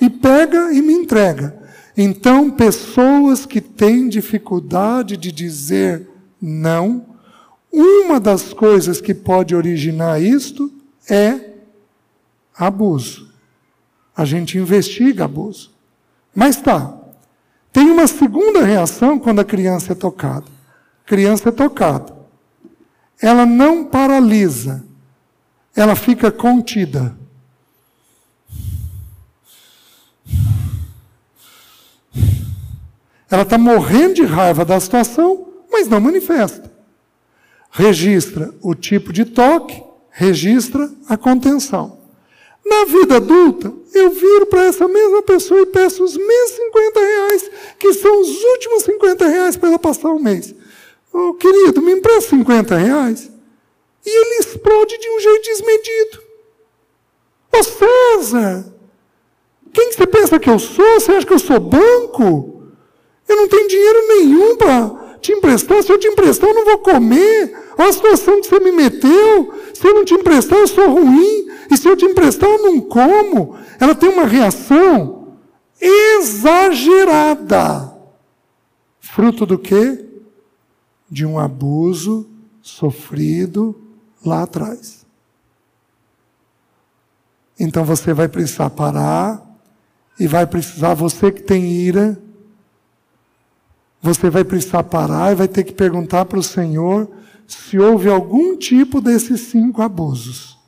E 0.00 0.10
pega 0.10 0.72
e 0.72 0.82
me 0.82 0.92
entrega. 0.92 1.62
Então, 1.96 2.50
pessoas 2.50 3.46
que 3.46 3.60
têm 3.60 4.08
dificuldade 4.08 5.16
de 5.16 5.30
dizer 5.30 6.08
não, 6.40 7.06
uma 7.72 8.18
das 8.18 8.52
coisas 8.52 9.00
que 9.00 9.14
pode 9.14 9.54
originar 9.54 10.20
isto 10.20 10.72
é 11.08 11.54
abuso. 12.56 13.32
A 14.16 14.24
gente 14.24 14.58
investiga 14.58 15.24
abuso. 15.24 15.72
Mas 16.34 16.56
tá, 16.60 16.96
tem 17.74 17.90
uma 17.90 18.06
segunda 18.06 18.62
reação 18.62 19.18
quando 19.18 19.40
a 19.40 19.44
criança 19.44 19.90
é 19.90 19.94
tocada. 19.96 20.46
Criança 21.04 21.48
é 21.48 21.52
tocada. 21.52 22.14
Ela 23.20 23.44
não 23.44 23.84
paralisa, 23.84 24.84
ela 25.74 25.96
fica 25.96 26.30
contida. 26.30 27.16
Ela 33.28 33.42
está 33.42 33.58
morrendo 33.58 34.14
de 34.14 34.24
raiva 34.24 34.64
da 34.64 34.78
situação, 34.78 35.48
mas 35.68 35.88
não 35.88 36.00
manifesta. 36.00 36.72
Registra 37.72 38.54
o 38.62 38.76
tipo 38.76 39.12
de 39.12 39.24
toque, 39.24 39.82
registra 40.12 40.88
a 41.08 41.16
contenção. 41.16 42.03
Na 42.64 42.84
vida 42.86 43.16
adulta, 43.16 43.72
eu 43.92 44.10
viro 44.10 44.46
para 44.46 44.64
essa 44.64 44.88
mesma 44.88 45.22
pessoa 45.22 45.60
e 45.60 45.66
peço 45.66 46.02
os 46.02 46.16
mesmos 46.16 46.56
50 46.56 47.00
reais, 47.00 47.50
que 47.78 47.92
são 47.92 48.20
os 48.20 48.42
últimos 48.42 48.82
50 48.84 49.26
reais 49.26 49.56
para 49.56 49.68
ela 49.68 49.78
passar 49.78 50.08
o 50.08 50.22
mês. 50.22 50.54
Oh, 51.12 51.34
querido, 51.34 51.82
me 51.82 51.92
empresta 51.92 52.30
50 52.30 52.76
reais. 52.76 53.30
E 54.04 54.10
ele 54.10 54.40
explode 54.40 54.98
de 54.98 55.08
um 55.10 55.20
jeito 55.20 55.42
desmedido. 55.44 56.22
Ô 57.52 57.58
oh, 57.58 57.62
César, 57.62 58.74
quem 59.72 59.92
você 59.92 60.06
pensa 60.06 60.38
que 60.38 60.50
eu 60.50 60.58
sou? 60.58 61.00
Você 61.00 61.12
acha 61.12 61.26
que 61.26 61.32
eu 61.32 61.38
sou 61.38 61.60
banco? 61.60 62.62
Eu 63.28 63.36
não 63.36 63.48
tenho 63.48 63.68
dinheiro 63.68 64.08
nenhum 64.08 64.56
para 64.56 65.03
te 65.24 65.32
emprestar. 65.32 65.82
Se 65.82 65.90
eu 65.90 65.98
te 65.98 66.06
emprestar, 66.06 66.50
eu 66.50 66.54
não 66.54 66.66
vou 66.66 66.78
comer. 66.78 67.58
Olha 67.78 67.88
a 67.88 67.92
situação 67.92 68.40
que 68.40 68.46
você 68.46 68.60
me 68.60 68.70
meteu. 68.70 69.54
Se 69.72 69.86
eu 69.86 69.94
não 69.94 70.04
te 70.04 70.12
emprestar, 70.12 70.58
eu 70.58 70.68
sou 70.68 70.90
ruim. 70.90 71.48
E 71.70 71.76
se 71.76 71.88
eu 71.88 71.96
te 71.96 72.04
emprestar, 72.04 72.48
eu 72.48 72.62
não 72.62 72.80
como. 72.80 73.56
Ela 73.80 73.94
tem 73.94 74.10
uma 74.10 74.26
reação 74.26 75.36
exagerada. 75.80 77.94
Fruto 79.00 79.46
do 79.46 79.58
quê? 79.58 80.04
De 81.10 81.24
um 81.24 81.38
abuso 81.38 82.28
sofrido 82.60 83.74
lá 84.24 84.42
atrás. 84.42 85.06
Então 87.58 87.84
você 87.84 88.12
vai 88.12 88.28
precisar 88.28 88.70
parar 88.70 89.42
e 90.20 90.26
vai 90.26 90.46
precisar, 90.46 90.94
você 90.94 91.32
que 91.32 91.42
tem 91.42 91.64
ira, 91.64 92.20
você 94.04 94.28
vai 94.28 94.44
precisar 94.44 94.82
parar 94.82 95.32
e 95.32 95.34
vai 95.34 95.48
ter 95.48 95.64
que 95.64 95.72
perguntar 95.72 96.26
para 96.26 96.38
o 96.38 96.42
Senhor 96.42 97.08
se 97.46 97.78
houve 97.78 98.10
algum 98.10 98.54
tipo 98.54 99.00
desses 99.00 99.40
cinco 99.40 99.80
abusos. 99.80 100.58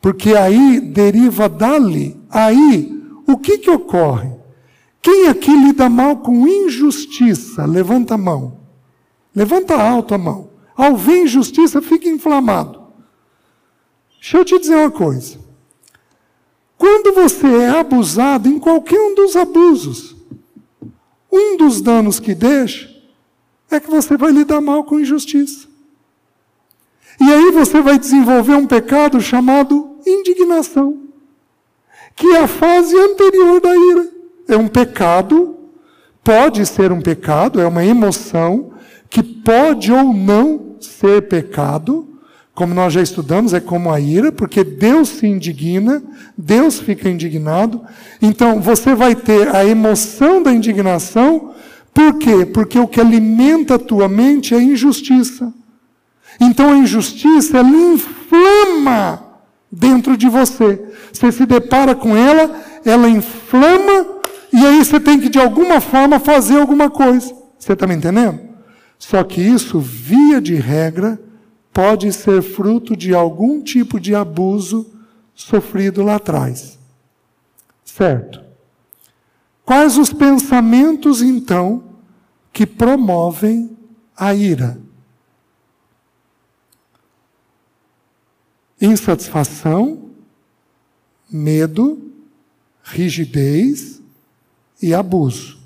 Porque 0.00 0.34
aí 0.34 0.80
deriva 0.80 1.46
dali, 1.46 2.18
aí, 2.30 3.02
o 3.26 3.36
que 3.36 3.58
que 3.58 3.70
ocorre? 3.70 4.32
Quem 5.02 5.28
aqui 5.28 5.54
lida 5.54 5.90
mal 5.90 6.16
com 6.16 6.48
injustiça? 6.48 7.66
Levanta 7.66 8.14
a 8.14 8.18
mão. 8.18 8.56
Levanta 9.34 9.74
alto 9.74 10.14
a 10.14 10.18
mão. 10.18 10.48
Ao 10.74 10.96
ver 10.96 11.24
injustiça, 11.24 11.82
fica 11.82 12.08
inflamado. 12.08 12.80
Deixa 14.18 14.38
eu 14.38 14.44
te 14.44 14.58
dizer 14.58 14.76
uma 14.76 14.90
coisa. 14.90 15.38
Quando 16.78 17.14
você 17.14 17.46
é 17.46 17.78
abusado 17.78 18.48
em 18.48 18.58
qualquer 18.58 18.98
um 18.98 19.14
dos 19.14 19.36
abusos, 19.36 20.15
um 21.36 21.56
dos 21.56 21.80
danos 21.80 22.18
que 22.18 22.34
deixa 22.34 22.94
é 23.70 23.80
que 23.80 23.90
você 23.90 24.16
vai 24.16 24.30
lidar 24.30 24.60
mal 24.60 24.84
com 24.84 25.00
injustiça. 25.00 25.66
E 27.20 27.32
aí 27.32 27.50
você 27.50 27.80
vai 27.80 27.98
desenvolver 27.98 28.54
um 28.54 28.66
pecado 28.66 29.20
chamado 29.20 29.96
indignação, 30.06 31.00
que 32.14 32.26
é 32.28 32.40
a 32.40 32.48
fase 32.48 32.96
anterior 32.96 33.60
da 33.60 33.74
ira. 33.74 34.08
É 34.48 34.56
um 34.56 34.68
pecado, 34.68 35.56
pode 36.22 36.64
ser 36.66 36.92
um 36.92 37.00
pecado, 37.00 37.60
é 37.60 37.66
uma 37.66 37.84
emoção 37.84 38.72
que 39.08 39.22
pode 39.22 39.92
ou 39.92 40.12
não 40.12 40.76
ser 40.80 41.28
pecado, 41.28 42.06
como 42.56 42.72
nós 42.72 42.94
já 42.94 43.02
estudamos, 43.02 43.52
é 43.52 43.60
como 43.60 43.92
a 43.92 44.00
ira, 44.00 44.32
porque 44.32 44.64
Deus 44.64 45.10
se 45.10 45.26
indigna, 45.26 46.02
Deus 46.38 46.80
fica 46.80 47.06
indignado. 47.06 47.82
Então 48.20 48.62
você 48.62 48.94
vai 48.94 49.14
ter 49.14 49.54
a 49.54 49.62
emoção 49.62 50.42
da 50.42 50.50
indignação, 50.50 51.52
por 51.92 52.14
quê? 52.14 52.46
Porque 52.46 52.78
o 52.78 52.88
que 52.88 52.98
alimenta 52.98 53.74
a 53.74 53.78
tua 53.78 54.08
mente 54.08 54.54
é 54.54 54.56
a 54.56 54.62
injustiça. 54.62 55.52
Então 56.40 56.72
a 56.72 56.78
injustiça 56.78 57.58
ela 57.58 57.68
inflama 57.68 59.22
dentro 59.70 60.16
de 60.16 60.26
você. 60.26 60.82
Você 61.12 61.30
se 61.30 61.44
depara 61.44 61.94
com 61.94 62.16
ela, 62.16 62.58
ela 62.86 63.06
inflama, 63.06 64.06
e 64.50 64.64
aí 64.64 64.82
você 64.82 64.98
tem 64.98 65.20
que 65.20 65.28
de 65.28 65.38
alguma 65.38 65.78
forma 65.78 66.18
fazer 66.18 66.58
alguma 66.58 66.88
coisa. 66.88 67.34
Você 67.58 67.74
está 67.74 67.86
me 67.86 67.94
entendendo? 67.94 68.40
Só 68.98 69.22
que 69.22 69.42
isso, 69.42 69.78
via 69.78 70.40
de 70.40 70.54
regra, 70.54 71.20
pode 71.76 72.10
ser 72.10 72.40
fruto 72.40 72.96
de 72.96 73.14
algum 73.14 73.62
tipo 73.62 74.00
de 74.00 74.14
abuso 74.14 74.90
sofrido 75.34 76.02
lá 76.02 76.14
atrás. 76.14 76.78
Certo? 77.84 78.42
Quais 79.62 79.98
os 79.98 80.10
pensamentos, 80.10 81.20
então, 81.20 81.84
que 82.50 82.66
promovem 82.66 83.76
a 84.16 84.34
ira? 84.34 84.80
Insatisfação, 88.80 90.12
medo, 91.30 92.10
rigidez 92.82 94.00
e 94.80 94.94
abuso, 94.94 95.58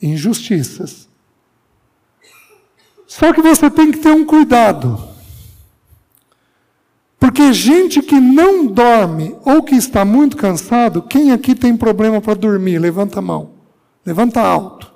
injustiças. 0.00 1.08
Só 3.08 3.32
que 3.32 3.42
você 3.42 3.68
tem 3.68 3.90
que 3.90 3.98
ter 3.98 4.12
um 4.12 4.24
cuidado. 4.24 5.11
Porque 7.32 7.50
gente 7.54 8.02
que 8.02 8.20
não 8.20 8.66
dorme 8.66 9.34
ou 9.42 9.62
que 9.62 9.74
está 9.74 10.04
muito 10.04 10.36
cansado, 10.36 11.00
quem 11.00 11.32
aqui 11.32 11.54
tem 11.54 11.74
problema 11.74 12.20
para 12.20 12.34
dormir? 12.34 12.78
Levanta 12.78 13.20
a 13.20 13.22
mão. 13.22 13.52
Levanta 14.04 14.42
alto. 14.42 14.92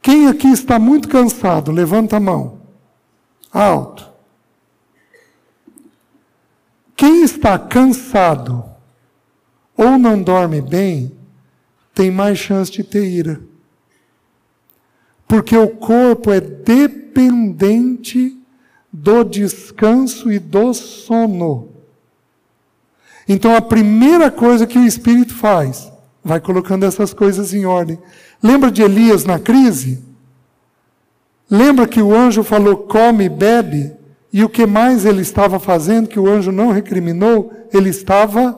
Quem 0.00 0.28
aqui 0.28 0.46
está 0.46 0.78
muito 0.78 1.08
cansado? 1.08 1.72
Levanta 1.72 2.18
a 2.18 2.20
mão. 2.20 2.60
Alto. 3.52 4.08
Quem 6.94 7.24
está 7.24 7.58
cansado 7.58 8.64
ou 9.76 9.98
não 9.98 10.22
dorme 10.22 10.60
bem, 10.60 11.18
tem 11.92 12.12
mais 12.12 12.38
chance 12.38 12.70
de 12.70 12.84
ter 12.84 13.08
ira. 13.08 13.40
Porque 15.26 15.56
o 15.56 15.68
corpo 15.68 16.30
é 16.30 16.40
dependente 16.40 18.40
do 18.96 19.24
descanso 19.24 20.30
e 20.30 20.38
do 20.38 20.72
sono. 20.72 21.70
Então 23.28 23.56
a 23.56 23.60
primeira 23.60 24.30
coisa 24.30 24.68
que 24.68 24.78
o 24.78 24.86
Espírito 24.86 25.34
faz, 25.34 25.90
vai 26.22 26.40
colocando 26.40 26.84
essas 26.84 27.12
coisas 27.12 27.52
em 27.52 27.66
ordem. 27.66 27.98
Lembra 28.40 28.70
de 28.70 28.82
Elias 28.82 29.24
na 29.24 29.40
crise? 29.40 30.00
Lembra 31.50 31.88
que 31.88 32.00
o 32.00 32.14
anjo 32.14 32.44
falou: 32.44 32.76
come 32.76 33.24
e 33.24 33.28
bebe? 33.28 33.92
E 34.32 34.44
o 34.44 34.48
que 34.48 34.64
mais 34.64 35.04
ele 35.04 35.22
estava 35.22 35.58
fazendo, 35.58 36.08
que 36.08 36.20
o 36.20 36.28
anjo 36.28 36.52
não 36.52 36.70
recriminou? 36.70 37.52
Ele 37.72 37.88
estava 37.88 38.56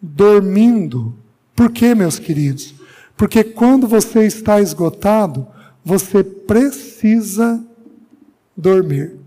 dormindo. 0.00 1.14
Por 1.54 1.70
quê, 1.70 1.94
meus 1.94 2.18
queridos? 2.18 2.74
Porque 3.14 3.44
quando 3.44 3.86
você 3.86 4.26
está 4.26 4.58
esgotado, 4.58 5.46
você 5.84 6.24
precisa 6.24 7.62
dormir. 8.56 9.23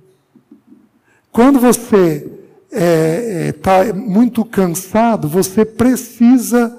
Quando 1.37 1.59
você 1.59 2.31
está 2.71 2.81
é, 2.83 3.49
é, 3.49 3.51
tá 3.51 3.93
muito 3.93 4.43
cansado, 4.43 5.27
você 5.27 5.63
precisa 5.63 6.75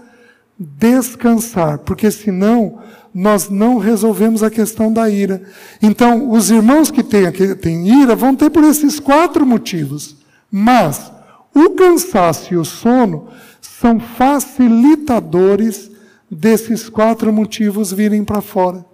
descansar, 0.58 1.78
porque 1.78 2.10
senão 2.10 2.80
nós 3.14 3.48
não 3.48 3.78
resolvemos 3.78 4.42
a 4.42 4.50
questão 4.50 4.92
da 4.92 5.08
ira. 5.08 5.44
Então, 5.80 6.32
os 6.32 6.50
irmãos 6.50 6.90
que 6.90 7.04
têm, 7.04 7.30
que 7.30 7.54
têm 7.54 8.02
ira 8.02 8.16
vão 8.16 8.34
ter 8.34 8.50
por 8.50 8.64
esses 8.64 8.98
quatro 8.98 9.46
motivos. 9.46 10.16
Mas 10.50 11.12
o 11.54 11.70
cansaço 11.70 12.52
e 12.52 12.56
o 12.56 12.64
sono 12.64 13.28
são 13.60 14.00
facilitadores 14.00 15.88
desses 16.28 16.88
quatro 16.88 17.32
motivos 17.32 17.92
virem 17.92 18.24
para 18.24 18.40
fora. 18.40 18.84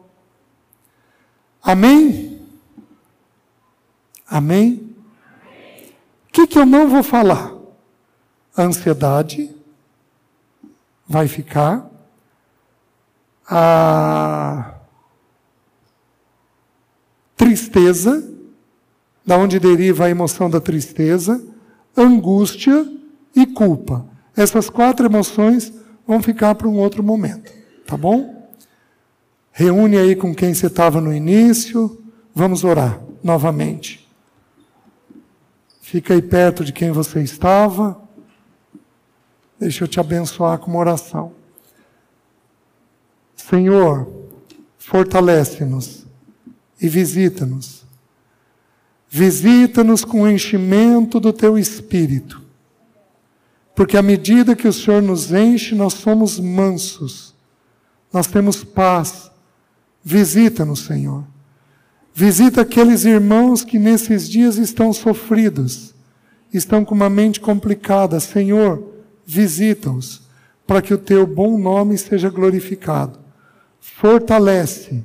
Amém? 1.62 2.38
Amém? 4.28 4.93
Que, 6.35 6.49
que 6.49 6.59
eu 6.59 6.66
não 6.66 6.89
vou 6.89 7.05
falar? 7.05 7.55
A 8.57 8.64
ansiedade 8.64 9.55
vai 11.07 11.28
ficar, 11.28 11.89
a 13.47 14.74
tristeza, 17.37 18.28
da 19.24 19.39
onde 19.39 19.61
deriva 19.61 20.07
a 20.07 20.11
emoção 20.11 20.51
da 20.51 20.61
tristeza, 20.61 21.41
angústia 21.97 22.85
e 23.35 23.47
culpa. 23.47 24.05
Essas 24.37 24.68
quatro 24.68 25.07
emoções 25.07 25.72
vão 26.05 26.20
ficar 26.20 26.57
para 26.57 26.66
um 26.66 26.78
outro 26.78 27.03
momento, 27.03 27.53
tá 27.87 27.97
bom? 27.97 28.51
Reúne 29.53 29.97
aí 29.97 30.16
com 30.16 30.35
quem 30.35 30.53
você 30.53 30.66
estava 30.66 31.01
no 31.01 31.14
início, 31.14 32.03
vamos 32.35 32.64
orar 32.64 33.01
novamente. 33.22 34.03
Fica 35.95 36.12
aí 36.12 36.20
perto 36.20 36.64
de 36.64 36.72
quem 36.72 36.90
você 36.90 37.22
estava. 37.22 37.97
Deixa 39.61 39.84
eu 39.84 39.86
te 39.86 40.01
abençoar 40.01 40.59
com 40.59 40.72
uma 40.72 40.80
oração. 40.80 41.30
Senhor, 43.36 44.12
fortalece-nos 44.76 46.05
e 46.80 46.88
visita-nos. 46.88 47.86
Visita-nos 49.09 50.05
com 50.05 50.22
o 50.22 50.28
enchimento 50.28 51.20
do 51.20 51.32
teu 51.32 51.57
espírito. 51.57 52.42
Porque 53.72 53.97
à 53.97 54.03
medida 54.03 54.57
que 54.57 54.66
o 54.66 54.72
Senhor 54.72 55.01
nos 55.01 55.30
enche, 55.32 55.76
nós 55.76 55.95
somos 55.95 56.40
mansos. 56.40 57.36
Nós 58.12 58.26
temos 58.26 58.64
paz. 58.64 59.30
Visita-nos, 60.03 60.80
Senhor. 60.80 61.24
Visita 62.16 62.60
aqueles 62.60 63.04
irmãos 63.04 63.64
que 63.64 63.76
nesses 63.76 64.28
dias 64.28 64.56
estão 64.56 64.92
sofridos, 64.92 65.92
estão 66.52 66.84
com 66.84 66.94
uma 66.94 67.10
mente 67.10 67.40
complicada. 67.40 68.20
Senhor, 68.20 68.84
visita-os, 69.26 70.22
para 70.64 70.80
que 70.80 70.94
o 70.94 70.98
teu 70.98 71.26
bom 71.26 71.58
nome 71.58 71.98
seja 71.98 72.30
glorificado. 72.30 73.18
Fortalece, 73.80 75.04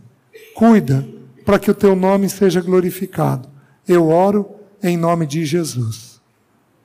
cuida, 0.53 1.03
para 1.43 1.57
que 1.57 1.71
o 1.71 1.75
teu 1.75 1.95
nome 1.95 2.29
seja 2.29 2.61
glorificado. 2.61 3.49
Eu 3.87 4.09
oro 4.09 4.47
em 4.83 4.95
nome 4.95 5.25
de 5.25 5.43
Jesus. 5.45 6.21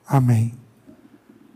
Amém. 0.07 0.64